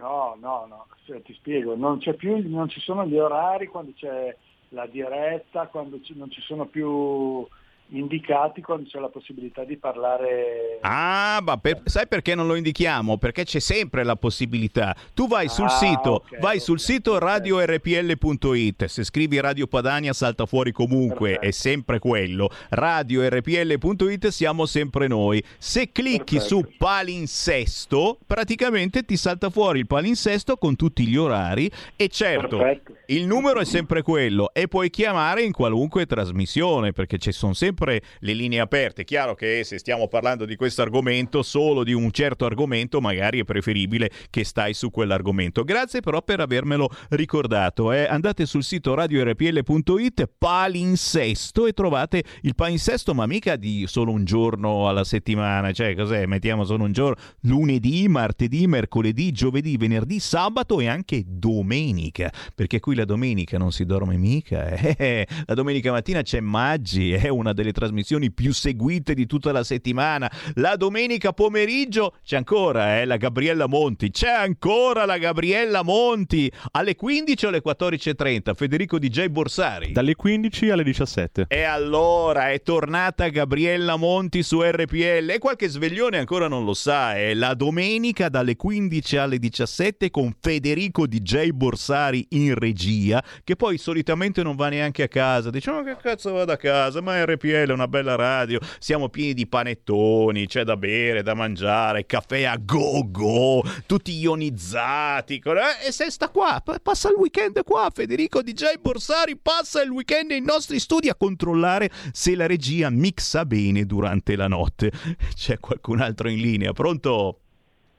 [0.00, 4.36] no, no, cioè, ti spiego, non, c'è più, non ci sono gli orari quando c'è
[4.72, 7.46] la diretta, quando ci- non ci sono più
[7.88, 10.78] indicati, quando c'è la possibilità di parlare.
[10.80, 13.18] Ah, ma per- sai perché non lo indichiamo?
[13.18, 14.96] Perché c'è sempre la possibilità.
[15.12, 18.84] Tu vai sul Ah, sito, ok, vai sul sito radiorpl.it.
[18.86, 22.48] Se scrivi Radio Padania salta fuori comunque, è sempre quello.
[22.70, 25.42] Radiorpl.it siamo sempre noi.
[25.58, 32.08] Se clicchi su palinsesto, praticamente ti salta fuori il palinsesto con tutti gli orari e
[32.08, 32.94] certo, Perfetto.
[33.06, 37.71] il numero è sempre quello e puoi chiamare in qualunque trasmissione perché ci sono sempre
[37.74, 39.04] le linee aperte.
[39.04, 43.44] Chiaro che se stiamo parlando di questo argomento, solo di un certo argomento, magari è
[43.44, 45.64] preferibile che stai su quell'argomento.
[45.64, 47.92] Grazie però per avermelo ricordato.
[47.92, 48.04] eh.
[48.04, 54.88] Andate sul sito radiorpl.it, palinsesto e trovate il palinsesto, ma mica di solo un giorno
[54.88, 55.72] alla settimana.
[55.72, 56.26] Cioè, cos'è?
[56.26, 57.16] Mettiamo solo un giorno.
[57.42, 62.30] Lunedì, martedì, mercoledì, giovedì, venerdì, sabato e anche domenica.
[62.54, 64.70] Perché qui la domenica non si dorme mica.
[64.96, 65.26] eh.
[65.46, 70.28] La domenica mattina c'è Maggi, è una delle trasmissioni più seguite di tutta la settimana.
[70.54, 74.10] La domenica pomeriggio c'è ancora eh, la Gabriella Monti.
[74.10, 76.50] C'è ancora la Gabriella Monti.
[76.72, 78.54] Alle 15 o alle 14.30.
[78.54, 79.92] Federico DJ Borsari.
[79.92, 81.44] Dalle 15 alle 17.
[81.48, 87.14] E allora è tornata Gabriella Monti su RPL e qualche sveglione ancora non lo sa,
[87.14, 93.76] è la domenica dalle 15 alle 17 con Federico DJ Borsari in regia, che poi
[93.78, 97.70] solitamente non va neanche a casa, diciamo che cazzo vado a casa, ma RPL è
[97.70, 103.08] una bella radio, siamo pieni di panettoni, c'è da bere, da mangiare, caffè a go
[103.10, 108.76] go, tutti ionizzati, eh, e se sta qua, pa- passa il weekend qua, Federico DJ
[108.80, 114.36] Borsari passa il weekend nei nostri studi a controllare se la regia mixa bene durante
[114.36, 114.90] la notte.
[115.34, 117.38] C'è qualcun altro in linea, pronto?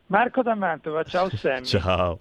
[0.07, 1.65] Marco da Mantova, ciao Sammy.
[1.65, 2.19] Ciao.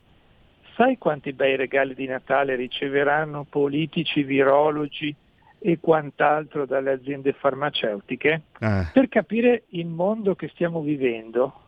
[0.76, 5.14] Sai quanti bei regali di Natale riceveranno politici, virologi
[5.62, 8.42] e quant'altro dalle aziende farmaceutiche?
[8.58, 8.86] Eh.
[8.92, 11.62] Per capire il mondo che stiamo vivendo,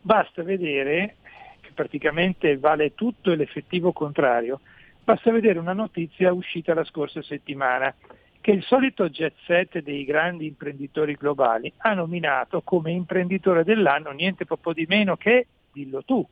[0.00, 1.16] basta vedere,
[1.60, 4.60] che praticamente vale tutto e l'effettivo contrario,
[5.02, 7.92] basta vedere una notizia uscita la scorsa settimana,
[8.40, 14.44] che il solito jet set dei grandi imprenditori globali ha nominato come imprenditore dell'anno niente
[14.46, 16.26] proprio di meno che, dillo tu,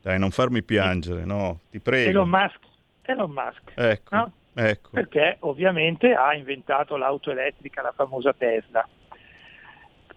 [0.00, 2.08] Dai, non farmi piangere, no, ti prego.
[2.08, 2.60] Elon Musk.
[3.02, 3.72] Elon Musk.
[3.74, 4.32] Ecco, no?
[4.66, 4.90] Ecco.
[4.92, 8.86] Perché ovviamente ha inventato l'auto elettrica, la famosa Tesla.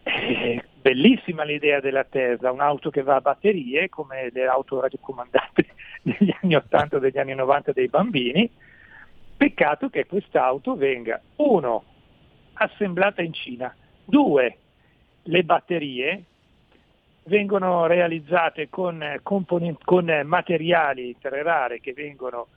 [0.04, 5.68] Eh, bellissima l'idea della Tesla, un'auto che va a batterie come le auto radiocomandate
[6.02, 8.52] degli anni 80 degli anni 90 dei bambini.
[9.38, 11.84] Peccato che quest'auto venga, uno,
[12.54, 14.58] assemblata in Cina, due,
[15.24, 16.24] le batterie
[17.24, 22.48] vengono realizzate con, eh, con eh, materiali terre rare che vengono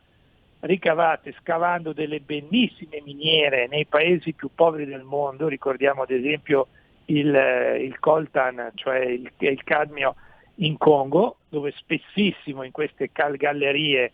[0.64, 6.68] ricavate scavando delle bellissime miniere nei paesi più poveri del mondo, ricordiamo ad esempio
[7.06, 10.14] il, eh, il coltan, cioè il, il cadmio
[10.56, 14.12] in Congo, dove spessissimo in queste cal- gallerie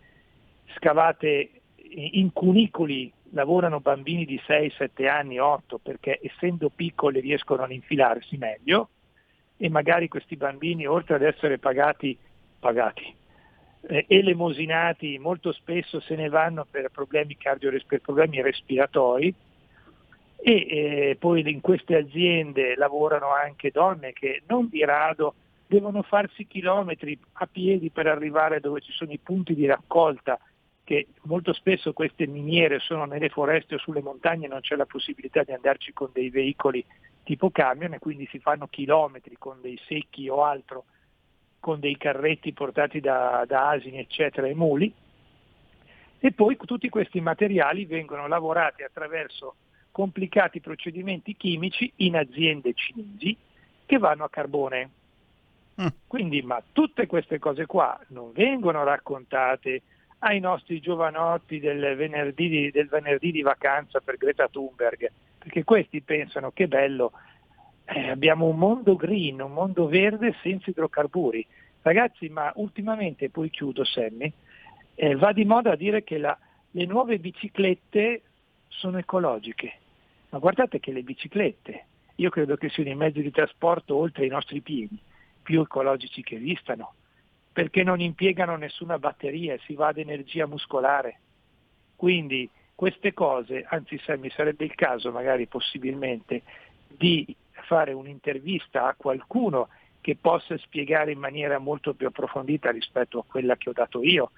[0.77, 1.51] scavate
[1.93, 8.37] in cunicoli lavorano bambini di 6, 7 anni, 8, perché essendo piccoli riescono ad infilarsi
[8.37, 8.89] meglio
[9.57, 12.17] e magari questi bambini, oltre ad essere pagati,
[12.59, 13.19] pagati
[13.83, 19.35] eh, elemosinati, molto spesso se ne vanno per problemi, cardiores- problemi respiratori.
[20.43, 25.35] E eh, poi in queste aziende lavorano anche donne che non di rado
[25.67, 30.39] devono farsi chilometri a piedi per arrivare dove ci sono i punti di raccolta
[30.83, 35.45] che molto spesso queste miniere sono nelle foreste o sulle montagne, non c'è la possibilità
[35.45, 36.85] di andarci con dei veicoli
[37.23, 40.87] tipo camion e quindi si fanno chilometri con dei secchi o altro,
[41.61, 44.93] con dei carretti portati da, da asini eccetera e muli
[46.19, 49.55] e poi tutti questi materiali vengono lavorati attraverso
[49.91, 53.37] complicati procedimenti chimici in aziende cinesi
[53.87, 54.91] che vanno a carbone.
[56.07, 59.83] Quindi, ma tutte queste cose qua non vengono raccontate
[60.19, 66.03] ai nostri giovanotti del venerdì, di, del venerdì di vacanza per Greta Thunberg, perché questi
[66.03, 67.13] pensano che bello,
[67.93, 71.45] eh, abbiamo un mondo green, un mondo verde senza idrocarburi.
[71.83, 74.33] Ragazzi, ma ultimamente, poi chiudo Sammy,
[74.95, 76.39] eh, va di moda a dire che la,
[76.71, 78.23] le nuove biciclette
[78.69, 79.73] sono ecologiche,
[80.29, 81.85] ma guardate che le biciclette,
[82.17, 84.99] io credo che siano i mezzi di trasporto oltre ai nostri piedi,
[85.43, 86.93] più ecologici che esistano.
[87.53, 91.19] perché non impiegano nessuna batteria e si va ad energia muscolare.
[91.97, 96.43] Quindi queste cose, anzi mi sarebbe il caso magari possibilmente
[96.89, 97.35] di
[97.71, 99.69] fare un'intervista a qualcuno
[100.01, 104.33] che possa spiegare in maniera molto più approfondita rispetto a quella che ho dato io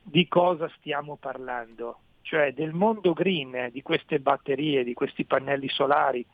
[0.00, 6.24] di cosa stiamo parlando, cioè del mondo green, di queste batterie, di questi pannelli solari,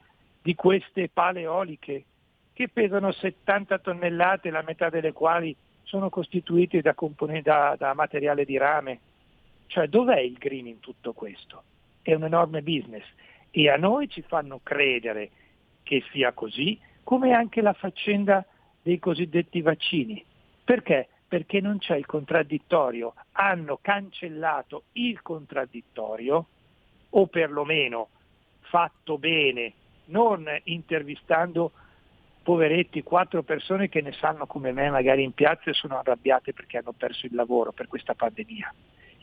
[0.42, 2.04] di queste pale eoliche
[2.52, 6.94] che pesano 70 tonnellate, la metà delle quali sono costituite da,
[7.42, 9.00] da, da materiale di rame.
[9.66, 11.62] Cioè dov'è il green in tutto questo?
[12.02, 13.04] È un enorme business
[13.50, 15.30] e a noi ci fanno credere
[15.84, 18.44] che sia così, come anche la faccenda
[18.82, 20.24] dei cosiddetti vaccini.
[20.64, 21.08] Perché?
[21.28, 23.14] Perché non c'è il contraddittorio.
[23.32, 26.46] Hanno cancellato il contraddittorio,
[27.10, 28.08] o perlomeno
[28.62, 29.72] fatto bene,
[30.06, 31.70] non intervistando
[32.42, 36.78] poveretti, quattro persone che ne sanno come me magari in piazza e sono arrabbiate perché
[36.78, 38.72] hanno perso il lavoro per questa pandemia.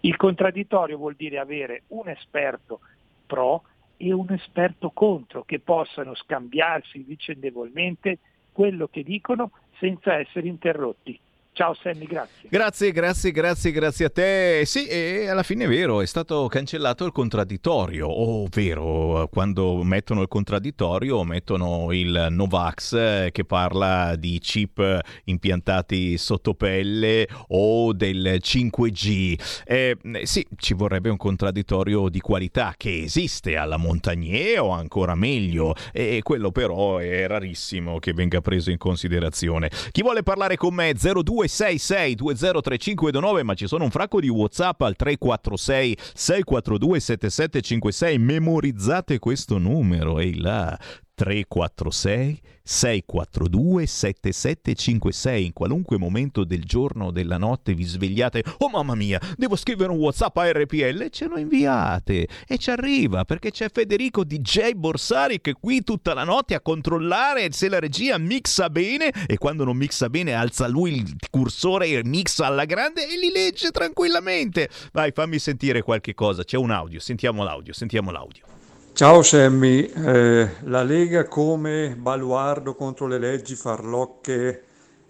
[0.01, 2.79] Il contraddittorio vuol dire avere un esperto
[3.27, 3.63] pro
[4.01, 8.17] e un esperto contro che possano scambiarsi vicendevolmente
[8.51, 11.17] quello che dicono senza essere interrotti.
[11.53, 12.47] Ciao Sammy, grazie.
[12.49, 14.63] Grazie, grazie, grazie, grazie a te.
[14.65, 20.29] Sì, e alla fine è vero, è stato cancellato il contraddittorio, ovvero quando mettono il
[20.29, 29.63] contraddittorio mettono il Novax eh, che parla di chip impiantati sotto pelle o del 5G.
[29.65, 35.75] Eh, sì, ci vorrebbe un contraddittorio di qualità che esiste alla Montagnier o ancora meglio,
[35.91, 39.69] e quello però è rarissimo che venga preso in considerazione.
[39.91, 44.81] Chi vuole parlare con me 02 266 203529 ma ci sono un fracco di whatsapp
[44.81, 50.77] al 346 642 7756 memorizzate questo numero ehi là
[51.21, 58.95] 346 642 7756 in qualunque momento del giorno o della notte vi svegliate oh mamma
[58.95, 62.27] mia devo scrivere un whatsapp a RPL ce lo inviate.
[62.47, 67.51] E ci arriva perché c'è Federico DJ Borsari che qui tutta la notte a controllare
[67.51, 72.01] se la regia mixa bene e quando non mixa bene alza lui il cursore e
[72.03, 74.69] mixa alla grande e li legge tranquillamente.
[74.91, 76.43] Vai fammi sentire qualche cosa.
[76.43, 78.51] C'è un audio sentiamo l'audio sentiamo l'audio
[78.93, 84.63] Ciao Sammy, eh, la Lega come baluardo contro le leggi farlocche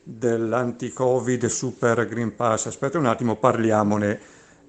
[0.04, 2.68] dell'anti-Covid Super Green Pass.
[2.68, 4.20] Aspetta un attimo, parliamone.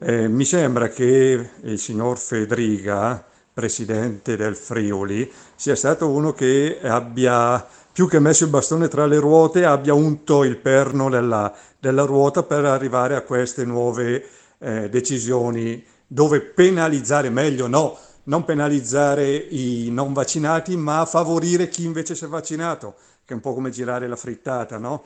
[0.00, 7.64] Eh, mi sembra che il signor Fedriga, presidente del Friuli, sia stato uno che abbia
[7.92, 12.42] più che messo il bastone tra le ruote, abbia unto il perno della, della ruota
[12.42, 14.24] per arrivare a queste nuove
[14.58, 22.14] eh, decisioni dove penalizzare meglio no non penalizzare i non vaccinati, ma favorire chi invece
[22.14, 22.94] si è vaccinato,
[23.24, 25.02] che è un po' come girare la frittata, no?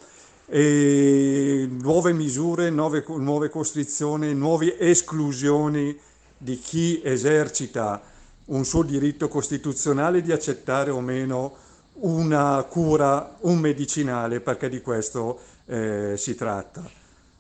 [0.49, 5.99] E nuove misure, nuove, nuove costrizioni, nuove esclusioni
[6.37, 8.01] di chi esercita
[8.47, 11.57] un suo diritto costituzionale di accettare o meno
[11.99, 16.85] una cura, un medicinale, perché di questo eh, si tratta.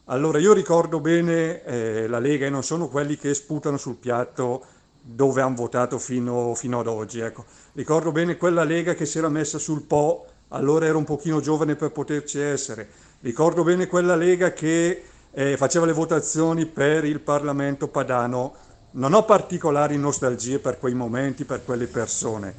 [0.06, 4.64] Allora io ricordo bene eh, la Lega e non sono quelli che sputano sul piatto
[5.08, 7.20] dove hanno votato fino, fino ad oggi.
[7.20, 7.44] Ecco.
[7.74, 11.76] Ricordo bene quella Lega che si era messa sul Po, allora ero un pochino giovane
[11.76, 12.88] per poterci essere.
[13.20, 18.54] Ricordo bene quella Lega che eh, faceva le votazioni per il Parlamento padano.
[18.92, 22.54] Non ho particolari nostalgie per quei momenti, per quelle persone.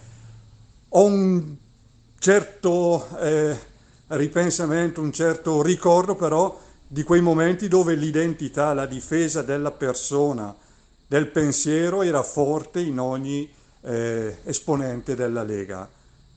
[0.89, 1.55] Ho un
[2.17, 3.57] certo eh,
[4.07, 10.55] ripensamento, un certo ricordo però di quei momenti dove l'identità, la difesa della persona,
[11.07, 13.49] del pensiero era forte in ogni
[13.81, 15.89] eh, esponente della Lega.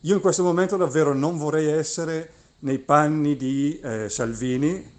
[0.03, 2.31] Io in questo momento davvero non vorrei essere
[2.61, 4.99] nei panni di eh, Salvini,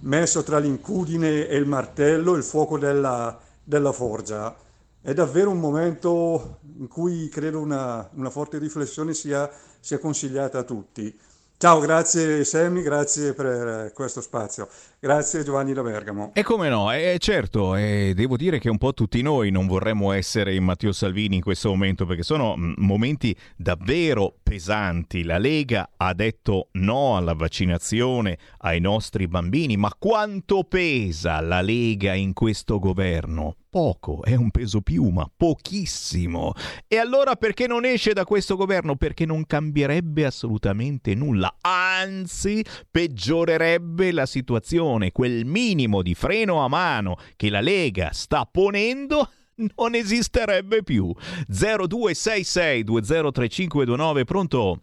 [0.00, 4.54] messo tra l'incudine e il martello, il fuoco della, della forgia.
[5.00, 10.64] È davvero un momento in cui credo una, una forte riflessione sia, sia consigliata a
[10.64, 11.16] tutti.
[11.58, 14.68] Ciao, grazie Sammy, grazie per questo spazio.
[15.06, 16.32] Grazie Giovanni da Bergamo.
[16.34, 20.10] E come no, eh, certo, eh, devo dire che un po' tutti noi non vorremmo
[20.10, 25.22] essere in Matteo Salvini in questo momento perché sono mm, momenti davvero pesanti.
[25.22, 32.12] La Lega ha detto no alla vaccinazione ai nostri bambini, ma quanto pesa la Lega
[32.14, 33.54] in questo governo?
[33.76, 36.54] poco, è un peso piuma, pochissimo.
[36.88, 38.96] E allora perché non esce da questo governo?
[38.96, 47.16] Perché non cambierebbe assolutamente nulla, anzi peggiorerebbe la situazione, quel minimo di freno a mano
[47.36, 49.28] che la Lega sta ponendo
[49.76, 51.12] non esisterebbe più.
[51.48, 54.80] 0266 203529, pronto?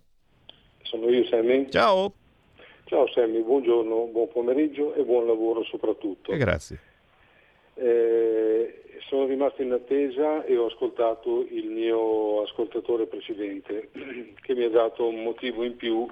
[0.84, 1.70] Sono io, Sammy.
[1.70, 2.14] Ciao.
[2.86, 6.32] Ciao Sammy, buongiorno, buon pomeriggio e buon lavoro soprattutto.
[6.32, 6.80] E grazie.
[7.76, 13.90] Eh, sono rimasto in attesa e ho ascoltato il mio ascoltatore precedente
[14.42, 16.06] che mi ha dato un motivo in più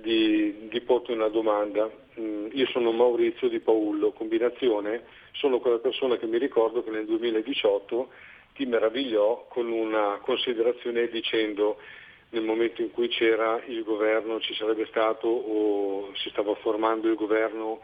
[0.00, 1.90] di, di porti una domanda.
[2.18, 7.06] Mm, io sono Maurizio di Paullo, combinazione, sono quella persona che mi ricordo che nel
[7.06, 8.08] 2018
[8.54, 11.78] ti meravigliò con una considerazione dicendo
[12.30, 17.14] nel momento in cui c'era il governo, ci sarebbe stato o si stava formando il
[17.14, 17.80] governo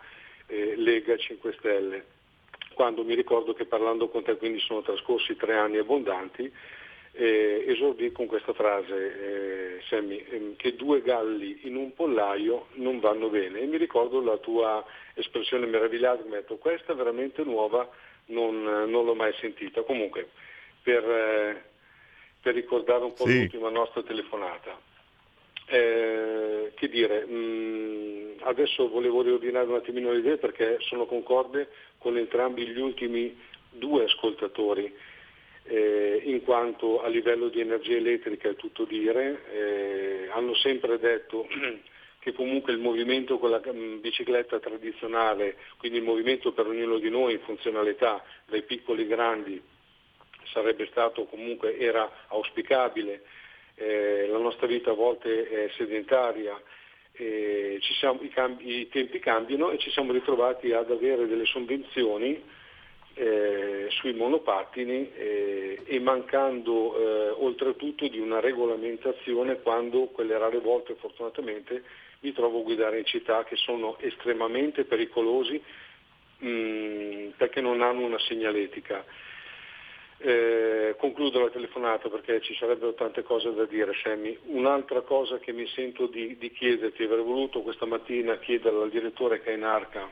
[0.46, 2.04] eh, Lega 5 Stelle,
[2.74, 6.52] quando mi ricordo che parlando con te, quindi sono trascorsi tre anni abbondanti,
[7.16, 12.98] eh, esordì con questa frase, eh, Sammy, ehm, che due galli in un pollaio non
[13.00, 13.60] vanno bene.
[13.60, 14.84] E mi ricordo la tua
[15.14, 17.88] espressione meravigliata, mi ha detto questa è veramente nuova,
[18.26, 19.82] non, non l'ho mai sentita.
[19.82, 20.28] Comunque,
[20.82, 21.62] per, eh,
[22.42, 23.38] per ricordare un po' Sì.
[23.38, 24.92] l'ultima nostra telefonata.
[25.66, 31.68] Eh, che dire, mh, adesso volevo riordinare un attimino le idee perché sono concorde
[31.98, 33.34] con entrambi gli ultimi
[33.70, 34.92] due ascoltatori,
[35.64, 41.46] eh, in quanto a livello di energia elettrica è tutto dire, eh, hanno sempre detto
[42.20, 47.10] che comunque il movimento con la mm, bicicletta tradizionale, quindi il movimento per ognuno di
[47.10, 49.62] noi in funzionalità, dai piccoli ai grandi,
[50.52, 53.22] sarebbe stato comunque, era auspicabile,
[53.76, 56.60] eh, la nostra vita a volte è sedentaria,
[57.12, 62.42] eh, siamo- i, cambi- i tempi cambiano e ci siamo ritrovati ad avere delle sovvenzioni
[63.14, 70.94] eh, sui monopattini eh, e mancando eh, oltretutto di una regolamentazione quando quelle rare volte
[70.96, 71.82] fortunatamente
[72.20, 75.62] mi trovo a guidare in città che sono estremamente pericolosi
[76.38, 79.04] mh, perché non hanno una segnaletica.
[80.16, 84.38] Eh, concludo la telefonata perché ci sarebbero tante cose da dire, Sammy.
[84.46, 89.42] Un'altra cosa che mi sento di, di chiederti, avrei voluto questa mattina chiederla al direttore
[89.42, 90.08] che è in arca,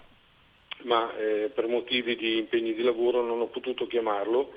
[0.85, 4.53] ma eh, per motivi di impegni di lavoro non ho potuto chiamarlo.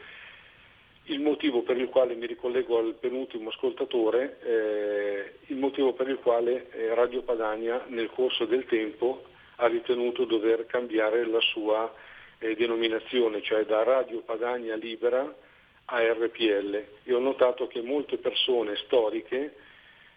[1.06, 6.18] Il motivo per il quale mi ricollego al penultimo ascoltatore, eh, il motivo per il
[6.18, 9.26] quale eh, Radio Padania nel corso del tempo
[9.57, 11.93] ha ritenuto dover cambiare la sua
[12.39, 15.31] eh, denominazione, cioè da Radio Padania Libera
[15.85, 16.85] a RPL.
[17.03, 19.53] E ho notato che molte persone storiche,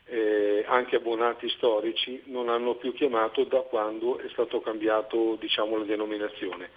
[0.09, 5.85] eh, anche abbonati storici, non hanno più chiamato da quando è stato cambiato diciamo, la
[5.85, 6.71] denominazione.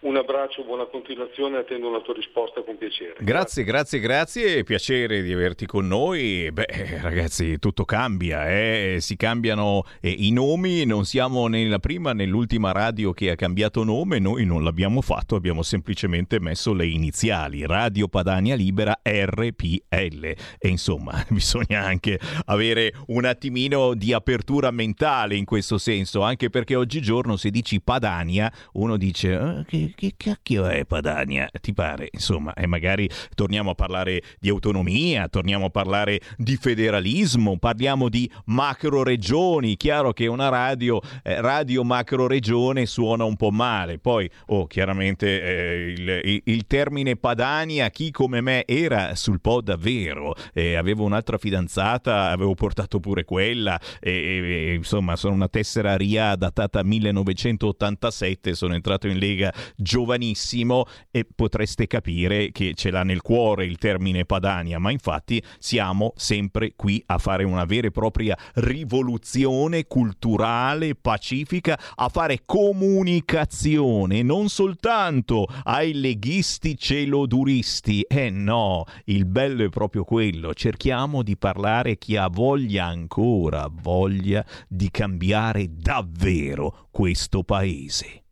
[0.00, 3.16] Un abbraccio, buona continuazione, attendo una tua risposta con piacere.
[3.18, 6.48] Grazie, grazie, grazie, piacere di averti con noi.
[6.52, 8.98] Beh, eh, ragazzi, tutto cambia, eh?
[9.00, 13.82] si cambiano eh, i nomi, non siamo nella prima né l'ultima radio che ha cambiato
[13.82, 20.24] nome, noi non l'abbiamo fatto, abbiamo semplicemente messo le iniziali, Radio Padania Libera RPL.
[20.58, 26.76] E insomma, bisogna anche avere un attimino di apertura mentale in questo senso, anche perché
[26.76, 31.48] oggigiorno se dici Padania, uno dice "Ah, che, che cacchio è Padania?
[31.60, 32.08] Ti pare?
[32.12, 38.30] Insomma, e magari torniamo a parlare di autonomia, torniamo a parlare di federalismo, parliamo di
[38.46, 39.76] macro regioni.
[39.76, 43.98] Chiaro che una radio, eh, radio macro regione suona un po' male.
[43.98, 50.34] Poi, oh, chiaramente eh, il, il- termine Padania, chi come me era sul po' davvero.
[50.52, 53.80] Eh, avevo un'altra fidanzata, avevo portato pure quella.
[54.00, 61.86] E, insomma, sono una tessera RIA datata 1987, sono entrato in Lega giovanissimo e potreste
[61.86, 67.18] capire che ce l'ha nel cuore il termine Padania, ma infatti siamo sempre qui a
[67.18, 76.76] fare una vera e propria rivoluzione culturale, pacifica, a fare comunicazione, non soltanto ai leghisti
[76.76, 78.02] celoduristi.
[78.02, 84.44] Eh no, il bello è proprio quello, cerchiamo di parlare chi ha voglia ancora, voglia
[84.66, 88.24] di cambiare davvero questo paese.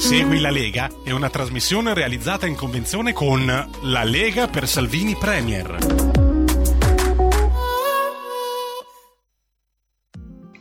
[0.00, 5.76] Segui la Lega è una trasmissione realizzata in convenzione con La Lega per Salvini Premier.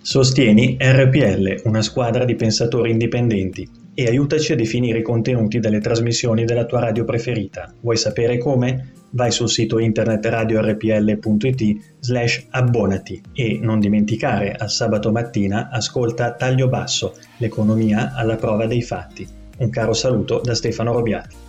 [0.01, 6.43] Sostieni RPL, una squadra di pensatori indipendenti, e aiutaci a definire i contenuti delle trasmissioni
[6.43, 7.73] della tua radio preferita.
[7.79, 8.91] Vuoi sapere come?
[9.11, 16.67] Vai sul sito internet radiorpl.it slash abbonati e non dimenticare al sabato mattina ascolta Taglio
[16.67, 19.27] Basso, l'economia alla prova dei fatti.
[19.57, 21.48] Un caro saluto da Stefano Robiati.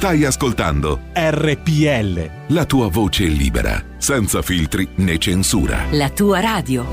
[0.00, 2.54] Stai ascoltando RPL.
[2.54, 5.84] la tua voce libera, senza filtri né censura.
[5.90, 6.86] La tua radio.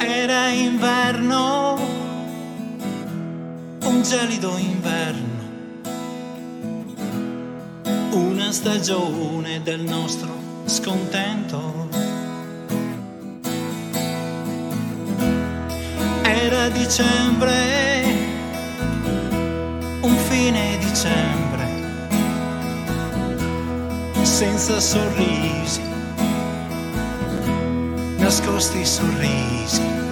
[0.00, 1.78] Era inverno,
[3.84, 5.44] un gelido inverno,
[8.10, 11.88] una stagione del nostro scontento.
[16.22, 17.54] Era dicembre,
[20.02, 21.66] un fine dicembre,
[24.22, 25.80] senza sorrisi,
[28.18, 30.05] nascosti sorrisi.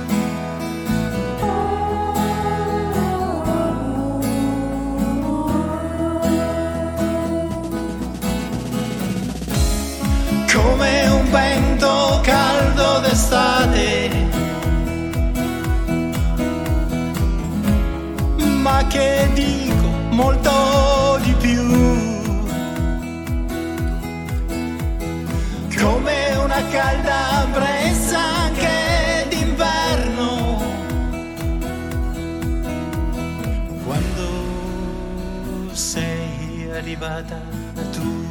[18.95, 21.67] Che dico molto di più.
[25.83, 30.63] Come una calda brezza anche d'inverno.
[33.85, 34.29] Quando
[35.73, 37.41] sei arrivata
[37.91, 38.23] tu.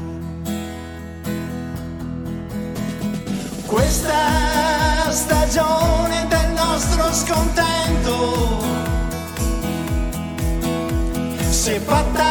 [3.66, 8.83] Questa stagione del nostro scontento
[11.64, 12.28] si è fatta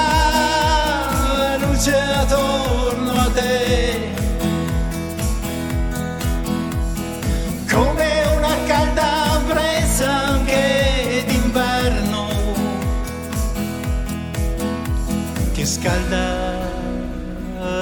[1.57, 4.11] luce attorno a te
[7.67, 12.29] come una calda brezza anche d'inverno
[15.55, 16.69] che scalda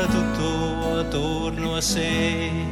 [0.08, 2.69] tutto attorno a sé.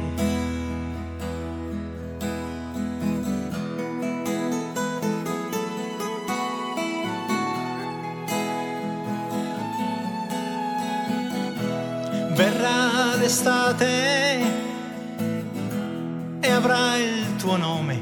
[13.29, 14.41] L'estate
[16.39, 18.01] e avrà il tuo nome.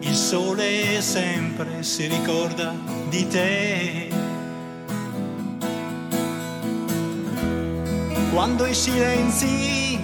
[0.00, 2.74] Il sole sempre si ricorda
[3.08, 4.08] di te.
[8.32, 10.00] Quando i silenzi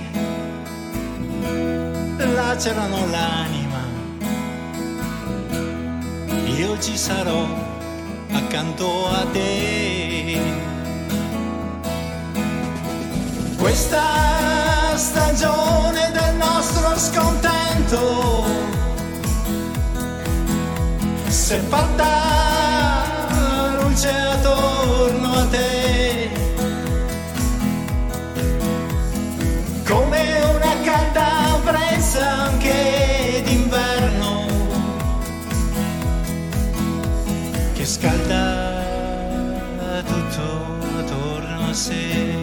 [2.16, 3.82] lacerano l'anima,
[6.56, 7.44] io ci sarò
[8.30, 10.77] accanto a te.
[13.68, 18.46] Questa stagione del nostro scontento
[21.50, 22.06] è fatta
[23.82, 26.30] luce attorno a te
[29.86, 34.46] come una calda brezza anche d'inverno
[37.74, 38.82] che scalda
[40.06, 42.37] tutto attorno a sé.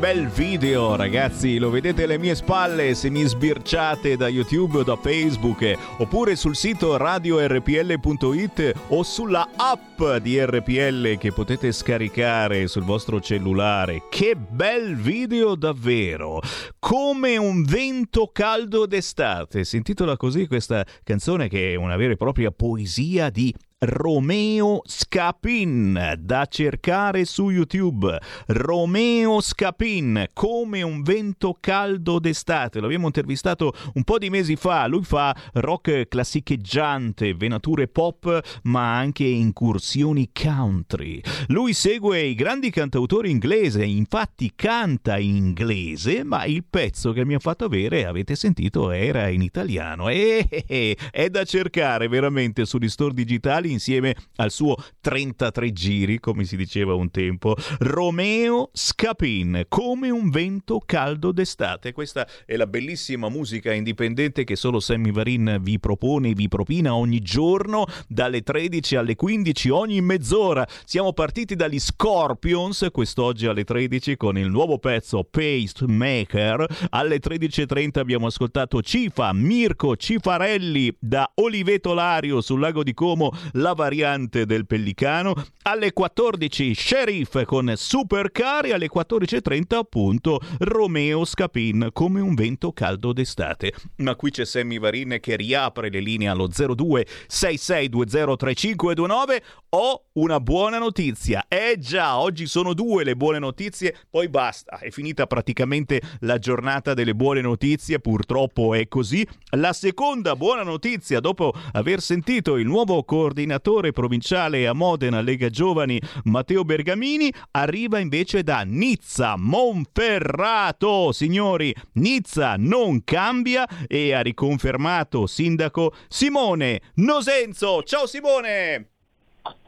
[0.00, 1.58] Bel video, ragazzi!
[1.58, 6.56] Lo vedete alle mie spalle se mi sbirciate da YouTube o da Facebook, oppure sul
[6.56, 14.04] sito radiorpl.it o sulla app di RPL che potete scaricare sul vostro cellulare.
[14.08, 16.40] Che bel video davvero!
[16.78, 19.64] Come un vento caldo d'estate.
[19.64, 26.18] Si intitola così questa canzone che è una vera e propria poesia di Romeo Scapin
[26.18, 28.14] da cercare su YouTube.
[28.48, 32.78] Romeo Scapin, come un vento caldo d'estate.
[32.78, 34.86] L'abbiamo intervistato un po' di mesi fa.
[34.86, 41.22] Lui fa rock classicheggiante, venature pop, ma anche incursioni country.
[41.46, 47.32] Lui segue i grandi cantautori inglesi, infatti canta in inglese, ma il pezzo che mi
[47.32, 50.10] ha fatto avere, avete sentito, era in italiano.
[50.10, 56.56] E è da cercare veramente sugli store digitali insieme al suo 33 giri, come si
[56.56, 61.92] diceva un tempo, Romeo Scapin, come un vento caldo d'estate.
[61.92, 67.20] Questa è la bellissima musica indipendente che solo Sammy Varin vi propone, vi propina ogni
[67.20, 70.66] giorno dalle 13 alle 15, ogni mezz'ora.
[70.84, 76.66] Siamo partiti dagli Scorpions quest'oggi alle 13 con il nuovo pezzo Pacemaker.
[76.90, 83.74] Alle 13.30 abbiamo ascoltato Cifa, Mirko Cifarelli da Oliveto Lario sul lago di Como, la
[83.74, 85.34] variante del Pellicano.
[85.62, 93.12] Alle 14 Sheriff con Supercar e alle 14.30 appunto Romeo Scapin come un vento caldo
[93.12, 93.72] d'estate.
[93.96, 99.42] Ma qui c'è Sammy Varin che riapre le linee allo 02 66203529.
[99.72, 101.44] Ho una buona notizia.
[101.46, 104.78] Eh già, oggi sono due le buone notizie, poi basta.
[104.78, 109.24] È finita praticamente la giornata delle buone notizie, purtroppo è così.
[109.50, 116.00] La seconda buona notizia, dopo aver sentito il nuovo coordinatore provinciale a Modena Lega Giovani,
[116.24, 121.12] Matteo Bergamini, arriva invece da Nizza Monferrato.
[121.12, 127.82] Signori, Nizza non cambia e ha riconfermato sindaco Simone Nosenzo.
[127.82, 128.99] Ciao Simone!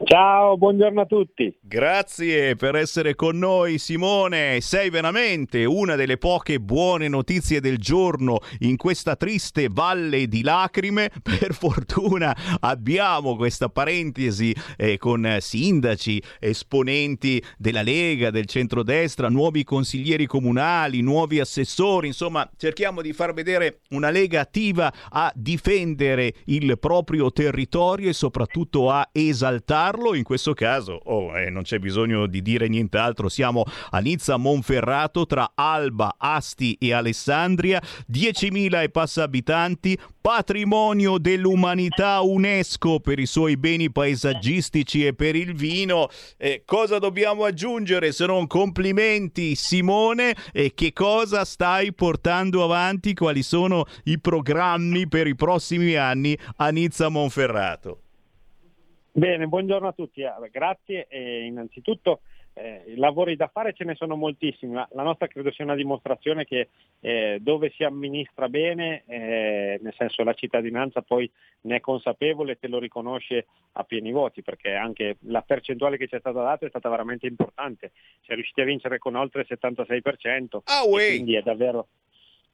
[0.05, 1.57] Ciao, buongiorno a tutti.
[1.61, 8.39] Grazie per essere con noi Simone, sei veramente una delle poche buone notizie del giorno
[8.59, 11.09] in questa triste valle di lacrime.
[11.23, 20.25] Per fortuna abbiamo questa parentesi eh, con sindaci, esponenti della Lega, del centrodestra, nuovi consiglieri
[20.25, 27.31] comunali, nuovi assessori, insomma cerchiamo di far vedere una Lega attiva a difendere il proprio
[27.31, 29.07] territorio e soprattutto a
[29.63, 30.13] esaltarlo.
[30.13, 35.25] In questo caso, oh, eh, non c'è bisogno di dire nient'altro, siamo a Nizza Monferrato
[35.25, 37.81] tra Alba, Asti e Alessandria,
[38.11, 45.53] 10.000 e passa abitanti, patrimonio dell'umanità UNESCO per i suoi beni paesaggistici e per il
[45.55, 46.09] vino.
[46.37, 53.13] Eh, cosa dobbiamo aggiungere se non complimenti Simone e che cosa stai portando avanti?
[53.13, 58.02] Quali sono i programmi per i prossimi anni a Nizza Monferrato?
[59.15, 62.21] Bene, buongiorno a tutti, eh, grazie e innanzitutto
[62.53, 66.45] eh, lavori da fare ce ne sono moltissimi, ma la nostra credo sia una dimostrazione
[66.45, 66.69] che
[66.99, 71.29] eh, dove si amministra bene, eh, nel senso la cittadinanza poi
[71.61, 76.07] ne è consapevole e te lo riconosce a pieni voti, perché anche la percentuale che
[76.07, 77.91] ci è stata data è stata veramente importante,
[78.21, 81.89] si è riusciti a vincere con oltre il 76%, ah, quindi è davvero,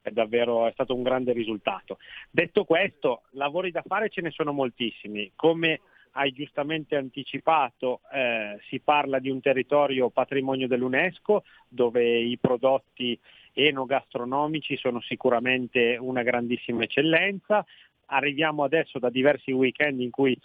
[0.02, 1.96] è davvero è stato un grande risultato.
[2.30, 5.80] Detto questo, lavori da fare ce ne sono moltissimi, come
[6.12, 13.18] hai giustamente anticipato, eh, si parla di un territorio patrimonio dell'UNESCO dove i prodotti
[13.52, 17.64] enogastronomici sono sicuramente una grandissima eccellenza.
[18.12, 20.36] Arriviamo adesso da diversi weekend in cui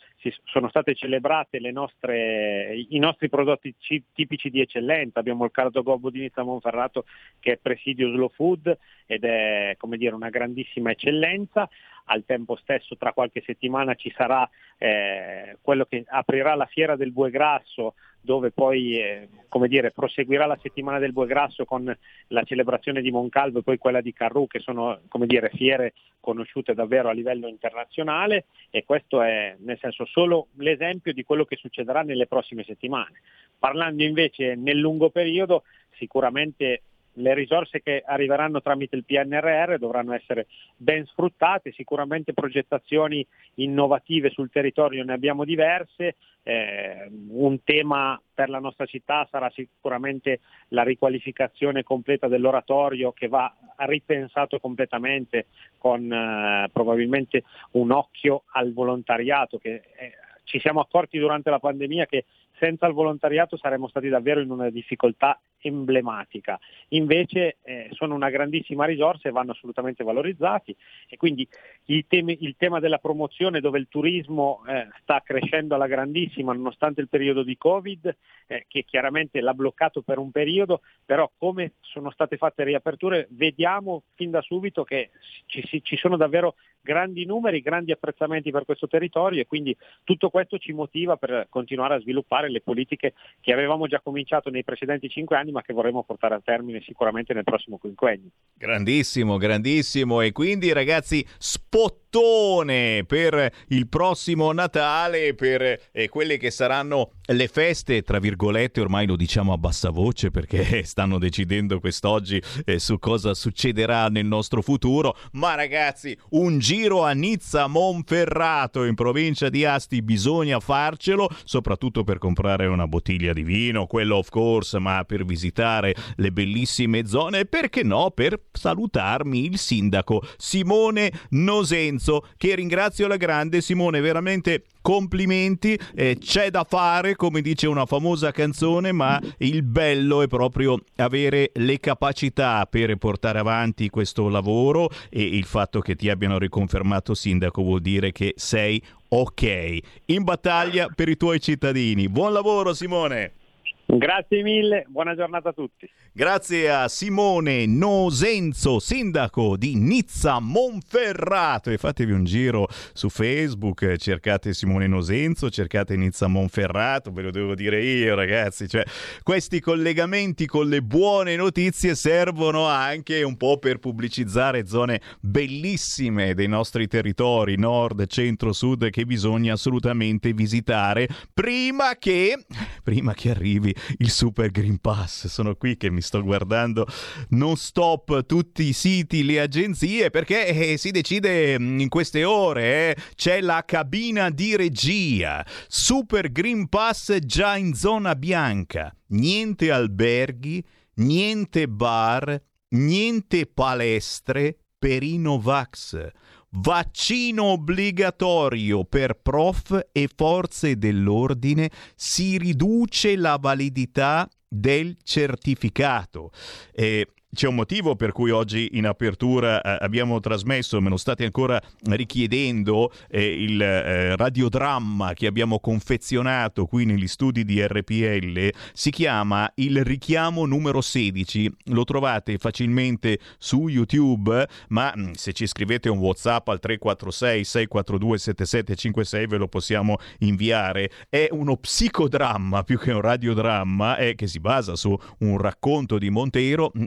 [0.44, 3.74] sono state celebrate nostre, i nostri prodotti
[4.14, 5.20] tipici di eccellenza.
[5.20, 7.06] Abbiamo il caldo gobbo di Nizza Monferrato
[7.40, 8.78] che è presidio slow food
[9.08, 11.68] ed è dire, una grandissima eccellenza
[12.06, 14.48] al tempo stesso tra qualche settimana ci sarà
[14.78, 19.30] eh, quello che aprirà la fiera del Bue Grasso dove poi eh,
[19.68, 21.96] dire, proseguirà la settimana del Bue Grasso con
[22.28, 27.08] la celebrazione di Moncalvo e poi quella di Carru che sono dire, fiere conosciute davvero
[27.08, 32.28] a livello internazionale e questo è nel senso solo l'esempio di quello che succederà nelle
[32.28, 33.22] prossime settimane.
[33.58, 36.82] Parlando invece nel lungo periodo sicuramente
[37.16, 43.26] le risorse che arriveranno tramite il PNRR dovranno essere ben sfruttate, sicuramente progettazioni
[43.56, 50.42] innovative sul territorio ne abbiamo diverse, eh, un tema per la nostra città sarà sicuramente
[50.70, 55.48] la riqualificazione completa dell'oratorio che va ripensato completamente
[55.78, 60.12] con eh, probabilmente un occhio al volontariato che eh,
[60.44, 62.26] ci siamo accorti durante la pandemia che
[62.60, 66.60] senza il volontariato saremmo stati davvero in una difficoltà emblematica,
[66.90, 70.76] invece eh, sono una grandissima risorsa e vanno assolutamente valorizzati.
[71.08, 71.48] E quindi
[71.86, 77.02] il, temi, il tema della promozione dove il turismo eh, sta crescendo alla grandissima nonostante
[77.02, 78.16] il periodo di Covid
[78.48, 84.04] eh, che chiaramente l'ha bloccato per un periodo, però come sono state fatte riaperture vediamo
[84.16, 85.10] fin da subito che
[85.46, 86.56] ci, ci sono davvero
[86.86, 91.96] grandi numeri, grandi apprezzamenti per questo territorio e quindi tutto questo ci motiva per continuare
[91.96, 96.04] a sviluppare le politiche che avevamo già cominciato nei precedenti cinque anni ma che vorremmo
[96.04, 98.30] portare a termine sicuramente nel prossimo quinquennio.
[98.54, 107.12] Grandissimo, grandissimo e quindi ragazzi spottone per il prossimo Natale, per eh, quelle che saranno
[107.28, 112.78] le feste, tra virgolette, ormai lo diciamo a bassa voce perché stanno decidendo quest'oggi eh,
[112.78, 119.48] su cosa succederà nel nostro futuro, ma ragazzi un giro a Nizza Monferrato in provincia
[119.48, 125.04] di Asti bisogna farcelo, soprattutto per comprare una bottiglia di vino, quello of course, ma
[125.06, 132.56] per visitare le bellissime zone e perché no per salutarmi il sindaco Simone Nosenzo che
[132.56, 138.92] ringrazio alla grande Simone veramente complimenti, eh, c'è da fare, come dice una famosa canzone,
[138.92, 145.46] ma il bello è proprio avere le capacità per portare avanti questo lavoro e il
[145.46, 151.18] fatto che ti abbiano riconfermato sindaco vuol dire che sei ok in battaglia per i
[151.18, 152.08] tuoi cittadini.
[152.08, 153.45] Buon lavoro Simone!
[153.86, 155.90] Grazie mille, buona giornata a tutti.
[156.18, 161.72] Grazie a Simone Nosenzo, sindaco di Nizza Monferrato.
[161.72, 167.54] E fatevi un giro su Facebook, cercate Simone Nosenzo, cercate Nizza Monferrato, ve lo devo
[167.54, 168.70] dire io ragazzi.
[168.70, 168.86] Cioè,
[169.24, 176.48] questi collegamenti con le buone notizie servono anche un po' per pubblicizzare zone bellissime dei
[176.48, 182.46] nostri territori, nord, centro, sud, che bisogna assolutamente visitare prima che,
[182.84, 185.28] prima che arrivi il Super Green Pass.
[185.28, 186.88] Sono qui che mi sto guardando
[187.30, 192.64] non stop tutti i siti, le agenzie, perché eh, si decide mm, in queste ore,
[192.64, 195.46] eh, c'è la cabina di regia.
[195.68, 198.96] Super Green Pass già in zona bianca.
[199.08, 200.64] Niente alberghi,
[200.96, 206.12] niente bar, niente palestre per i Novax.
[206.58, 214.30] Vaccino obbligatorio per prof e forze dell'ordine si riduce la validità
[214.62, 216.32] del certificato.
[216.74, 221.26] Eh, c'è un motivo per cui oggi in apertura eh, abbiamo trasmesso, me lo state
[221.26, 228.50] ancora richiedendo, eh, il eh, radiodramma che abbiamo confezionato qui negli studi di RPL.
[228.74, 231.52] Si chiama Il richiamo numero 16.
[231.66, 238.18] Lo trovate facilmente su YouTube, ma mm, se ci scrivete un WhatsApp al 346 642
[238.18, 240.90] 7756 ve lo possiamo inviare.
[241.10, 246.10] È uno psicodramma più che un radiodramma, eh, che si basa su un racconto di
[246.10, 246.84] Monteiro mm,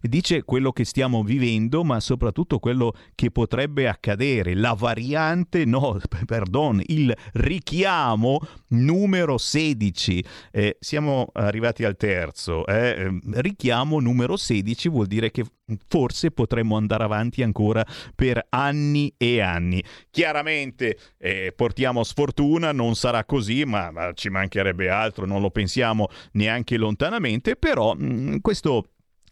[0.00, 4.54] dice quello che stiamo vivendo, ma soprattutto quello che potrebbe accadere.
[4.54, 10.24] La variante, no, perdon, il richiamo numero 16.
[10.52, 12.66] Eh, siamo arrivati al terzo.
[12.66, 12.94] Eh.
[12.98, 15.44] Ehm, richiamo numero 16 vuol dire che
[15.86, 17.84] forse potremmo andare avanti ancora
[18.14, 19.82] per anni e anni.
[20.10, 26.08] Chiaramente eh, portiamo sfortuna, non sarà così, ma, ma, ci mancherebbe altro, non lo pensiamo
[26.32, 28.90] neanche lontanamente, però mh, mm, questo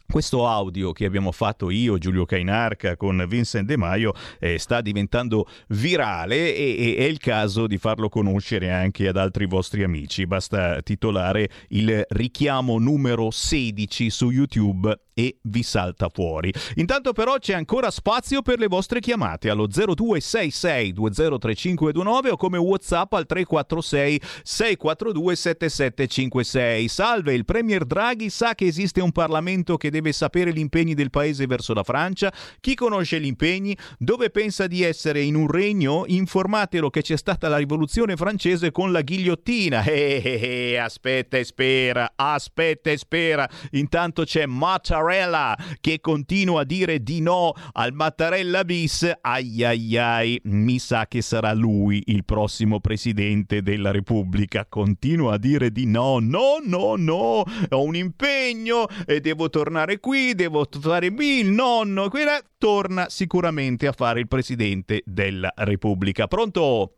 [0.09, 5.47] questo audio che abbiamo fatto io, Giulio Cainarca, con Vincent De Maio eh, sta diventando
[5.69, 10.27] virale e, e, è il caso di farlo conoscere anche ad altri vostri amici.
[10.27, 16.53] Basta titolare il richiamo numero 16 su YouTube e vi salta fuori.
[16.75, 23.15] Intanto però c'è ancora spazio per le vostre chiamate allo 0266 203529 o come WhatsApp
[23.15, 26.89] al 346 642 7756.
[26.89, 31.09] Salve, il Premier Draghi sa che esiste un Parlamento che deve sapere gli impegni del
[31.09, 32.31] paese verso la Francia?
[32.61, 33.75] Chi conosce gli impegni?
[33.97, 36.05] Dove pensa di essere in un regno?
[36.07, 39.85] Informatelo che c'è stata la rivoluzione francese con la ghigliottina.
[39.85, 43.49] Eh, eh, eh, aspetta e spera, aspetta e spera.
[43.71, 49.97] Intanto c'è Mattarella Mattarella che continua a dire di no al Mattarella bis, ai ai
[49.97, 54.67] ai, mi sa che sarà lui il prossimo presidente della Repubblica.
[54.69, 60.35] Continua a dire di no, no, no, no, ho un impegno e devo tornare qui,
[60.35, 66.27] devo fare il nonno, quella torna sicuramente a fare il presidente della Repubblica.
[66.27, 66.93] Pronto?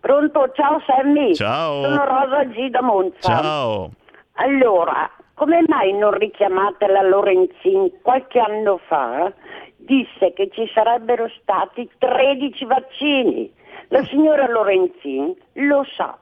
[0.00, 1.34] Pronto, ciao Sammy.
[1.34, 1.82] Ciao.
[1.82, 3.18] Sono Rosa G da Monza.
[3.20, 3.92] Ciao.
[4.34, 5.08] Allora,
[5.42, 8.00] come mai non richiamate la Lorenzin?
[8.00, 9.32] Qualche anno fa
[9.76, 13.52] disse che ci sarebbero stati 13 vaccini.
[13.88, 16.16] La signora Lorenzin lo sa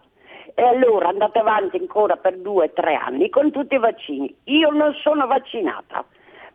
[0.55, 4.35] E allora andate avanti ancora per due tre anni con tutti i vaccini.
[4.45, 6.03] Io non sono vaccinata.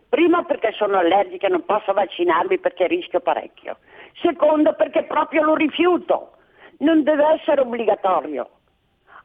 [0.10, 3.78] Prima perché sono allergica e non posso vaccinarmi perché rischio parecchio.
[4.24, 6.32] Secondo perché proprio lo rifiuto.
[6.80, 8.50] Non deve essere obbligatorio.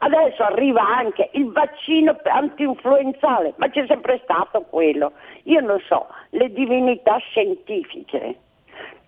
[0.02, 5.12] Adesso arriva anche il vaccino anti-influenzale, ma c'è sempre stato quello.
[5.42, 8.36] Io non so, le divinità scientifiche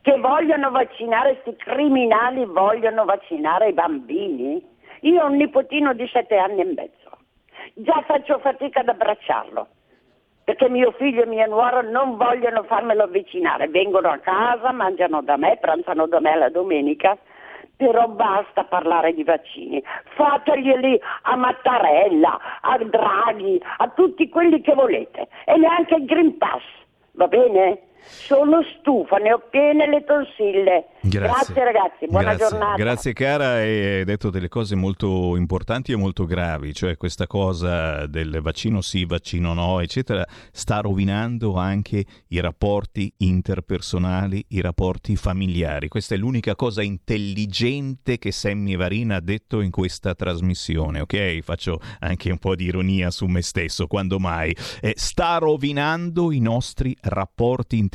[0.03, 4.63] che vogliono vaccinare, questi criminali vogliono vaccinare i bambini.
[5.01, 7.11] Io ho un nipotino di sette anni e mezzo,
[7.73, 9.67] già faccio fatica ad abbracciarlo,
[10.45, 15.39] perché mio figlio e mia nuora non vogliono farmelo avvicinare, vengono a casa, mangiano da
[15.39, 17.17] me, pranzano da me la domenica
[17.83, 19.83] però basta parlare di vaccini,
[20.15, 26.63] fateglieli a Mattarella, a Draghi, a tutti quelli che volete e neanche il Green Pass,
[27.15, 27.81] va bene?
[28.05, 30.87] Sono stufa, ne ho piene le tonsille.
[31.01, 32.49] Grazie, Grazie ragazzi, buona Grazie.
[32.49, 32.77] giornata.
[32.77, 38.41] Grazie cara, hai detto delle cose molto importanti e molto gravi, cioè questa cosa del
[38.41, 45.89] vaccino sì, vaccino no, eccetera, sta rovinando anche i rapporti interpersonali, i rapporti familiari.
[45.89, 51.41] Questa è l'unica cosa intelligente che Sammy Varina ha detto in questa trasmissione, ok?
[51.41, 54.55] Faccio anche un po' di ironia su me stesso, quando mai?
[54.81, 57.92] Eh, sta rovinando i nostri rapporti interpersonali,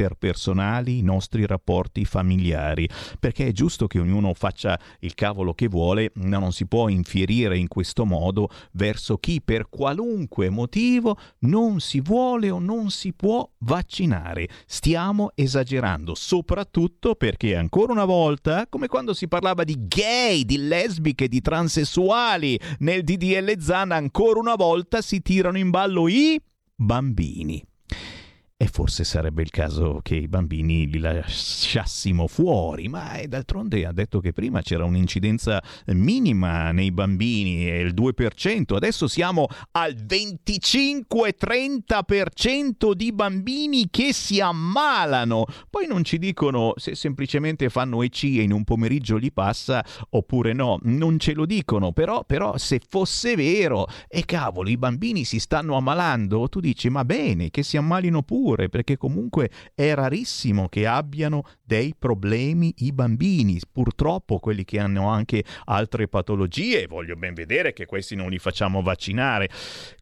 [0.87, 2.87] i nostri rapporti familiari
[3.19, 7.57] perché è giusto che ognuno faccia il cavolo che vuole, ma non si può infierire
[7.57, 13.49] in questo modo verso chi per qualunque motivo non si vuole o non si può
[13.59, 14.47] vaccinare.
[14.65, 21.27] Stiamo esagerando, soprattutto perché ancora una volta, come quando si parlava di gay, di lesbiche,
[21.27, 26.39] di transessuali nel DDL Zan, ancora una volta si tirano in ballo i
[26.75, 27.63] bambini.
[28.59, 33.91] E forse sarebbe il caso che i bambini li lasciassimo fuori, ma è d'altronde ha
[33.91, 43.13] detto che prima c'era un'incidenza minima nei bambini, il 2%, adesso siamo al 25-30% di
[43.13, 45.45] bambini che si ammalano.
[45.69, 50.53] Poi non ci dicono se semplicemente fanno EC e in un pomeriggio li passa oppure
[50.53, 55.37] no, non ce lo dicono, però, però se fosse vero, e cavolo, i bambini si
[55.37, 60.69] stanno ammalando, tu dici ma bene, che si ammalino pure pure, perché comunque è rarissimo
[60.69, 63.59] che abbiano dei problemi i bambini.
[63.69, 68.81] Purtroppo quelli che hanno anche altre patologie, voglio ben vedere che questi non li facciamo
[68.81, 69.49] vaccinare.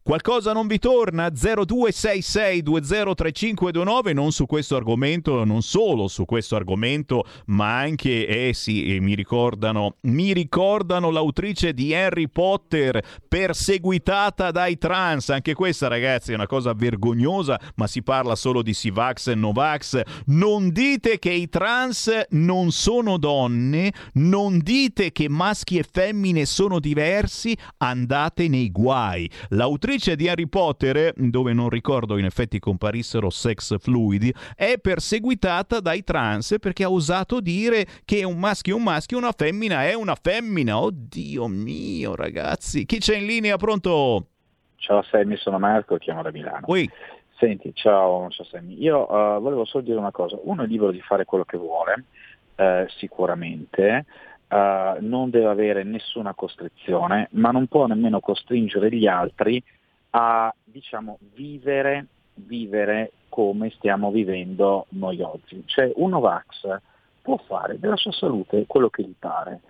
[0.00, 1.26] Qualcosa non vi torna?
[1.26, 9.16] 0266203529 non su questo argomento, non solo su questo argomento, ma anche eh sì, mi
[9.16, 16.46] ricordano, mi ricordano l'autrice di Harry Potter perseguitata dai trans, anche questa ragazzi è una
[16.46, 20.00] cosa vergognosa, ma si parla solo di Sivax e Novax.
[20.26, 26.78] Non dite che i trans non sono donne, non dite che maschi e femmine sono
[26.78, 29.28] diversi, andate nei guai.
[29.48, 36.04] L'autrice di Harry Potter, dove non ricordo in effetti comparissero sex fluidi, è perseguitata dai
[36.04, 40.16] trans perché ha osato dire che un maschio è un maschio, una femmina è una
[40.20, 40.78] femmina.
[40.78, 42.84] Oddio mio, ragazzi.
[42.86, 43.56] Chi c'è in linea?
[43.56, 44.26] Pronto?
[44.76, 46.64] Ciao Sammy, sono Marco, chiamo da Milano.
[46.66, 46.88] Ui.
[47.38, 48.80] Senti, ciao, ciao Sammy.
[48.80, 50.38] Io uh, volevo solo dire una cosa.
[50.42, 52.04] Uno è libero di fare quello che vuole,
[52.56, 54.06] uh, sicuramente,
[54.48, 59.62] uh, non deve avere nessuna costrizione, ma non può nemmeno costringere gli altri
[60.10, 62.06] a, diciamo, vivere,
[62.36, 65.62] vivere come stiamo vivendo noi oggi.
[65.66, 66.78] Cioè, un Novax
[67.20, 69.60] può fare della sua salute quello che gli pare,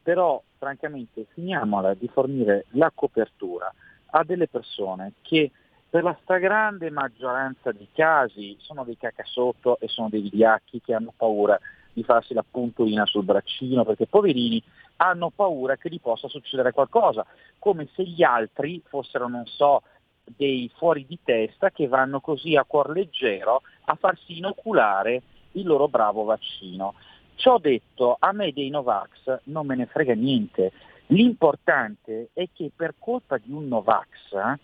[0.00, 3.72] però francamente finiamola di fornire la copertura
[4.10, 5.50] a delle persone che
[5.92, 11.12] per la stragrande maggioranza dei casi sono dei cacasotto e sono dei vigliacchi che hanno
[11.14, 11.60] paura
[11.92, 14.62] di farsi la puntolina sul braccino perché poverini
[14.96, 17.26] hanno paura che gli possa succedere qualcosa,
[17.58, 19.82] come se gli altri fossero, non so,
[20.24, 25.20] dei fuori di testa che vanno così a cuor leggero a farsi inoculare
[25.52, 26.94] il loro bravo vaccino.
[27.34, 30.72] Ciò detto, a me dei Novax non me ne frega niente.
[31.08, 34.60] L'importante è che per colpa di un Novax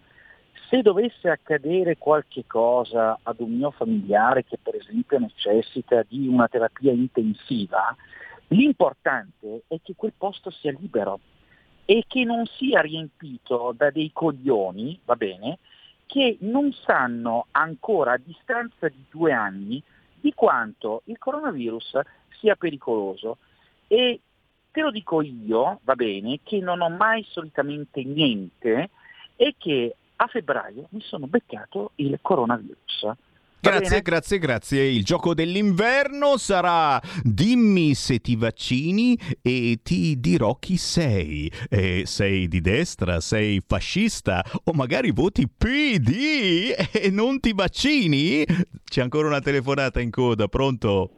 [0.68, 6.48] se dovesse accadere qualche cosa ad un mio familiare che per esempio necessita di una
[6.48, 7.94] terapia intensiva,
[8.48, 11.20] l'importante è che quel posto sia libero
[11.85, 15.59] e che non sia riempito da dei coglioni, va bene,
[16.06, 19.82] che non sanno ancora a distanza di due anni
[20.20, 21.98] di quanto il coronavirus
[22.40, 23.39] sia pericoloso.
[23.86, 24.20] E
[24.70, 28.90] te lo dico io, va bene, che non ho mai solitamente niente
[29.36, 33.11] e che a febbraio mi sono beccato il coronavirus.
[33.61, 34.82] Grazie, grazie, grazie.
[34.85, 41.51] Il gioco dell'inverno sarà dimmi se ti vaccini e ti dirò chi sei.
[41.69, 48.45] Eh, sei di destra, sei fascista o magari voti PD e non ti vaccini?
[48.85, 51.11] C'è ancora una telefonata in coda, pronto?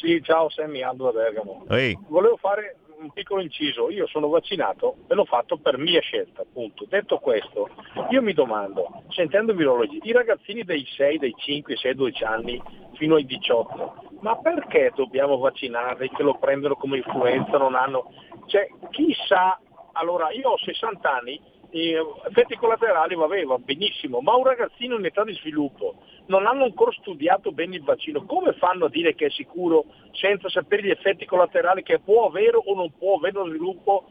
[0.00, 1.66] Sì, ciao Sammy, Aldo da Bergamo.
[1.70, 1.98] Ehi.
[2.08, 6.84] Volevo fare un piccolo inciso, io sono vaccinato e l'ho fatto per mia scelta, appunto.
[6.88, 7.68] Detto questo,
[8.10, 12.62] io mi domando, sentendo i virologi, i ragazzini dei 6, dei 5, 6, 12 anni
[12.94, 18.10] fino ai 18, ma perché dobbiamo vaccinarli che lo prendono come influenza, non hanno...
[18.46, 19.58] Cioè, chissà,
[19.92, 21.40] allora io ho 60 anni,
[21.74, 21.98] eh,
[22.28, 25.96] effetti collaterali va bene, va benissimo, ma un ragazzino in età di sviluppo
[26.26, 30.48] non hanno ancora studiato bene il vaccino, come fanno a dire che è sicuro senza
[30.48, 34.06] sapere gli effetti collaterali che può avere o non può avere lo sviluppo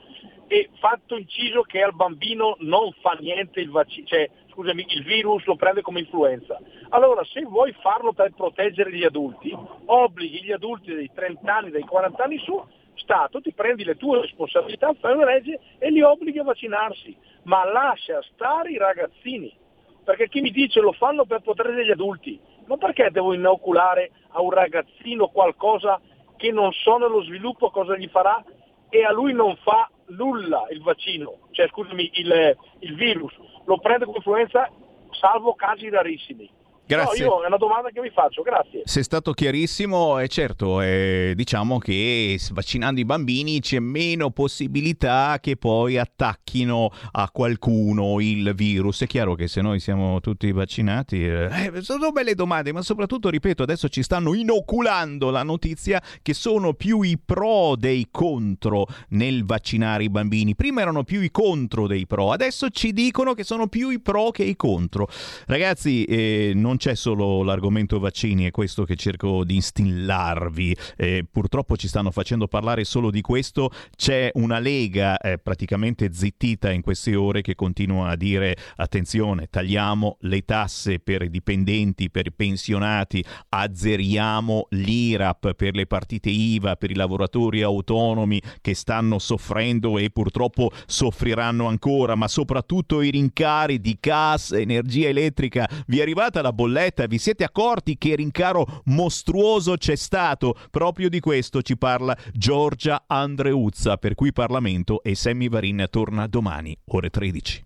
[0.47, 5.45] e fatto inciso che al bambino non fa niente il vaccino, cioè scusami, il virus
[5.45, 6.59] lo prende come influenza.
[6.89, 11.83] Allora se vuoi farlo per proteggere gli adulti, obblighi gli adulti dei 30 anni, dei
[11.83, 12.61] 40 anni su,
[13.03, 17.63] Stato, ti prendi le tue responsabilità, fai una legge e li obblighi a vaccinarsi, ma
[17.65, 19.61] lascia stare i ragazzini
[20.03, 24.41] perché chi mi dice lo fanno per proteggere gli adulti, ma perché devo inoculare a
[24.41, 25.99] un ragazzino qualcosa
[26.35, 28.43] che non so nello sviluppo cosa gli farà?
[28.89, 33.33] E a lui non fa nulla il vaccino, cioè scusami, il, il virus,
[33.65, 34.69] lo prende come influenza
[35.11, 36.49] salvo casi rarissimi.
[36.85, 37.23] Grazie.
[37.23, 38.81] No, io è una domanda che vi faccio, grazie.
[38.83, 45.55] Sei stato chiarissimo e certo, eh, diciamo che vaccinando i bambini c'è meno possibilità che
[45.55, 49.03] poi attacchino a qualcuno il virus.
[49.03, 53.29] È chiaro che se noi siamo tutti vaccinati, eh, eh, sono belle domande, ma soprattutto,
[53.29, 59.45] ripeto, adesso ci stanno inoculando la notizia che sono più i pro dei contro nel
[59.45, 60.53] vaccinare i bambini.
[60.53, 64.31] Prima erano più i contro dei pro, adesso ci dicono che sono più i pro
[64.31, 65.07] che i contro.
[65.45, 70.75] Ragazzi, eh, non c'è solo l'argomento vaccini, è questo che cerco di instillarvi.
[70.97, 73.71] Eh, purtroppo ci stanno facendo parlare solo di questo.
[73.95, 80.17] C'è una lega eh, praticamente zittita in queste ore che continua a dire attenzione, tagliamo
[80.21, 86.91] le tasse per i dipendenti, per i pensionati, azzeriamo l'IRAP per le partite IVA, per
[86.91, 93.97] i lavoratori autonomi che stanno soffrendo e purtroppo soffriranno ancora, ma soprattutto i rincari di
[93.99, 95.69] gas, energia elettrica.
[95.87, 96.62] Vi è arrivata la bolletta?
[97.07, 100.57] Vi siete accorti che rincaro mostruoso c'è stato?
[100.69, 106.77] Proprio di questo ci parla Giorgia Andreuzza, per cui Parlamento e Sammy Varin torna domani,
[106.85, 107.65] ore 13.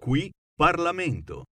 [0.00, 1.44] Qui Parlamento.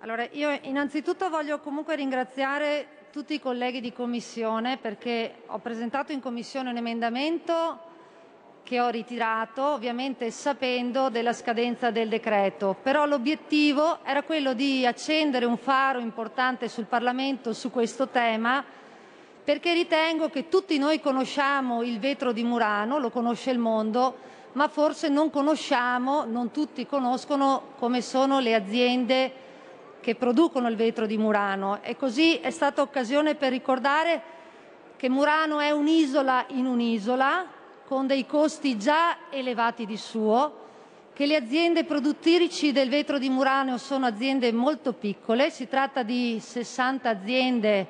[0.00, 6.20] Allora, io innanzitutto voglio comunque ringraziare tutti i colleghi di commissione perché ho presentato in
[6.20, 7.87] commissione un emendamento
[8.68, 15.46] che ho ritirato, ovviamente sapendo della scadenza del decreto, però l'obiettivo era quello di accendere
[15.46, 18.62] un faro importante sul Parlamento su questo tema
[19.42, 24.18] perché ritengo che tutti noi conosciamo il vetro di Murano, lo conosce il mondo,
[24.52, 29.32] ma forse non conosciamo, non tutti conoscono come sono le aziende
[30.00, 31.78] che producono il vetro di Murano.
[31.80, 34.22] E così è stata occasione per ricordare
[34.96, 37.56] che Murano è un'isola in un'isola
[37.88, 40.66] con dei costi già elevati di suo,
[41.14, 46.38] che le aziende produttrici del vetro di Murano sono aziende molto piccole, si tratta di
[46.38, 47.86] 60 aziende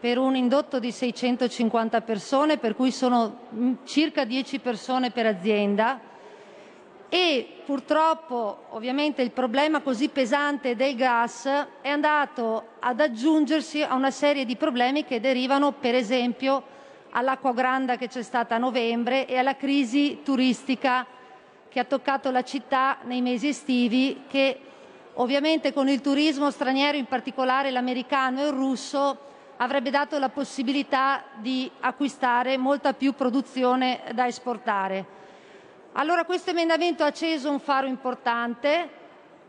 [0.00, 6.00] per un indotto di 650 persone, per cui sono mm, circa 10 persone per azienda.
[7.08, 11.46] E purtroppo ovviamente il problema così pesante del gas
[11.80, 16.78] è andato ad aggiungersi a una serie di problemi che derivano per esempio
[17.10, 21.06] all'acqua granda che c'è stata a novembre e alla crisi turistica
[21.68, 24.60] che ha toccato la città nei mesi estivi che
[25.14, 31.24] ovviamente con il turismo straniero, in particolare l'americano e il russo, avrebbe dato la possibilità
[31.36, 35.18] di acquistare molta più produzione da esportare.
[35.92, 38.88] Allora questo emendamento ha acceso un faro importante,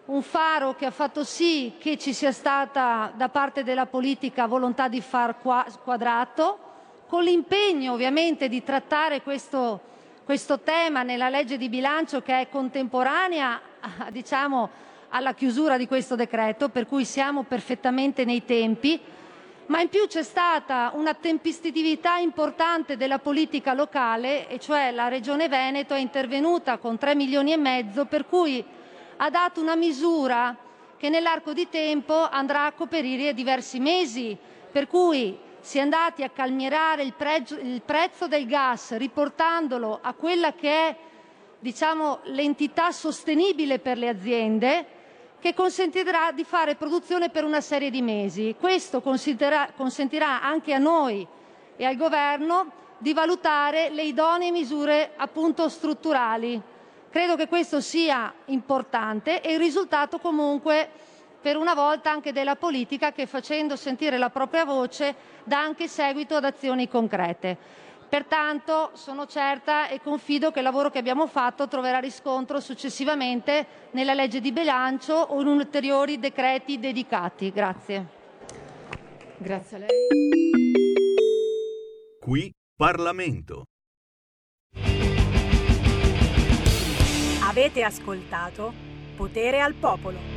[0.06, 4.88] un faro che ha fatto sì che ci sia stata da parte della politica volontà
[4.88, 6.71] di far qua- quadrato,
[7.12, 9.82] con l'impegno ovviamente di trattare questo,
[10.24, 13.60] questo tema nella legge di bilancio che è contemporanea
[14.12, 14.70] diciamo,
[15.10, 18.98] alla chiusura di questo decreto, per cui siamo perfettamente nei tempi,
[19.66, 25.50] ma in più c'è stata una tempestività importante della politica locale, e cioè la Regione
[25.50, 28.64] Veneto è intervenuta con 3 milioni e mezzo, per cui
[29.18, 30.56] ha dato una misura
[30.96, 34.38] che nell'arco di tempo andrà a coprire diversi mesi,
[34.72, 40.14] per cui si è andati a calmierare il, pregio- il prezzo del gas riportandolo a
[40.14, 40.96] quella che è
[41.60, 44.86] diciamo, l'entità sostenibile per le aziende,
[45.40, 48.56] che consentirà di fare produzione per una serie di mesi.
[48.60, 51.26] Questo consentirà anche a noi
[51.76, 56.62] e al Governo di valutare le idonee misure appunto strutturali.
[57.10, 60.90] Credo che questo sia importante e il risultato comunque
[61.42, 66.36] per una volta anche della politica che facendo sentire la propria voce dà anche seguito
[66.36, 67.58] ad azioni concrete.
[68.08, 74.14] Pertanto sono certa e confido che il lavoro che abbiamo fatto troverà riscontro successivamente nella
[74.14, 77.52] legge di bilancio o in ulteriori decreti dedicati.
[77.52, 78.06] Grazie.
[79.38, 79.90] Grazie a lei.
[82.20, 83.64] Qui Parlamento.
[87.44, 88.74] Avete ascoltato
[89.16, 90.31] Potere al Popolo.